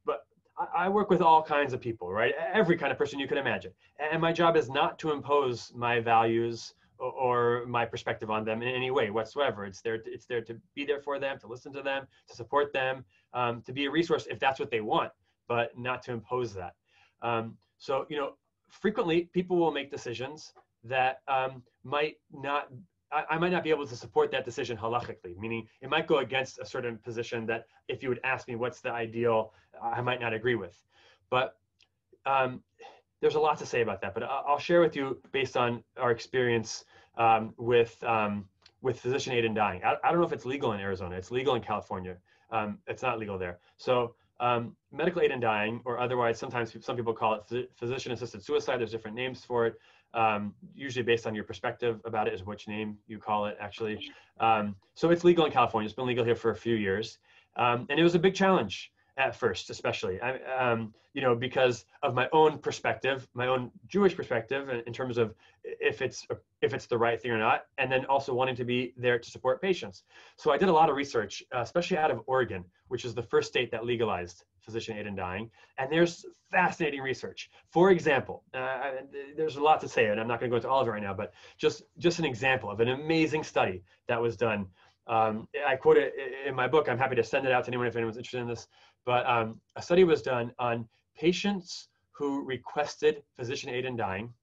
But 0.05 0.26
I, 0.59 0.87
I 0.87 0.89
work 0.89 1.09
with 1.09 1.22
all 1.22 1.41
kinds 1.41 1.72
of 1.72 1.80
people, 1.80 2.12
right? 2.12 2.34
Every 2.53 2.76
kind 2.76 2.91
of 2.91 2.99
person 2.99 3.20
you 3.20 3.28
can 3.28 3.39
imagine. 3.39 3.72
And 4.12 4.20
my 4.20 4.32
job 4.32 4.57
is 4.57 4.68
not 4.68 4.99
to 4.99 5.12
impose 5.12 5.72
my 5.74 6.01
values 6.01 6.74
or, 6.99 7.64
my 7.66 7.84
perspective 7.84 8.30
on 8.30 8.44
them 8.44 8.62
in 8.62 8.68
any 8.68 8.90
way 8.90 9.11
whatsoever. 9.11 9.64
It's 9.64 9.80
there. 9.80 9.99
To, 9.99 10.11
it's 10.11 10.26
there 10.26 10.40
to 10.42 10.57
be 10.74 10.84
there 10.84 11.01
for 11.01 11.18
them, 11.18 11.38
to 11.40 11.47
listen 11.47 11.72
to 11.72 11.82
them, 11.82 12.07
to 12.28 12.34
support 12.36 12.72
them, 12.72 13.05
um, 13.34 13.62
to 13.62 13.72
be 13.72 13.86
a 13.86 13.90
resource 13.90 14.26
if 14.30 14.38
that's 14.38 14.61
what 14.61 14.70
they 14.70 14.80
want, 14.80 15.12
but 15.49 15.76
not 15.78 16.03
to 16.05 16.12
impose 16.12 16.55
that. 16.55 16.74
Um, 17.22 17.57
so 17.78 18.07
you 18.09 18.16
know, 18.16 18.34
frequently 18.68 19.28
people 19.32 19.57
will 19.57 19.72
make 19.72 19.90
decisions 19.90 20.53
that 20.84 21.20
um, 21.28 21.62
might 21.84 22.16
not 22.32 22.68
I, 23.12 23.24
I, 23.30 23.38
might 23.38 23.53
not 23.53 23.62
be 23.62 23.70
able 23.70 23.86
to 23.86 23.97
support 23.97 24.30
that 24.32 24.44
decision 24.44 24.76
halachically, 24.76 25.36
meaning 25.38 25.68
it 25.80 25.88
might 25.88 26.07
go 26.07 26.18
against 26.18 26.59
a 26.59 26.66
certain 26.66 26.99
position 26.99 27.47
that 27.47 27.66
if 27.88 28.03
you 28.03 28.09
would 28.09 28.20
ask 28.24 28.49
me 28.49 28.57
what's 28.57 28.80
the 28.80 28.90
ideal, 28.90 29.53
I 29.80 30.01
might 30.01 30.20
not 30.20 30.32
agree 30.32 30.57
with. 30.57 30.76
But 31.30 31.57
um, 32.24 32.62
there's 33.20 33.34
a 33.34 33.40
lot 33.40 33.58
to 33.58 33.66
say 33.66 33.82
about 33.82 34.00
that, 34.02 34.14
but 34.14 34.22
I'll 34.22 34.58
share 34.58 34.80
with 34.80 34.94
you 34.94 35.20
based 35.32 35.56
on 35.56 35.82
our 35.96 36.10
experience 36.10 36.84
um, 37.16 37.54
with 37.56 38.02
um, 38.04 38.44
with 38.82 39.00
physician 39.00 39.32
aid 39.32 39.44
in 39.44 39.54
dying. 39.54 39.82
I, 39.84 39.96
I, 40.04 40.10
don't 40.10 40.20
know 40.20 40.26
if 40.26 40.32
it's 40.32 40.44
legal 40.44 40.72
in 40.72 40.80
Arizona. 40.80 41.16
It's 41.16 41.30
legal 41.30 41.54
in 41.54 41.62
California. 41.62 42.16
Um, 42.50 42.78
it's 42.86 43.02
not 43.02 43.18
legal 43.18 43.38
there. 43.38 43.58
So 43.78 44.14
um, 44.38 44.76
medical 44.92 45.22
aid 45.22 45.30
in 45.30 45.40
dying, 45.40 45.80
or 45.86 45.98
otherwise, 45.98 46.38
sometimes 46.38 46.76
some 46.84 46.94
people 46.94 47.14
call 47.14 47.42
it 47.50 47.70
physician 47.74 48.12
assisted 48.12 48.44
suicide. 48.44 48.78
There's 48.78 48.90
different 48.90 49.16
names 49.16 49.44
for 49.44 49.66
it 49.66 49.76
um, 50.14 50.54
usually 50.74 51.02
based 51.02 51.26
on 51.26 51.34
your 51.34 51.44
perspective 51.44 52.00
about 52.04 52.28
it 52.28 52.34
is 52.34 52.44
which 52.44 52.68
name 52.68 52.98
you 53.06 53.18
call 53.18 53.46
it 53.46 53.56
actually. 53.60 54.10
Um, 54.40 54.76
so 54.94 55.10
it's 55.10 55.24
legal 55.24 55.46
in 55.46 55.52
California. 55.52 55.86
It's 55.86 55.94
been 55.94 56.06
legal 56.06 56.24
here 56.24 56.36
for 56.36 56.50
a 56.50 56.56
few 56.56 56.74
years. 56.74 57.18
And 57.56 57.90
it 57.90 58.02
was 58.02 58.14
a 58.14 58.18
big 58.18 58.34
challenge 58.34 58.92
at 59.16 59.34
first, 59.34 59.70
especially, 59.70 60.20
I, 60.20 60.38
um, 60.58 60.92
you 61.14 61.22
know, 61.22 61.34
because 61.34 61.86
of 62.02 62.14
my 62.14 62.28
own 62.32 62.58
perspective, 62.58 63.26
my 63.32 63.46
own 63.46 63.70
Jewish 63.88 64.14
perspective, 64.14 64.68
in, 64.68 64.82
in 64.86 64.92
terms 64.92 65.16
of 65.16 65.34
if 65.64 66.02
it's 66.02 66.26
if 66.60 66.74
it's 66.74 66.86
the 66.86 66.98
right 66.98 67.20
thing 67.20 67.30
or 67.30 67.38
not, 67.38 67.64
and 67.78 67.90
then 67.90 68.04
also 68.06 68.34
wanting 68.34 68.56
to 68.56 68.64
be 68.64 68.92
there 68.96 69.18
to 69.18 69.30
support 69.30 69.62
patients. 69.62 70.02
So 70.36 70.52
I 70.52 70.58
did 70.58 70.68
a 70.68 70.72
lot 70.72 70.90
of 70.90 70.96
research, 70.96 71.42
uh, 71.54 71.60
especially 71.60 71.96
out 71.96 72.10
of 72.10 72.20
Oregon, 72.26 72.64
which 72.88 73.04
is 73.04 73.14
the 73.14 73.22
first 73.22 73.48
state 73.48 73.70
that 73.70 73.86
legalized 73.86 74.44
physician 74.60 74.98
aid 74.98 75.06
in 75.06 75.14
dying. 75.14 75.50
And 75.78 75.90
there's 75.90 76.26
fascinating 76.50 77.00
research. 77.00 77.50
For 77.70 77.90
example, 77.90 78.42
uh, 78.52 78.90
there's 79.36 79.56
a 79.56 79.62
lot 79.62 79.80
to 79.80 79.88
say, 79.88 80.06
and 80.06 80.20
I'm 80.20 80.28
not 80.28 80.40
going 80.40 80.50
to 80.50 80.52
go 80.52 80.56
into 80.56 80.68
all 80.68 80.80
of 80.82 80.88
it 80.88 80.90
right 80.90 81.02
now, 81.02 81.14
but 81.14 81.32
just 81.56 81.84
just 81.98 82.18
an 82.18 82.26
example 82.26 82.70
of 82.70 82.80
an 82.80 82.88
amazing 82.88 83.44
study 83.44 83.82
that 84.08 84.20
was 84.20 84.36
done. 84.36 84.66
Um, 85.06 85.46
I 85.66 85.76
quote 85.76 85.96
it 85.96 86.12
in 86.46 86.54
my 86.54 86.66
book. 86.66 86.88
I'm 86.88 86.98
happy 86.98 87.14
to 87.16 87.22
send 87.22 87.46
it 87.46 87.52
out 87.52 87.64
to 87.64 87.68
anyone 87.70 87.86
if 87.86 87.94
anyone's 87.94 88.16
interested 88.16 88.40
in 88.40 88.48
this. 88.48 88.66
But 89.07 89.24
um, 89.26 89.61
a 89.76 89.82
study 89.82 90.04
was 90.04 90.20
done 90.20 90.52
on 90.59 90.86
patients 91.16 91.88
who 92.11 92.44
requested 92.44 93.22
physician 93.36 93.70
aid 93.70 93.86
in 93.86 93.96
dying. 93.96 94.34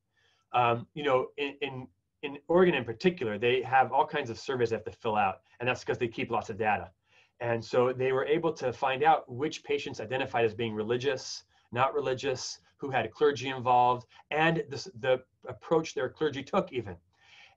Um, 0.53 0.87
you 0.95 1.03
know, 1.03 1.27
in, 1.37 1.55
in, 1.61 1.87
in 2.23 2.37
Oregon 2.47 2.73
in 2.73 2.85
particular, 2.85 3.37
they 3.37 3.61
have 3.61 3.91
all 3.91 4.07
kinds 4.07 4.29
of 4.29 4.39
surveys 4.39 4.69
they 4.69 4.77
have 4.77 4.85
to 4.85 4.91
fill 4.91 5.15
out, 5.15 5.41
and 5.59 5.67
that's 5.67 5.81
because 5.81 5.97
they 5.97 6.07
keep 6.07 6.31
lots 6.31 6.49
of 6.49 6.57
data. 6.57 6.89
And 7.41 7.63
so 7.63 7.91
they 7.91 8.13
were 8.13 8.25
able 8.25 8.53
to 8.53 8.71
find 8.71 9.03
out 9.03 9.29
which 9.29 9.63
patients 9.63 9.99
identified 9.99 10.45
as 10.45 10.53
being 10.53 10.73
religious, 10.73 11.43
not 11.71 11.93
religious, 11.93 12.59
who 12.77 12.89
had 12.89 13.11
clergy 13.11 13.49
involved, 13.49 14.07
and 14.31 14.63
the, 14.69 14.91
the 14.99 15.23
approach 15.47 15.93
their 15.93 16.09
clergy 16.09 16.43
took 16.43 16.71
even 16.71 16.95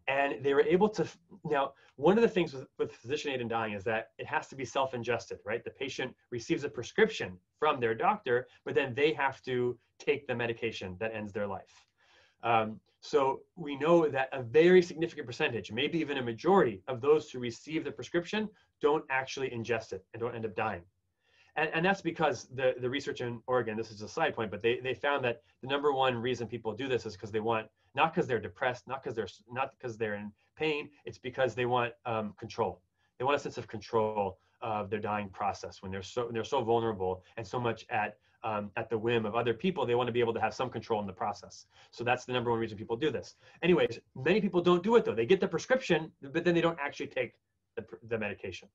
and 0.09 0.43
they 0.43 0.55
were 0.55 0.63
able 0.63 0.89
to 0.89 1.07
now 1.45 1.73
one 1.97 2.19
of 2.19 2.23
the 2.23 2.29
things 2.29 2.53
with, 2.53 2.67
with 2.79 2.93
physician 2.93 3.33
aid 3.33 3.41
in 3.41 3.49
dying 3.49 3.73
is 3.73 3.83
that 3.85 4.11
it 4.19 4.27
has 4.27 4.49
to 4.49 4.57
be 4.57 4.65
self-ingested 4.65 5.39
right? 5.45 5.65
The 5.65 5.71
patient 5.71 6.15
receives 6.31 6.65
a 6.65 6.69
prescription 6.69 7.37
from 7.59 7.81
their 7.81 7.95
doctor 7.95 8.49
but 8.65 8.75
then 8.75 8.95
they 8.95 9.13
have 9.15 9.43
to 9.43 9.79
take 9.99 10.27
the 10.27 10.35
medication 10.35 10.97
that 11.01 11.15
ends 11.15 11.33
their 11.33 11.47
life. 11.47 11.87
Um, 12.43 12.81
so 13.01 13.41
we 13.57 13.77
know 13.77 14.09
that 14.09 14.29
a 14.33 14.43
very 14.43 14.83
significant 14.83 15.27
percentage 15.27 15.73
maybe 15.73 15.99
even 15.99 16.19
a 16.19 16.23
majority 16.23 16.83
of 16.89 17.01
those 17.01 17.31
who 17.31 17.39
receive 17.39 17.85
the 17.85 17.93
prescription 17.93 18.49
don't 18.81 19.05
actually 19.11 19.49
ingest 19.51 19.93
it 19.93 20.05
and 20.13 20.21
don't 20.21 20.35
end 20.35 20.45
up 20.45 20.55
dying. 20.55 20.83
And, 21.57 21.71
and 21.73 21.85
that's 21.85 22.03
because 22.03 22.49
the, 22.55 22.75
the 22.81 22.91
research 22.91 23.21
in 23.23 23.41
oregon 23.47 23.77
this 23.77 23.91
is 23.91 24.03
a 24.03 24.09
side 24.09 24.37
point 24.37 24.51
but 24.51 24.61
they, 24.61 24.79
they 24.81 24.95
found 24.95 25.25
that 25.25 25.43
the 25.63 25.69
number 25.69 25.93
one 25.93 26.17
reason 26.17 26.47
people 26.47 26.75
do 26.75 26.87
this 26.87 27.07
is 27.07 27.15
because 27.15 27.33
they 27.33 27.41
want 27.41 27.67
not 27.97 28.15
because 28.15 28.29
they're 28.29 28.39
depressed, 28.39 28.87
not 28.87 29.03
because 29.03 29.17
they're 29.17 29.29
not 29.51 29.71
because 29.77 29.97
they're 29.97 30.15
in 30.15 30.31
pain. 30.57 30.91
It's 31.05 31.19
because 31.19 31.55
they 31.55 31.67
want 31.67 31.95
um, 32.05 32.35
control. 32.39 32.81
They 33.19 33.25
want 33.25 33.37
a 33.37 33.41
sense 33.41 33.59
of 33.59 33.67
control 33.67 34.39
of 34.63 34.91
their 34.91 35.01
dying 35.01 35.31
process 35.31 35.83
when 35.83 35.91
they're 35.91 36.03
so 36.03 36.27
when 36.27 36.35
they're 36.35 36.45
so 36.45 36.63
vulnerable 36.63 37.25
and 37.37 37.47
so 37.47 37.59
much 37.59 37.87
at 37.89 38.19
um, 38.45 38.71
at 38.77 38.91
the 38.91 38.99
whim 38.99 39.25
of 39.27 39.35
other 39.35 39.55
people. 39.55 39.87
They 39.87 39.95
want 39.95 40.07
to 40.09 40.13
be 40.13 40.21
able 40.21 40.35
to 40.35 40.41
have 40.41 40.55
some 40.55 40.71
control 40.71 41.01
in 41.01 41.07
the 41.07 41.13
process. 41.13 41.67
So 41.91 42.05
that's 42.05 42.27
the 42.27 42.33
number 42.33 42.51
one 42.51 42.61
reason 42.61 42.77
people 42.77 42.97
do 42.97 43.11
this. 43.11 43.35
Anyways, 43.63 43.99
many 44.15 44.41
people 44.41 44.61
don't 44.61 44.83
do 44.83 44.97
it 44.97 45.05
though. 45.05 45.15
They 45.15 45.27
get 45.27 45.41
the 45.41 45.49
prescription, 45.49 46.13
but 46.21 46.45
then 46.45 46.55
they 46.55 46.61
don't 46.61 46.79
actually 46.79 47.09
take 47.09 47.33
the, 47.77 47.85
the 48.09 48.19
medication. 48.19 48.69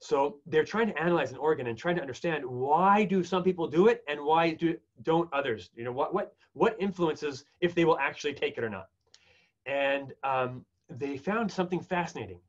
So 0.00 0.36
they're 0.46 0.64
trying 0.64 0.86
to 0.88 0.98
analyze 0.98 1.32
an 1.32 1.38
Oregon 1.38 1.66
and 1.66 1.76
trying 1.76 1.96
to 1.96 2.00
understand 2.00 2.44
why 2.44 3.04
do 3.04 3.24
some 3.24 3.42
people 3.42 3.66
do 3.66 3.88
it 3.88 4.04
and 4.08 4.20
why 4.20 4.52
do 4.52 4.76
don't 5.02 5.28
others? 5.32 5.70
You 5.74 5.84
know 5.84 5.92
what 5.92 6.14
what 6.14 6.34
what 6.52 6.76
influences 6.78 7.44
if 7.60 7.74
they 7.74 7.84
will 7.84 7.98
actually 7.98 8.34
take 8.34 8.58
it 8.58 8.64
or 8.64 8.70
not? 8.70 8.88
And 9.66 10.12
um, 10.22 10.64
they 10.88 11.16
found 11.16 11.50
something 11.50 11.80
fascinating 11.80 12.40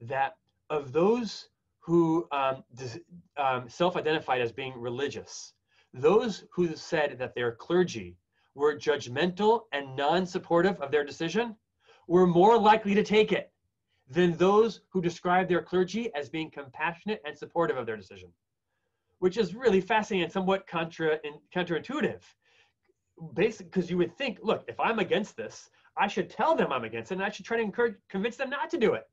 that 0.00 0.36
of 0.70 0.92
those 0.92 1.48
who 1.80 2.26
um, 2.32 2.64
um, 3.36 3.68
self-identified 3.68 4.40
as 4.40 4.50
being 4.50 4.74
religious, 4.76 5.52
those 5.94 6.44
who 6.50 6.74
said 6.74 7.16
that 7.18 7.34
their 7.34 7.52
clergy 7.52 8.16
were 8.54 8.76
judgmental 8.76 9.62
and 9.72 9.94
non-supportive 9.94 10.80
of 10.80 10.90
their 10.90 11.04
decision 11.04 11.54
were 12.08 12.26
more 12.26 12.58
likely 12.58 12.94
to 12.94 13.04
take 13.04 13.30
it 13.30 13.52
than 14.08 14.36
those 14.36 14.80
who 14.90 15.00
describe 15.00 15.48
their 15.48 15.62
clergy 15.62 16.14
as 16.14 16.28
being 16.28 16.50
compassionate 16.50 17.20
and 17.24 17.36
supportive 17.36 17.76
of 17.76 17.86
their 17.86 17.96
decision, 17.96 18.28
which 19.18 19.36
is 19.36 19.54
really 19.54 19.80
fascinating 19.80 20.24
and 20.24 20.32
somewhat 20.32 20.66
contra, 20.66 21.18
in, 21.24 21.34
counterintuitive. 21.54 22.22
Basically, 23.34 23.66
because 23.66 23.90
you 23.90 23.98
would 23.98 24.16
think, 24.16 24.38
look, 24.42 24.64
if 24.68 24.78
I'm 24.78 24.98
against 24.98 25.36
this, 25.36 25.70
I 25.96 26.06
should 26.06 26.28
tell 26.28 26.54
them 26.54 26.72
I'm 26.72 26.84
against 26.84 27.10
it, 27.10 27.14
and 27.14 27.24
I 27.24 27.30
should 27.30 27.46
try 27.46 27.56
to 27.56 27.62
encourage, 27.62 27.96
convince 28.08 28.36
them 28.36 28.50
not 28.50 28.70
to 28.70 28.78
do 28.78 28.94
it. 28.94 29.08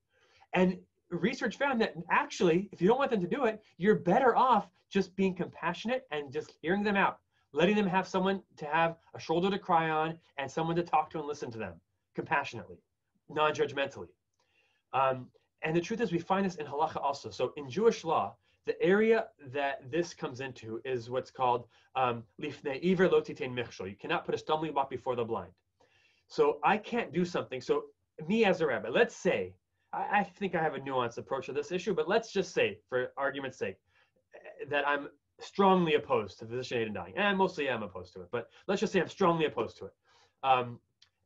And 0.54 0.78
research 1.10 1.58
found 1.58 1.80
that 1.82 1.96
actually, 2.12 2.70
if 2.72 2.82
you 2.82 2.88
don't 2.88 2.98
want 2.98 3.12
them 3.12 3.22
to 3.22 3.28
do 3.28 3.46
it, 3.46 3.62
you're 3.78 3.96
better 3.96 4.36
off 4.36 4.68
just 4.90 5.16
being 5.16 5.34
compassionate 5.34 6.06
and 6.12 6.32
just 6.32 6.54
hearing 6.62 6.84
them 6.84 6.96
out, 6.98 7.20
letting 7.54 7.76
them 7.76 7.88
have 7.88 8.08
someone 8.08 8.42
to 8.58 8.66
have 8.66 8.98
a 9.16 9.20
shoulder 9.20 9.50
to 9.50 9.58
cry 9.58 9.90
on 9.90 10.20
and 10.38 10.52
someone 10.52 10.76
to 10.76 10.84
talk 10.84 11.10
to 11.12 11.20
and 11.20 11.28
listen 11.28 11.50
to 11.52 11.58
them 11.58 11.74
compassionately, 12.14 12.78
non-judgmentally. 13.30 14.10
Um, 14.94 15.28
and 15.64 15.76
the 15.76 15.82
truth 15.82 16.02
is, 16.02 16.12
we 16.12 16.20
find 16.20 16.46
this 16.46 16.56
in 16.56 16.66
halacha 16.66 17.02
also. 17.02 17.30
So 17.30 17.54
in 17.58 17.70
Jewish 17.70 18.04
law, 18.04 18.36
the 18.66 18.82
area 18.82 19.28
that 19.52 19.92
this 19.92 20.14
comes 20.14 20.40
into 20.40 20.82
is 20.86 21.10
what's 21.10 21.32
called 21.32 21.68
um, 21.96 22.24
lifnei 22.42 22.82
iver 22.92 23.10
lo 23.10 23.22
titein 23.22 23.54
michshol. 23.54 23.90
You 23.90 23.96
cannot 23.96 24.26
put 24.26 24.36
a 24.36 24.38
stumbling 24.38 24.74
block 24.74 24.90
before 24.90 25.16
the 25.16 25.24
blind. 25.24 25.52
So 26.28 26.60
I 26.64 26.78
can't 26.78 27.14
do 27.14 27.26
something. 27.26 27.62
So 27.62 27.86
me 28.28 28.46
as 28.46 28.62
a 28.62 28.68
rabbi, 28.68 28.90
let's 28.90 29.16
say, 29.16 29.54
I, 29.92 30.20
I 30.20 30.24
think 30.24 30.56
I 30.56 30.62
have 30.62 30.76
a 30.76 30.80
nuanced 30.80 31.18
approach 31.18 31.48
to 31.48 31.54
this 31.54 31.72
issue, 31.72 31.94
but 31.94 32.08
let's 32.08 32.32
just 32.32 32.54
say, 32.54 32.80
for 32.88 33.12
argument's 33.18 33.58
sake, 33.58 33.78
that 34.70 34.88
I'm 34.88 35.10
strongly 35.40 35.96
opposed 35.96 36.40
to 36.40 36.46
physician 36.46 36.78
aid 36.80 36.88
in 36.88 36.94
dying, 36.94 37.14
and 37.18 37.38
mostly 37.38 37.70
I'm 37.70 37.84
opposed 37.84 38.14
to 38.14 38.22
it. 38.22 38.30
But 38.32 38.50
let's 38.68 38.80
just 38.80 38.94
say 38.94 39.02
I'm 39.02 39.10
strongly 39.10 39.46
opposed 39.46 39.78
to 39.78 39.86
it. 39.86 39.94
Um, 40.44 40.80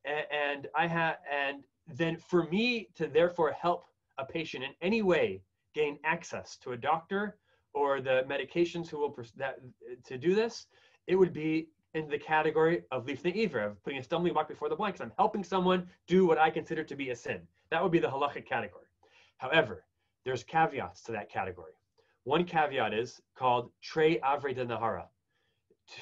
and, 0.06 0.26
and 0.32 0.68
I 0.76 0.88
have, 0.88 1.18
and 1.32 1.64
then 1.96 2.18
for 2.18 2.44
me 2.48 2.90
to 2.96 3.08
therefore 3.08 3.52
help 3.52 3.86
a 4.18 4.26
patient 4.26 4.64
in 4.64 4.72
any 4.82 5.02
way 5.02 5.42
gain 5.74 6.00
access 6.04 6.58
to 6.58 6.72
a 6.72 6.78
doctor 6.78 7.38
or 7.74 8.02
the 8.02 8.26
medications 8.28 8.88
who 8.90 8.98
will 8.98 9.16
that 9.36 9.60
to 10.06 10.18
do 10.18 10.34
this, 10.34 10.66
it 11.06 11.16
would 11.16 11.34
be 11.34 11.70
in 11.94 12.10
the 12.10 12.18
category 12.18 12.84
of 12.92 13.06
lifnei 13.06 13.46
iver, 13.46 13.60
of 13.60 13.84
putting 13.84 14.00
a 14.00 14.04
stumbling 14.04 14.34
block 14.34 14.48
before 14.48 14.70
the 14.70 14.76
blind, 14.76 14.94
because 14.94 15.06
I'm 15.06 15.14
helping 15.18 15.44
someone 15.44 15.88
do 16.08 16.26
what 16.26 16.38
I 16.38 16.50
consider 16.50 16.84
to 16.84 16.96
be 16.96 17.12
a 17.12 17.16
sin. 17.16 17.42
That 17.70 17.82
would 17.82 17.92
be 17.92 18.00
the 18.00 18.08
halachic 18.08 18.46
category. 18.46 18.86
However, 19.38 19.86
there's 20.26 20.44
caveats 20.44 21.04
to 21.04 21.12
that 21.14 21.32
category. 21.32 21.74
One 22.24 22.44
caveat 22.44 22.94
is 22.94 23.22
called 23.36 23.72
tre 23.82 24.20
avre 24.20 24.54
de 24.54 24.66
nahara, 24.66 25.06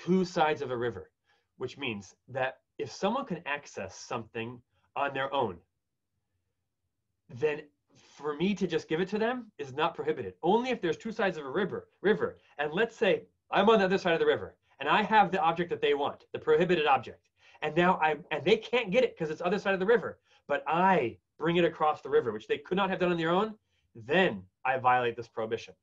two 0.04 0.26
sides 0.26 0.62
of 0.62 0.72
a 0.72 0.78
river, 0.78 1.12
which 1.58 1.78
means 1.78 2.16
that 2.30 2.58
if 2.80 2.92
someone 2.92 3.26
can 3.26 3.42
access 3.46 3.96
something 3.96 4.60
on 4.96 5.14
their 5.14 5.34
own, 5.34 5.58
then 7.30 7.62
for 7.96 8.36
me 8.36 8.54
to 8.56 8.68
just 8.68 8.88
give 8.88 9.02
it 9.02 9.10
to 9.10 9.18
them 9.18 9.52
is 9.58 9.74
not 9.74 9.96
prohibited. 9.96 10.34
Only 10.44 10.70
if 10.70 10.82
there's 10.82 10.98
two 10.98 11.12
sides 11.12 11.38
of 11.38 11.46
a 11.46 11.50
river, 11.50 11.90
river. 12.02 12.38
And 12.58 12.72
let's 12.72 12.96
say 12.96 13.24
I'm 13.52 13.70
on 13.70 13.80
the 13.80 13.86
other 13.86 13.98
side 13.98 14.14
of 14.14 14.20
the 14.20 14.26
river 14.26 14.56
and 14.80 14.88
I 14.90 15.04
have 15.04 15.32
the 15.32 15.42
object 15.42 15.70
that 15.70 15.82
they 15.82 15.94
want, 15.94 16.26
the 16.32 16.40
prohibited 16.40 16.88
object. 16.88 17.30
And 17.62 17.76
now 17.76 18.00
I 18.02 18.16
and 18.32 18.44
they 18.44 18.58
can't 18.58 18.92
get 18.92 19.04
it 19.04 19.16
because 19.16 19.32
it's 19.32 19.42
other 19.42 19.60
side 19.60 19.74
of 19.74 19.80
the 19.80 19.86
river, 19.86 20.20
but 20.48 20.64
I 20.68 21.18
bring 21.38 21.58
it 21.58 21.66
across 21.66 22.02
the 22.02 22.10
river, 22.10 22.32
which 22.32 22.48
they 22.48 22.58
could 22.58 22.78
not 22.78 22.90
have 22.90 23.00
done 23.00 23.12
on 23.12 23.18
their 23.18 23.30
own, 23.30 23.56
then 23.96 24.44
I 24.64 24.78
violate 24.78 25.16
this 25.16 25.28
prohibition. 25.28 25.74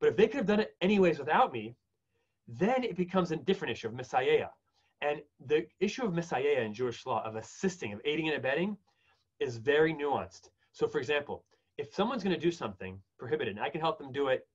But 0.00 0.10
if 0.10 0.16
they 0.16 0.26
could 0.26 0.36
have 0.36 0.46
done 0.46 0.60
it 0.60 0.76
anyways 0.80 1.18
without 1.18 1.52
me, 1.52 1.76
then 2.46 2.82
it 2.84 2.96
becomes 2.96 3.30
a 3.30 3.36
different 3.36 3.72
issue 3.72 3.88
of 3.88 3.94
misayea. 3.94 4.48
And 5.00 5.20
the 5.46 5.66
issue 5.80 6.04
of 6.04 6.12
misayea 6.12 6.64
in 6.64 6.74
Jewish 6.74 7.06
law, 7.06 7.22
of 7.24 7.36
assisting, 7.36 7.92
of 7.92 8.00
aiding 8.04 8.28
and 8.28 8.36
abetting, 8.36 8.76
is 9.38 9.56
very 9.56 9.94
nuanced. 9.94 10.50
So, 10.72 10.86
for 10.86 10.98
example, 10.98 11.44
if 11.76 11.94
someone's 11.94 12.22
going 12.22 12.34
to 12.34 12.40
do 12.40 12.52
something 12.52 13.00
prohibited, 13.18 13.56
and 13.56 13.64
I 13.64 13.70
can 13.70 13.80
help 13.80 13.98
them 13.98 14.12
do 14.12 14.28
it, 14.28 14.46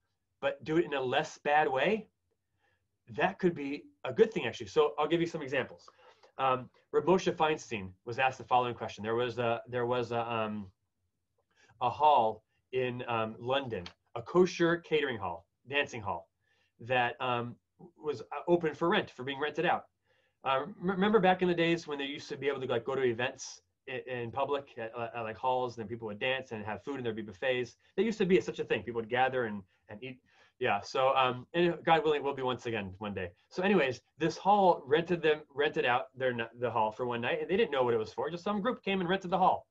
but 0.41 0.63
do 0.63 0.77
it 0.77 0.85
in 0.85 0.93
a 0.93 1.01
less 1.01 1.37
bad 1.43 1.69
way, 1.69 2.07
that 3.15 3.39
could 3.39 3.55
be 3.55 3.83
a 4.05 4.13
good 4.13 4.33
thing, 4.33 4.45
actually. 4.45 4.67
So, 4.67 4.93
I'll 4.97 5.07
give 5.07 5.21
you 5.21 5.27
some 5.27 5.41
examples. 5.41 5.89
Um, 6.37 6.69
Rav 6.91 7.05
Moshe 7.05 7.31
Feinstein 7.35 7.91
was 8.05 8.19
asked 8.19 8.37
the 8.37 8.43
following 8.43 8.73
question. 8.75 9.03
There 9.03 9.15
was 9.15 9.37
a, 9.37 9.61
there 9.67 9.85
was 9.85 10.11
a, 10.11 10.31
um, 10.31 10.67
a 11.81 11.89
hall 11.89 12.43
in 12.71 13.03
um, 13.07 13.35
London, 13.39 13.83
a 14.15 14.21
kosher 14.21 14.77
catering 14.77 15.17
hall, 15.17 15.45
dancing 15.69 16.01
hall, 16.01 16.29
that 16.79 17.15
um, 17.21 17.55
was 18.01 18.21
uh, 18.21 18.25
open 18.47 18.73
for 18.73 18.89
rent, 18.89 19.11
for 19.11 19.23
being 19.23 19.39
rented 19.39 19.65
out. 19.65 19.85
Uh, 20.43 20.65
remember 20.79 21.19
back 21.19 21.41
in 21.41 21.47
the 21.47 21.53
days 21.53 21.87
when 21.87 21.97
they 21.97 22.05
used 22.05 22.27
to 22.29 22.37
be 22.37 22.47
able 22.47 22.59
to 22.59 22.67
like 22.67 22.83
go 22.83 22.95
to 22.95 23.03
events 23.03 23.61
in, 23.87 24.31
public 24.31 24.69
at, 24.77 24.91
at, 25.15 25.21
like 25.21 25.37
halls, 25.37 25.77
and 25.77 25.89
people 25.89 26.07
would 26.07 26.19
dance 26.19 26.51
and 26.51 26.65
have 26.65 26.83
food, 26.83 26.97
and 26.97 27.05
there'd 27.05 27.15
be 27.15 27.21
buffets. 27.21 27.75
There 27.95 28.05
used 28.05 28.17
to 28.19 28.25
be 28.25 28.39
such 28.41 28.59
a 28.59 28.63
thing. 28.63 28.83
People 28.83 29.01
would 29.01 29.09
gather 29.09 29.45
and 29.45 29.61
and 29.89 30.01
eat. 30.03 30.19
Yeah. 30.59 30.79
So 30.81 31.15
um, 31.15 31.45
and 31.53 31.75
God 31.83 32.03
willing, 32.03 32.23
will 32.23 32.33
be 32.33 32.41
once 32.41 32.65
again 32.65 32.93
one 32.99 33.13
day. 33.13 33.29
So, 33.49 33.63
anyways, 33.63 34.01
this 34.17 34.37
hall 34.37 34.83
rented 34.85 35.21
them 35.21 35.41
rented 35.53 35.85
out 35.85 36.07
their 36.15 36.33
the 36.59 36.71
hall 36.71 36.91
for 36.91 37.05
one 37.05 37.21
night, 37.21 37.39
and 37.41 37.49
they 37.49 37.57
didn't 37.57 37.71
know 37.71 37.83
what 37.83 37.93
it 37.93 37.97
was 37.97 38.13
for. 38.13 38.29
Just 38.29 38.43
some 38.43 38.61
group 38.61 38.83
came 38.83 38.99
and 39.01 39.09
rented 39.09 39.31
the 39.31 39.37
hall. 39.37 39.67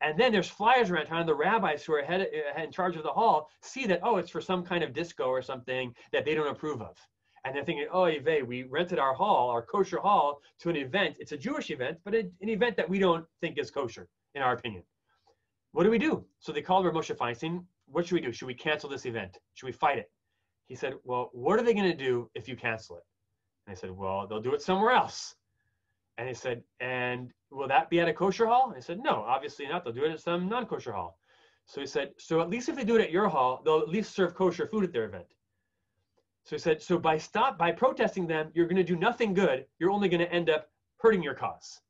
And 0.00 0.18
then 0.18 0.32
there's 0.32 0.48
flyers 0.48 0.90
around 0.90 1.06
town. 1.06 1.26
The 1.26 1.34
rabbis 1.34 1.84
who 1.84 1.94
are 1.94 2.02
head, 2.02 2.26
in 2.58 2.72
charge 2.72 2.96
of 2.96 3.04
the 3.04 3.12
hall 3.12 3.48
see 3.60 3.86
that, 3.86 4.00
oh, 4.02 4.16
it's 4.16 4.30
for 4.30 4.40
some 4.40 4.64
kind 4.64 4.82
of 4.82 4.92
disco 4.92 5.26
or 5.26 5.42
something 5.42 5.94
that 6.10 6.24
they 6.24 6.34
don't 6.34 6.48
approve 6.48 6.82
of 6.82 6.98
and 7.44 7.54
they're 7.54 7.64
thinking, 7.64 7.86
oh, 7.92 8.02
Yve, 8.02 8.46
we 8.46 8.64
rented 8.64 8.98
our 8.98 9.14
hall, 9.14 9.50
our 9.50 9.62
kosher 9.62 9.98
hall, 9.98 10.40
to 10.60 10.70
an 10.70 10.76
event. 10.76 11.16
It's 11.18 11.32
a 11.32 11.36
Jewish 11.36 11.70
event, 11.70 11.98
but 12.04 12.14
an 12.14 12.30
event 12.40 12.76
that 12.76 12.88
we 12.88 12.98
don't 12.98 13.24
think 13.40 13.58
is 13.58 13.70
kosher, 13.70 14.08
in 14.34 14.42
our 14.42 14.52
opinion. 14.52 14.84
What 15.72 15.84
do 15.84 15.90
we 15.90 15.98
do? 15.98 16.24
So 16.38 16.52
they 16.52 16.62
called 16.62 16.84
Rav 16.84 16.94
Moshe 16.94 17.16
Feinstein. 17.16 17.64
What 17.86 18.06
should 18.06 18.14
we 18.14 18.20
do? 18.20 18.32
Should 18.32 18.46
we 18.46 18.54
cancel 18.54 18.88
this 18.88 19.06
event? 19.06 19.38
Should 19.54 19.66
we 19.66 19.72
fight 19.72 19.98
it? 19.98 20.10
He 20.68 20.76
said, 20.76 20.94
well, 21.04 21.30
what 21.32 21.58
are 21.58 21.62
they 21.62 21.74
going 21.74 21.90
to 21.90 21.96
do 21.96 22.30
if 22.34 22.46
you 22.48 22.56
cancel 22.56 22.96
it? 22.96 23.02
And 23.66 23.76
I 23.76 23.80
said, 23.80 23.90
well, 23.90 24.26
they'll 24.26 24.40
do 24.40 24.54
it 24.54 24.62
somewhere 24.62 24.92
else. 24.92 25.34
And 26.18 26.28
he 26.28 26.34
said, 26.34 26.62
and 26.80 27.32
will 27.50 27.68
that 27.68 27.90
be 27.90 28.00
at 28.00 28.08
a 28.08 28.12
kosher 28.12 28.46
hall? 28.46 28.68
And 28.68 28.76
I 28.76 28.80
said, 28.80 29.00
no, 29.00 29.24
obviously 29.26 29.66
not. 29.66 29.82
They'll 29.82 29.92
do 29.92 30.04
it 30.04 30.12
at 30.12 30.20
some 30.20 30.48
non-kosher 30.48 30.92
hall. 30.92 31.18
So 31.66 31.80
he 31.80 31.86
said, 31.86 32.12
so 32.18 32.40
at 32.40 32.50
least 32.50 32.68
if 32.68 32.76
they 32.76 32.84
do 32.84 32.96
it 32.96 33.02
at 33.02 33.10
your 33.10 33.28
hall, 33.28 33.62
they'll 33.64 33.80
at 33.80 33.88
least 33.88 34.14
serve 34.14 34.34
kosher 34.34 34.66
food 34.66 34.84
at 34.84 34.92
their 34.92 35.04
event. 35.04 35.26
So 36.44 36.56
he 36.56 36.60
said, 36.60 36.82
so 36.82 36.98
by 36.98 37.18
stop 37.18 37.56
by 37.56 37.72
protesting 37.72 38.26
them, 38.26 38.50
you're 38.54 38.66
going 38.66 38.76
to 38.76 38.84
do 38.84 38.96
nothing 38.96 39.32
good. 39.32 39.66
You're 39.78 39.90
only 39.90 40.08
going 40.08 40.20
to 40.20 40.32
end 40.32 40.50
up 40.50 40.68
hurting 40.98 41.22
your 41.22 41.34
cause. 41.34 41.80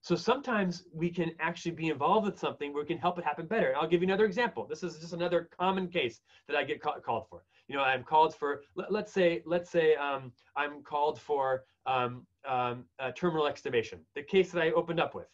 So 0.00 0.16
sometimes 0.16 0.84
we 0.92 1.10
can 1.10 1.30
actually 1.38 1.70
be 1.72 1.88
involved 1.88 2.26
with 2.26 2.36
something 2.38 2.72
where 2.72 2.82
we 2.82 2.88
can 2.88 2.98
help 2.98 3.18
it 3.18 3.24
happen 3.24 3.46
better. 3.46 3.68
And 3.68 3.76
I'll 3.76 3.86
give 3.86 4.02
you 4.02 4.08
another 4.08 4.24
example. 4.24 4.66
This 4.66 4.82
is 4.82 4.98
just 4.98 5.12
another 5.12 5.48
common 5.56 5.86
case 5.88 6.20
that 6.48 6.56
I 6.56 6.64
get 6.64 6.82
ca 6.82 6.98
called 6.98 7.28
for. 7.30 7.44
You 7.68 7.76
know, 7.76 7.82
I'm 7.82 8.02
called 8.02 8.34
for. 8.34 8.62
Let, 8.74 8.92
us 8.92 9.12
say, 9.12 9.42
let's 9.46 9.70
say 9.70 9.94
um, 9.94 10.32
I'm 10.56 10.82
called 10.82 11.20
for 11.20 11.64
um, 11.86 12.26
um, 12.48 12.84
terminal 13.14 13.46
extubation. 13.46 14.00
The 14.16 14.24
case 14.24 14.50
that 14.50 14.60
I 14.60 14.72
opened 14.72 14.98
up 15.00 15.14
with. 15.14 15.28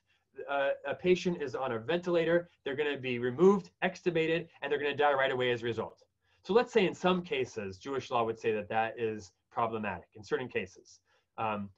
Uh, 0.49 0.71
a 0.87 0.95
patient 0.95 1.43
is 1.43 1.57
on 1.57 1.73
a 1.73 1.79
ventilator. 1.79 2.49
They're 2.65 2.77
going 2.77 2.95
to 2.95 3.01
be 3.01 3.19
removed, 3.19 3.71
extubated, 3.83 4.47
and 4.63 4.71
they're 4.71 4.79
going 4.79 4.93
to 4.93 4.97
die 4.97 5.13
right 5.13 5.33
away 5.33 5.51
as 5.51 5.63
a 5.63 5.65
result. 5.65 6.05
So 6.49 6.55
let's 6.55 6.73
say 6.73 6.87
in 6.87 6.95
some 6.95 7.21
cases, 7.21 7.77
Jewish 7.77 8.11
law 8.11 8.25
would 8.25 8.39
say 8.39 8.53
that 8.53 8.71
that 8.71 8.99
is 8.99 9.33
problematic 9.51 10.09
in 10.15 10.25
certain 10.25 10.49
cases. 10.49 10.99
Um, 11.37 11.69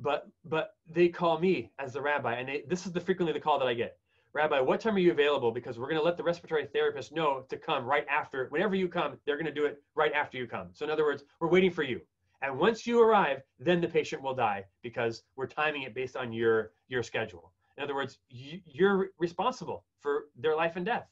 but 0.00 0.26
but 0.44 0.70
they 0.90 1.08
call 1.08 1.38
me 1.38 1.70
as 1.78 1.92
the 1.92 2.02
rabbi, 2.02 2.34
and 2.34 2.48
they, 2.48 2.64
this 2.66 2.86
is 2.86 2.92
the 2.92 3.00
frequently 3.00 3.32
the 3.32 3.38
call 3.38 3.56
that 3.60 3.68
I 3.68 3.74
get. 3.74 3.98
Rabbi, 4.32 4.58
what 4.58 4.80
time 4.80 4.96
are 4.96 4.98
you 4.98 5.12
available? 5.12 5.52
Because 5.52 5.78
we're 5.78 5.86
going 5.86 6.00
to 6.00 6.04
let 6.04 6.16
the 6.16 6.24
respiratory 6.24 6.66
therapist 6.66 7.12
know 7.12 7.44
to 7.48 7.56
come 7.56 7.84
right 7.84 8.04
after. 8.08 8.48
Whenever 8.48 8.74
you 8.74 8.88
come, 8.88 9.16
they're 9.26 9.36
going 9.36 9.46
to 9.46 9.54
do 9.54 9.64
it 9.64 9.80
right 9.94 10.12
after 10.12 10.38
you 10.38 10.48
come. 10.48 10.70
So 10.72 10.84
in 10.84 10.90
other 10.90 11.04
words, 11.04 11.22
we're 11.38 11.46
waiting 11.46 11.70
for 11.70 11.84
you. 11.84 12.00
And 12.42 12.58
once 12.58 12.84
you 12.84 13.00
arrive, 13.00 13.42
then 13.60 13.80
the 13.80 13.86
patient 13.86 14.22
will 14.22 14.34
die 14.34 14.64
because 14.82 15.22
we're 15.36 15.46
timing 15.46 15.82
it 15.82 15.94
based 15.94 16.16
on 16.16 16.32
your 16.32 16.72
your 16.88 17.04
schedule. 17.04 17.52
In 17.78 17.84
other 17.84 17.94
words, 17.94 18.18
you're 18.28 19.10
responsible 19.20 19.84
for 20.00 20.24
their 20.36 20.56
life 20.56 20.74
and 20.74 20.84
death. 20.84 21.06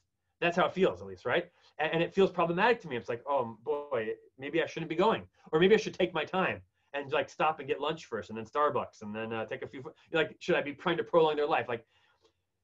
That's 0.45 0.57
how 0.57 0.67
it 0.67 0.75
feels, 0.75 1.01
at 1.01 1.07
least, 1.07 1.25
right? 1.25 1.47
and, 1.79 1.93
and 1.93 2.03
it 2.03 2.15
feels 2.15 2.31
problematic 2.31 2.81
to 2.83 2.89
me. 2.89 2.97
It's 2.97 3.09
like, 3.09 3.23
oh 3.29 3.59
boy, 3.65 4.11
maybe 4.39 4.63
I 4.63 4.67
shouldn't 4.67 4.91
be 4.91 4.97
going, 4.97 5.23
or 5.53 5.61
maybe 5.61 5.75
I 5.75 5.79
should 5.79 5.95
take 5.95 6.15
my 6.15 6.25
time 6.25 6.61
and 6.93 7.11
like 7.13 7.29
stop 7.29 7.59
and 7.59 7.69
get 7.69 7.81
lunch 7.81 8.07
first, 8.07 8.31
and 8.31 8.39
then 8.39 8.45
Starbucks, 8.45 9.03
and 9.03 9.15
then 9.15 9.33
uh, 9.33 9.45
take 9.45 9.63
a 9.63 9.67
few. 9.67 9.83
Like, 10.13 10.37
should 10.39 10.55
I 10.55 10.63
be 10.63 10.73
trying 10.73 10.97
to 10.99 11.05
prolong 11.05 11.37
their 11.37 11.47
life? 11.47 11.67
Like, 11.69 11.85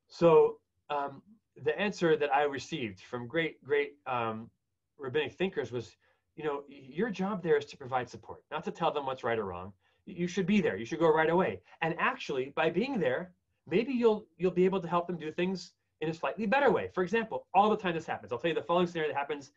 so 0.09 0.59
um, 0.89 1.23
the 1.65 1.79
answer 1.79 2.17
that 2.17 2.33
I 2.33 2.43
received 2.43 3.01
from 3.01 3.27
great, 3.27 3.63
great 3.65 3.95
um, 4.07 4.51
rabbinic 4.99 5.33
thinkers 5.33 5.73
was, 5.73 5.97
you 6.37 6.45
know, 6.45 6.63
your 6.69 7.11
job 7.11 7.43
there 7.43 7.57
is 7.57 7.65
to 7.67 7.77
provide 7.77 8.09
support, 8.09 8.43
not 8.51 8.65
to 8.65 8.71
tell 8.71 8.93
them 8.93 9.07
what's 9.07 9.25
right 9.25 9.39
or 9.39 9.45
wrong. 9.45 9.73
You 10.07 10.27
should 10.27 10.47
be 10.47 10.61
there. 10.61 10.77
You 10.77 10.85
should 10.85 10.99
go 10.99 11.13
right 11.13 11.31
away. 11.31 11.61
And 11.83 11.95
actually, 11.99 12.53
by 12.57 12.71
being 12.71 12.99
there, 13.01 13.33
maybe 13.69 13.93
you'll 13.93 14.27
you'll 14.39 14.51
be 14.53 14.65
able 14.65 14.81
to 14.81 14.89
help 14.89 15.09
them 15.09 15.17
do 15.17 15.33
things 15.33 15.73
in 16.01 16.09
a 16.09 16.15
slightly 16.15 16.47
better 16.47 16.71
way. 16.71 16.89
For 16.95 17.03
example, 17.03 17.47
all 17.55 17.71
the 17.71 17.77
time 17.77 17.95
this 17.95 18.07
happens. 18.07 18.33
I'll 18.33 18.39
tell 18.39 18.49
you 18.49 18.55
the 18.55 18.63
following 18.63 18.87
scenario 18.87 19.13
that 19.13 19.19
happens 19.19 19.53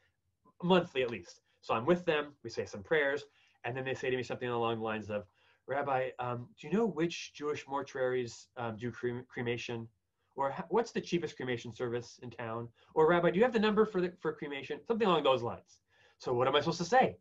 monthly 0.62 1.02
at 1.04 1.12
least. 1.12 1.42
So 1.62 1.74
I'm 1.74 1.86
with 1.86 2.06
them, 2.06 2.34
we 2.44 2.50
say 2.50 2.66
some 2.66 2.84
prayers, 2.84 3.24
and 3.64 3.76
then 3.76 3.86
they 3.86 3.94
say 3.94 4.10
to 4.10 4.18
me 4.18 4.24
something 4.24 4.50
along 4.50 4.78
the 4.78 4.84
lines 4.84 5.10
of, 5.10 5.26
Rabbi, 5.66 6.10
um, 6.20 6.50
do 6.60 6.68
you 6.68 6.74
know 6.74 6.86
which 6.86 7.32
Jewish 7.34 7.66
mortuaries 7.66 8.48
um, 8.58 8.76
do 8.76 8.92
crem- 8.92 9.26
cremation? 9.28 9.88
Or 10.36 10.54
what's 10.70 10.92
the 10.92 11.00
cheapest 11.00 11.38
cremation 11.38 11.74
service 11.74 12.20
in 12.22 12.30
town? 12.30 12.68
Or 12.96 13.08
Rabbi, 13.08 13.32
do 13.32 13.38
you 13.38 13.44
have 13.44 13.54
the 13.54 13.60
number 13.60 13.86
for 13.86 14.02
the, 14.02 14.12
for 14.20 14.34
cremation? 14.34 14.80
Something 14.86 15.08
along 15.08 15.24
those 15.24 15.42
lines. 15.42 15.80
So 16.18 16.34
what 16.34 16.48
am 16.48 16.56
I 16.56 16.60
supposed 16.60 16.80
to 16.80 16.86
say? 16.86 17.18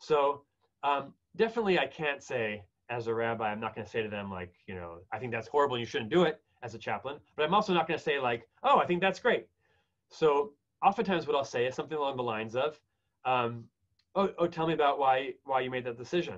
So 0.00 0.42
um, 0.82 1.14
definitely 1.36 1.78
I 1.78 1.86
can't 1.86 2.22
say 2.22 2.64
as 2.90 3.06
a 3.06 3.14
rabbi, 3.14 3.50
I'm 3.50 3.60
not 3.60 3.74
going 3.74 3.84
to 3.84 3.90
say 3.90 4.02
to 4.02 4.08
them 4.08 4.30
like, 4.30 4.52
you 4.66 4.74
know, 4.74 4.98
I 5.12 5.18
think 5.18 5.32
that's 5.32 5.48
horrible 5.48 5.76
and 5.76 5.80
you 5.80 5.86
shouldn't 5.86 6.10
do 6.10 6.24
it 6.24 6.42
as 6.62 6.74
a 6.74 6.78
chaplain, 6.78 7.18
but 7.36 7.44
I'm 7.44 7.54
also 7.54 7.72
not 7.72 7.86
going 7.86 7.98
to 7.98 8.02
say 8.02 8.18
like, 8.18 8.48
oh, 8.62 8.78
I 8.78 8.86
think 8.86 9.00
that's 9.00 9.20
great. 9.20 9.46
So 10.10 10.52
oftentimes 10.82 11.26
what 11.26 11.36
I'll 11.36 11.44
say 11.44 11.66
is 11.66 11.74
something 11.74 11.96
along 11.96 12.16
the 12.16 12.22
lines 12.22 12.56
of, 12.56 12.80
um, 13.24 13.64
oh, 14.14 14.30
oh, 14.38 14.46
tell 14.46 14.66
me 14.66 14.74
about 14.74 14.98
why 14.98 15.34
why 15.44 15.60
you 15.60 15.70
made 15.70 15.84
that 15.84 15.98
decision, 15.98 16.36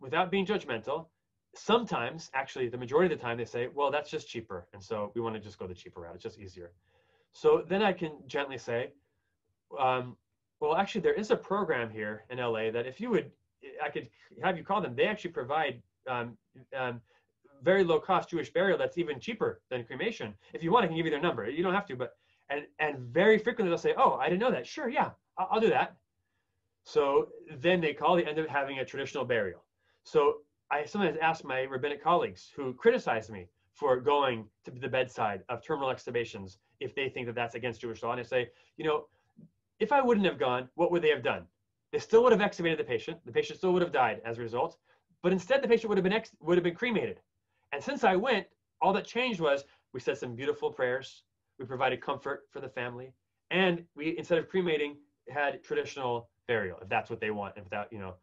without 0.00 0.30
being 0.30 0.46
judgmental. 0.46 1.06
Sometimes, 1.54 2.30
actually, 2.34 2.68
the 2.68 2.76
majority 2.76 3.14
of 3.14 3.18
the 3.18 3.24
time, 3.24 3.38
they 3.38 3.46
say, 3.46 3.68
well, 3.74 3.90
that's 3.90 4.10
just 4.10 4.28
cheaper, 4.28 4.66
and 4.74 4.82
so 4.82 5.10
we 5.14 5.22
want 5.22 5.34
to 5.34 5.40
just 5.40 5.58
go 5.58 5.66
the 5.66 5.74
cheaper 5.74 6.02
route. 6.02 6.14
It's 6.14 6.22
just 6.22 6.38
easier. 6.38 6.72
So 7.32 7.64
then 7.66 7.82
I 7.82 7.94
can 7.94 8.12
gently 8.26 8.58
say, 8.58 8.92
um, 9.78 10.16
well, 10.60 10.76
actually, 10.76 11.00
there 11.00 11.14
is 11.14 11.30
a 11.30 11.36
program 11.36 11.90
here 11.90 12.24
in 12.30 12.38
LA 12.38 12.70
that 12.70 12.86
if 12.86 13.00
you 13.00 13.10
would, 13.10 13.30
I 13.82 13.88
could 13.88 14.08
have 14.42 14.58
you 14.58 14.64
call 14.64 14.80
them. 14.80 14.94
They 14.94 15.06
actually 15.06 15.30
provide 15.30 15.82
um, 16.08 16.36
um, 16.76 17.00
very 17.62 17.84
low 17.84 17.98
cost 17.98 18.30
Jewish 18.30 18.52
burial 18.52 18.78
that's 18.78 18.98
even 18.98 19.20
cheaper 19.20 19.60
than 19.70 19.84
cremation. 19.84 20.34
If 20.52 20.62
you 20.62 20.70
want, 20.72 20.84
I 20.84 20.88
can 20.88 20.96
give 20.96 21.06
you 21.06 21.10
their 21.10 21.20
number. 21.20 21.48
You 21.48 21.62
don't 21.62 21.74
have 21.74 21.86
to, 21.86 21.96
but 21.96 22.12
and 22.50 22.66
and 22.78 22.98
very 22.98 23.38
frequently 23.38 23.70
they'll 23.70 23.78
say, 23.78 23.94
"Oh, 23.96 24.14
I 24.14 24.28
didn't 24.28 24.40
know 24.40 24.50
that." 24.50 24.66
Sure, 24.66 24.88
yeah, 24.88 25.10
I'll, 25.38 25.48
I'll 25.52 25.60
do 25.60 25.70
that. 25.70 25.96
So 26.84 27.28
then 27.58 27.80
they 27.80 27.92
call. 27.92 28.16
They 28.16 28.24
end 28.24 28.38
up 28.38 28.48
having 28.48 28.78
a 28.78 28.84
traditional 28.84 29.24
burial. 29.24 29.64
So 30.04 30.38
I 30.70 30.84
sometimes 30.84 31.18
ask 31.20 31.44
my 31.44 31.62
rabbinic 31.62 32.02
colleagues 32.02 32.50
who 32.54 32.72
criticize 32.74 33.30
me 33.30 33.48
for 33.74 34.00
going 34.00 34.48
to 34.64 34.70
the 34.70 34.88
bedside 34.88 35.42
of 35.48 35.62
terminal 35.62 35.92
extubations 35.92 36.56
if 36.80 36.94
they 36.94 37.08
think 37.08 37.26
that 37.26 37.34
that's 37.34 37.54
against 37.54 37.80
Jewish 37.80 38.02
law, 38.02 38.12
and 38.12 38.20
I 38.20 38.24
say, 38.24 38.50
you 38.76 38.84
know, 38.84 39.06
if 39.80 39.92
I 39.92 40.00
wouldn't 40.00 40.26
have 40.26 40.38
gone, 40.38 40.68
what 40.74 40.90
would 40.90 41.02
they 41.02 41.10
have 41.10 41.22
done? 41.22 41.44
They 41.92 41.98
still 41.98 42.22
would 42.22 42.32
have 42.32 42.40
extubated 42.40 42.78
the 42.78 42.84
patient. 42.84 43.18
The 43.24 43.32
patient 43.32 43.58
still 43.58 43.72
would 43.72 43.82
have 43.82 43.92
died 43.92 44.20
as 44.24 44.38
a 44.38 44.42
result, 44.42 44.78
but 45.22 45.32
instead 45.32 45.62
the 45.62 45.68
patient 45.68 45.88
would 45.88 45.98
have 45.98 46.04
been 46.04 46.12
ex- 46.12 46.34
would 46.40 46.56
have 46.56 46.64
been 46.64 46.74
cremated. 46.74 47.20
And 47.72 47.82
since 47.82 48.04
I 48.04 48.16
went, 48.16 48.46
all 48.80 48.92
that 48.92 49.06
changed 49.06 49.40
was 49.40 49.64
we 49.92 50.00
said 50.00 50.18
some 50.18 50.34
beautiful 50.34 50.70
prayers. 50.70 51.22
We 51.58 51.64
provided 51.64 52.00
comfort 52.00 52.44
for 52.50 52.60
the 52.60 52.68
family. 52.68 53.12
And 53.50 53.84
we, 53.94 54.16
instead 54.18 54.38
of 54.38 54.48
cremating, 54.48 54.96
had 55.28 55.62
traditional 55.62 56.28
burial, 56.46 56.78
if 56.82 56.88
that's 56.88 57.10
what 57.10 57.20
they 57.20 57.30
want. 57.30 57.54
If 57.56 57.68
that, 57.70 57.92
you 57.92 57.98
know. 57.98 58.14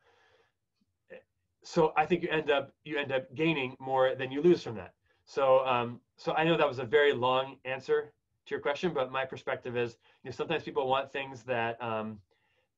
So 1.63 1.93
I 1.95 2.05
think 2.05 2.23
you 2.23 2.29
end 2.29 2.51
up 2.51 2.73
you 2.83 2.97
end 2.97 3.11
up 3.11 3.33
gaining 3.35 3.75
more 3.79 4.15
than 4.15 4.31
you 4.31 4.41
lose 4.41 4.61
from 4.61 4.75
that. 4.75 4.93
So 5.25 5.65
um, 5.65 5.99
so 6.17 6.33
I 6.33 6.43
know 6.43 6.57
that 6.57 6.67
was 6.67 6.79
a 6.79 6.85
very 6.85 7.13
long 7.13 7.57
answer 7.65 8.13
to 8.45 8.51
your 8.51 8.59
question, 8.59 8.93
but 8.93 9.11
my 9.11 9.23
perspective 9.23 9.77
is, 9.77 9.97
you 10.23 10.29
know, 10.29 10.35
sometimes 10.35 10.63
people 10.63 10.87
want 10.87 11.11
things 11.11 11.43
that 11.43 11.81
um, 11.81 12.19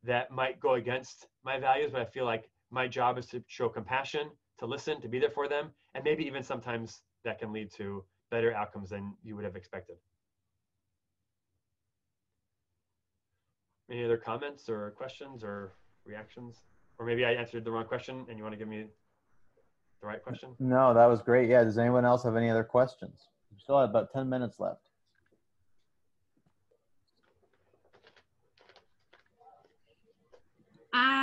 that 0.04 0.32
might 0.32 0.60
go 0.60 0.76
against 0.76 1.28
my 1.44 1.60
values, 1.60 1.92
but 1.92 2.02
I 2.02 2.06
feel 2.06 2.26
like 2.26 2.50
my 2.70 2.88
job 2.88 3.18
is 3.18 3.26
to 3.28 3.44
show 3.48 3.70
compassion 3.70 4.30
to 4.60 4.66
listen, 4.66 5.02
to 5.02 5.08
be 5.08 5.20
there 5.20 5.30
for 5.30 5.48
them, 5.48 5.72
and 5.96 6.04
maybe 6.04 6.26
even 6.26 6.44
sometimes 6.44 7.02
that 7.24 7.40
can 7.40 7.52
lead 7.52 7.72
to 7.72 8.04
better 8.30 8.54
outcomes 8.54 8.90
than 8.90 9.14
you 9.24 9.36
would 9.36 9.46
have 9.46 9.56
expected. 9.56 9.96
Any 13.90 14.04
other 14.04 14.18
comments 14.18 14.68
or 14.68 14.92
questions 14.92 15.44
or 15.44 15.74
reactions? 16.06 16.62
Or 17.00 17.06
maybe 17.06 17.24
I 17.24 17.32
answered 17.32 17.64
the 17.64 17.72
wrong 17.72 17.86
question 17.86 18.26
and 18.30 18.38
you 18.38 18.44
want 18.44 18.54
to 18.54 18.60
give 18.60 18.68
me 18.68 18.86
the 20.02 20.08
right 20.08 20.22
question? 20.22 20.50
No, 20.60 20.94
that 20.94 21.06
was 21.06 21.22
great. 21.22 21.50
Yeah. 21.50 21.64
Does 21.64 21.78
anyone 21.78 22.04
else 22.04 22.24
have 22.24 22.36
any 22.36 22.50
other 22.50 22.64
questions? 22.64 23.30
We 23.52 23.60
still 23.60 23.80
have 23.80 23.90
about 23.90 24.12
10 24.12 24.28
minutes 24.28 24.60
left. 24.60 24.90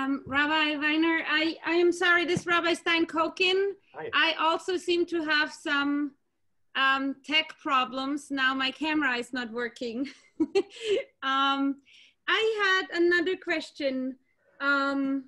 Um, 0.02 0.22
Rabbi 0.26 0.76
Weiner, 0.78 1.22
I, 1.28 1.56
I 1.64 1.74
am 1.74 1.92
sorry, 1.92 2.24
this 2.24 2.44
Rabbi 2.44 2.74
Stein 2.74 3.06
Kokin. 3.06 3.72
Hi. 3.94 4.10
I 4.12 4.34
also 4.40 4.76
seem 4.76 5.06
to 5.06 5.22
have 5.22 5.52
some 5.52 6.12
um, 6.74 7.14
tech 7.24 7.54
problems. 7.60 8.28
Now 8.30 8.52
my 8.52 8.72
camera 8.72 9.16
is 9.16 9.32
not 9.32 9.52
working. 9.52 10.08
um, 11.22 11.76
I 12.26 12.80
had 12.90 13.00
another 13.00 13.36
question. 13.36 14.16
Um, 14.60 15.26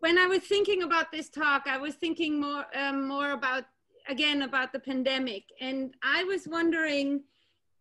when 0.00 0.18
I 0.18 0.26
was 0.26 0.42
thinking 0.42 0.82
about 0.82 1.10
this 1.10 1.30
talk, 1.30 1.62
I 1.66 1.78
was 1.78 1.94
thinking 1.94 2.38
more, 2.38 2.66
um, 2.74 3.08
more 3.08 3.30
about, 3.30 3.64
again, 4.08 4.42
about 4.42 4.74
the 4.74 4.80
pandemic. 4.80 5.44
And 5.58 5.94
I 6.02 6.24
was 6.24 6.46
wondering 6.46 7.22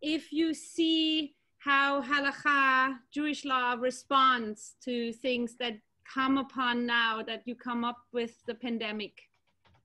if 0.01 0.31
you 0.31 0.53
see 0.53 1.35
how 1.61 2.01
halakha, 2.01 2.95
Jewish 3.13 3.45
law, 3.45 3.75
responds 3.79 4.75
to 4.83 5.13
things 5.13 5.55
that 5.59 5.77
come 6.11 6.39
upon 6.39 6.87
now 6.87 7.21
that 7.21 7.43
you 7.45 7.55
come 7.55 7.83
up 7.83 7.99
with 8.11 8.43
the 8.47 8.55
pandemic. 8.55 9.29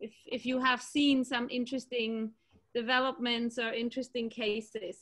If, 0.00 0.12
if 0.24 0.46
you 0.46 0.58
have 0.58 0.80
seen 0.80 1.22
some 1.22 1.48
interesting 1.50 2.32
developments 2.74 3.58
or 3.58 3.72
interesting 3.72 4.30
cases. 4.30 4.96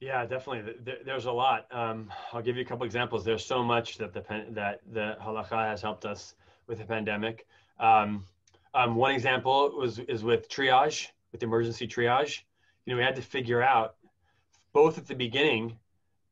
Yeah, 0.00 0.26
definitely. 0.26 0.74
There, 0.84 0.98
there's 1.04 1.24
a 1.24 1.32
lot. 1.32 1.66
Um, 1.70 2.12
I'll 2.32 2.42
give 2.42 2.56
you 2.56 2.62
a 2.62 2.66
couple 2.66 2.84
examples. 2.84 3.24
There's 3.24 3.44
so 3.44 3.62
much 3.62 3.96
that 3.96 4.12
the 4.12 4.22
that 4.50 4.80
the 4.92 5.16
halacha 5.22 5.70
has 5.70 5.80
helped 5.80 6.04
us 6.04 6.34
with 6.66 6.78
the 6.78 6.84
pandemic. 6.84 7.46
Um, 7.80 8.24
um, 8.74 8.94
one 8.94 9.12
example 9.12 9.72
was 9.74 9.98
is 10.00 10.22
with 10.22 10.50
triage, 10.50 11.08
with 11.32 11.42
emergency 11.42 11.88
triage. 11.88 12.42
You 12.84 12.92
know, 12.92 12.98
we 12.98 13.04
had 13.04 13.16
to 13.16 13.22
figure 13.22 13.62
out 13.62 13.95
both 14.76 14.98
at 14.98 15.06
the 15.06 15.14
beginning 15.14 15.74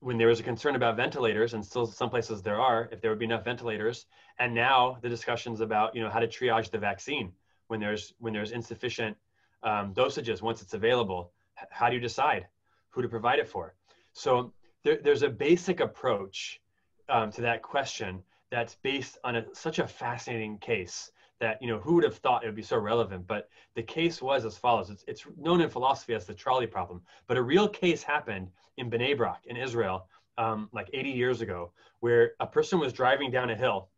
when 0.01 0.19
there 0.19 0.29
was 0.29 0.39
a 0.39 0.43
concern 0.43 0.77
about 0.77 0.99
ventilators 0.99 1.55
and 1.55 1.65
still 1.65 1.87
some 1.87 2.11
places 2.11 2.43
there 2.43 2.61
are 2.61 2.91
if 2.93 3.01
there 3.01 3.11
would 3.11 3.19
be 3.19 3.25
enough 3.25 3.43
ventilators 3.43 4.05
and 4.39 4.55
now 4.55 4.99
the 5.01 5.09
discussions 5.09 5.61
about 5.61 5.97
you 5.97 6.03
know 6.03 6.11
how 6.11 6.21
to 6.21 6.29
triage 6.29 6.71
the 6.71 6.77
vaccine 6.77 7.33
when 7.69 7.81
there's 7.81 8.13
when 8.19 8.35
there's 8.35 8.53
insufficient 8.53 9.17
um, 9.63 9.95
dosages 9.95 10.43
once 10.43 10.61
it's 10.61 10.75
available. 10.75 11.33
How 11.71 11.89
do 11.89 11.95
you 11.95 12.03
decide 12.03 12.47
who 12.91 13.01
to 13.01 13.09
provide 13.09 13.39
it 13.39 13.49
for? 13.49 13.75
So 14.13 14.53
there, 14.83 14.99
there's 15.03 15.23
a 15.23 15.31
basic 15.31 15.81
approach 15.81 16.61
um, 17.09 17.33
to 17.33 17.41
that 17.41 17.63
question 17.63 18.23
that's 18.51 18.75
based 18.83 19.17
on 19.25 19.37
a, 19.37 19.45
such 19.55 19.79
a 19.79 19.87
fascinating 19.87 20.59
case 20.59 21.11
that 21.45 21.61
you 21.61 21.69
know 21.69 21.79
who 21.79 21.95
would 21.95 22.05
have 22.05 22.17
thought 22.17 22.43
it 22.43 22.47
would 22.47 22.57
be 22.57 22.63
so 22.63 22.79
relevant? 22.79 23.27
But 23.27 23.49
the 23.77 23.83
case 23.83 24.23
was 24.23 24.47
as 24.47 24.57
follows. 24.57 24.89
It's, 24.89 25.05
it's 25.07 25.27
known 25.39 25.61
in 25.61 25.69
philosophy 25.69 26.15
as 26.15 26.25
the 26.25 26.35
trolley 26.35 26.67
problem. 26.67 27.03
But 27.29 27.37
a 27.37 27.43
real 27.43 27.69
case 27.69 28.03
happened 28.03 28.49
in 28.79 28.91
Bnei 28.91 29.17
Brak 29.17 29.43
in 29.47 29.57
Israel 29.57 30.09
um, 30.39 30.71
like 30.73 30.89
80 30.93 31.11
years 31.11 31.43
ago 31.43 31.73
where 32.01 32.33
a 32.41 32.47
person 32.47 32.81
was 32.81 32.93
driving 32.93 33.31
down 33.31 33.51
a 33.51 33.57
hill 33.57 33.91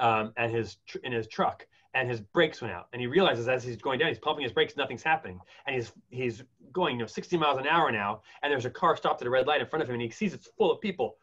um, 0.00 0.32
and 0.36 0.52
his 0.52 0.78
tr- 0.86 0.98
in 1.04 1.12
his 1.12 1.28
truck 1.28 1.64
and 1.94 2.10
his 2.10 2.20
brakes 2.20 2.60
went 2.60 2.74
out. 2.74 2.88
And 2.92 3.00
he 3.00 3.06
realizes 3.06 3.48
as 3.48 3.62
he's 3.62 3.76
going 3.76 4.00
down 4.00 4.08
he's 4.08 4.18
pumping 4.18 4.42
his 4.42 4.52
brakes 4.52 4.76
nothing's 4.76 5.04
happening. 5.04 5.38
And 5.66 5.76
he's 5.76 5.92
he's 6.10 6.42
going 6.72 6.96
you 6.96 7.02
know 7.02 7.06
60 7.06 7.36
miles 7.36 7.58
an 7.58 7.68
hour 7.68 7.92
now 7.92 8.22
and 8.42 8.52
there's 8.52 8.66
a 8.66 8.70
car 8.70 8.96
stopped 8.96 9.22
at 9.22 9.28
a 9.28 9.30
red 9.30 9.46
light 9.46 9.60
in 9.60 9.66
front 9.68 9.82
of 9.84 9.88
him 9.88 9.94
and 9.94 10.02
he 10.02 10.10
sees 10.10 10.34
it's 10.34 10.48
full 10.58 10.72
of 10.72 10.80
people. 10.80 11.18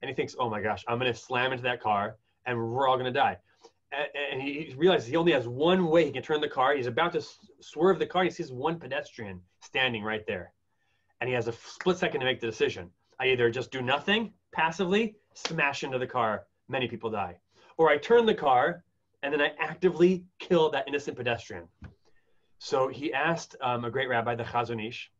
And 0.00 0.08
he 0.08 0.14
thinks 0.14 0.34
oh 0.38 0.48
my 0.48 0.62
gosh 0.62 0.82
i'm 0.88 0.98
going 0.98 1.12
to 1.12 1.18
slam 1.18 1.52
into 1.52 1.64
that 1.64 1.82
car 1.82 2.16
and 2.46 2.56
we're 2.56 2.88
all 2.88 2.96
going 2.96 3.12
to 3.12 3.18
die 3.18 3.36
and 3.92 4.42
he 4.42 4.74
realizes 4.76 5.08
he 5.08 5.16
only 5.16 5.32
has 5.32 5.46
one 5.46 5.86
way 5.86 6.04
he 6.04 6.10
can 6.10 6.22
turn 6.22 6.40
the 6.40 6.48
car. 6.48 6.74
He's 6.74 6.86
about 6.86 7.12
to 7.12 7.24
swerve 7.60 7.98
the 7.98 8.06
car. 8.06 8.24
He 8.24 8.30
sees 8.30 8.52
one 8.52 8.78
pedestrian 8.78 9.40
standing 9.60 10.02
right 10.02 10.26
there. 10.26 10.52
And 11.20 11.28
he 11.28 11.34
has 11.34 11.48
a 11.48 11.52
split 11.52 11.96
second 11.96 12.20
to 12.20 12.26
make 12.26 12.40
the 12.40 12.46
decision. 12.46 12.90
I 13.18 13.28
either 13.28 13.50
just 13.50 13.70
do 13.70 13.80
nothing 13.80 14.32
passively, 14.52 15.16
smash 15.34 15.84
into 15.84 15.98
the 15.98 16.06
car, 16.06 16.46
many 16.68 16.88
people 16.88 17.10
die. 17.10 17.36
Or 17.78 17.88
I 17.88 17.96
turn 17.96 18.26
the 18.26 18.34
car 18.34 18.84
and 19.22 19.32
then 19.32 19.40
I 19.40 19.52
actively 19.58 20.24
kill 20.38 20.70
that 20.70 20.88
innocent 20.88 21.16
pedestrian. 21.16 21.68
So 22.58 22.88
he 22.88 23.12
asked 23.12 23.56
um, 23.60 23.84
a 23.84 23.90
great 23.90 24.08
rabbi, 24.08 24.34
the 24.34 24.44
Chazon 24.44 24.86
Ish. 24.86 25.10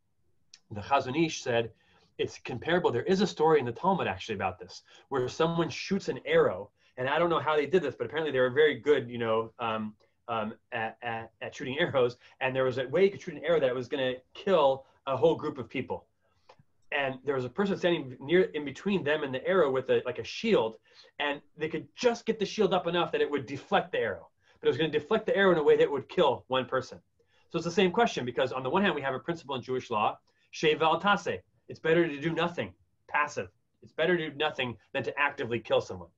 The 0.71 0.81
Chazon 0.81 1.27
Ish 1.27 1.43
said, 1.43 1.71
it's 2.19 2.39
comparable. 2.39 2.91
There 2.91 3.03
is 3.03 3.21
a 3.21 3.27
story 3.27 3.61
in 3.61 3.67
the 3.67 3.73
Talmud 3.73 4.07
actually 4.07 4.37
about 4.37 4.59
this, 4.59 4.83
where 5.09 5.29
someone 5.29 5.69
shoots 5.69 6.09
an 6.09 6.19
arrow 6.25 6.71
and 6.99 7.09
I 7.09 7.19
don't 7.19 7.31
know 7.31 7.41
how 7.41 7.57
they 7.57 7.67
did 7.67 7.83
this, 7.83 7.95
but 7.95 8.07
apparently 8.07 8.33
they 8.33 8.41
were 8.41 8.51
very 8.51 8.75
good, 8.81 9.09
you 9.09 9.19
know, 9.19 9.53
um, 9.59 9.95
um, 10.29 10.55
at, 10.73 10.97
at, 11.03 11.31
at, 11.41 11.55
shooting 11.55 11.79
arrows. 11.79 12.17
And 12.41 12.55
there 12.55 12.65
was 12.65 12.79
a 12.79 12.89
way 12.89 13.05
you 13.05 13.11
could 13.11 13.21
shoot 13.21 13.35
an 13.35 13.45
arrow 13.45 13.61
that 13.61 13.75
was 13.75 13.89
going 13.89 14.15
to 14.15 14.21
kill 14.35 14.87
a 15.07 15.17
whole 15.17 15.37
group 15.37 15.59
of 15.59 15.69
people. 15.69 16.07
And 16.93 17.19
there 17.25 17.35
was 17.35 17.45
a 17.45 17.49
person 17.49 17.77
standing 17.77 18.17
near 18.21 18.43
in 18.43 18.65
between 18.65 19.05
them 19.05 19.23
and 19.25 19.35
the 19.35 19.47
arrow 19.47 19.71
with 19.71 19.91
a, 19.91 20.03
like 20.07 20.19
a 20.19 20.25
shield, 20.25 20.77
and 21.19 21.41
they 21.57 21.69
could 21.69 21.87
just 21.97 22.25
get 22.27 22.39
the 22.39 22.47
shield 22.47 22.73
up 22.73 22.87
enough 22.87 23.13
that 23.13 23.21
it 23.21 23.31
would 23.31 23.47
deflect 23.47 23.93
the 23.93 23.99
arrow. 23.99 24.29
But 24.61 24.69
it 24.69 24.71
was 24.71 24.79
going 24.79 24.91
to 24.91 24.99
deflect 24.99 25.27
the 25.27 25.37
arrow 25.37 25.53
in 25.53 25.59
a 25.59 25.63
way 25.63 25.77
that 25.77 25.91
would 25.91 26.09
kill 26.09 26.45
one 26.49 26.65
person. 26.65 26.99
So 27.51 27.59
it's 27.59 27.65
the 27.65 27.73
same 27.73 27.91
question 27.91 28.25
because 28.25 28.53
on 28.53 28.63
the 28.63 28.71
one 28.71 28.83
hand 28.83 28.95
we 28.95 29.03
have 29.03 29.15
a 29.15 29.19
principle 29.19 29.57
in 29.57 29.63
Jewish 29.63 29.91
law, 29.91 30.19
shev 30.55 30.79
v'al 30.79 31.01
ta'aseh. 31.01 31.39
It's 31.69 31.81
better 31.81 32.07
to 32.07 32.21
do 32.21 32.33
nothing, 32.33 32.73
passive. 33.09 33.49
It's 33.83 33.93
better 33.93 34.17
to 34.17 34.31
do 34.31 34.37
nothing 34.37 34.77
than 34.93 35.03
to 35.05 35.19
actively 35.19 35.61
kill 35.61 35.81
someone. 35.81 36.09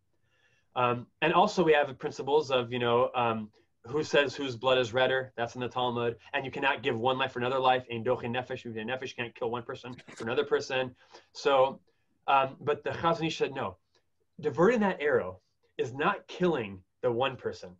Um, 0.76 1.06
and 1.22 1.32
also 1.32 1.64
we 1.64 1.72
have 1.72 1.96
principles 1.98 2.50
of, 2.50 2.72
you 2.72 2.78
know, 2.78 3.10
um, 3.14 3.50
who 3.86 4.02
says 4.02 4.34
whose 4.34 4.54
blood 4.56 4.78
is 4.78 4.92
redder? 4.92 5.32
That's 5.36 5.54
in 5.54 5.60
the 5.60 5.68
Talmud. 5.68 6.16
And 6.34 6.44
you 6.44 6.50
cannot 6.50 6.82
give 6.82 6.98
one 6.98 7.18
life 7.18 7.32
for 7.32 7.38
another 7.38 7.58
life. 7.58 7.84
Ein 7.90 8.04
dochin 8.04 8.30
nefesh. 8.30 8.64
Nefesh 8.66 9.16
can't 9.16 9.34
kill 9.34 9.50
one 9.50 9.62
person 9.62 9.96
for 10.14 10.24
another 10.24 10.44
person. 10.44 10.94
So, 11.32 11.80
um, 12.26 12.56
but 12.60 12.84
the 12.84 12.90
Chazon 12.90 13.26
Ish 13.26 13.38
said 13.38 13.54
no. 13.54 13.76
Diverting 14.40 14.80
that 14.80 15.00
arrow 15.00 15.40
is 15.78 15.94
not 15.94 16.26
killing 16.28 16.80
the 17.02 17.10
one 17.10 17.36
person. 17.36 17.70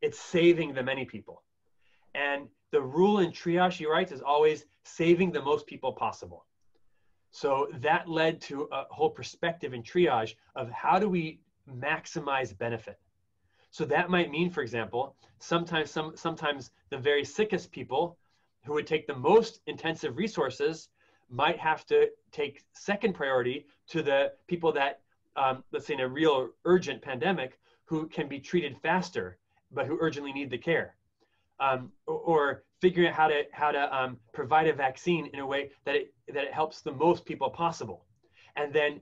It's 0.00 0.18
saving 0.18 0.74
the 0.74 0.82
many 0.82 1.04
people. 1.04 1.42
And 2.14 2.48
the 2.70 2.80
rule 2.80 3.18
in 3.18 3.32
triage, 3.32 3.74
he 3.74 3.86
writes, 3.86 4.12
is 4.12 4.22
always 4.22 4.66
saving 4.84 5.32
the 5.32 5.42
most 5.42 5.66
people 5.66 5.92
possible. 5.92 6.46
So 7.30 7.68
that 7.80 8.08
led 8.08 8.40
to 8.42 8.68
a 8.72 8.84
whole 8.90 9.10
perspective 9.10 9.74
in 9.74 9.82
triage 9.82 10.34
of 10.54 10.70
how 10.70 10.98
do 10.98 11.08
we 11.08 11.40
maximize 11.70 12.56
benefit. 12.56 12.98
So 13.70 13.84
that 13.86 14.10
might 14.10 14.30
mean, 14.30 14.50
for 14.50 14.62
example, 14.62 15.16
sometimes 15.38 15.90
some 15.90 16.16
sometimes 16.16 16.70
the 16.90 16.98
very 16.98 17.24
sickest 17.24 17.70
people 17.70 18.18
who 18.64 18.72
would 18.74 18.86
take 18.86 19.06
the 19.06 19.14
most 19.14 19.60
intensive 19.66 20.16
resources 20.16 20.88
might 21.28 21.58
have 21.58 21.84
to 21.86 22.08
take 22.32 22.64
second 22.72 23.14
priority 23.14 23.66
to 23.88 24.02
the 24.02 24.32
people 24.46 24.72
that, 24.72 25.00
um, 25.36 25.62
let's 25.72 25.86
say, 25.86 25.94
in 25.94 26.00
a 26.00 26.08
real 26.08 26.50
urgent 26.64 27.02
pandemic, 27.02 27.58
who 27.84 28.06
can 28.08 28.28
be 28.28 28.40
treated 28.40 28.76
faster, 28.82 29.38
but 29.70 29.86
who 29.86 29.98
urgently 30.00 30.32
need 30.32 30.50
the 30.50 30.58
care, 30.58 30.96
um, 31.60 31.92
or, 32.06 32.18
or, 32.18 32.62
figuring 32.80 33.08
out 33.08 33.14
how 33.14 33.26
to 33.26 33.42
how 33.52 33.72
to 33.72 33.96
um, 33.96 34.18
provide 34.34 34.68
a 34.68 34.72
vaccine 34.72 35.30
in 35.32 35.40
a 35.40 35.46
way 35.46 35.70
that 35.84 35.94
it 35.94 36.14
that 36.28 36.44
it 36.44 36.52
helps 36.52 36.82
the 36.82 36.92
most 36.92 37.24
people 37.24 37.48
possible, 37.48 38.04
and 38.56 38.72
then 38.72 39.00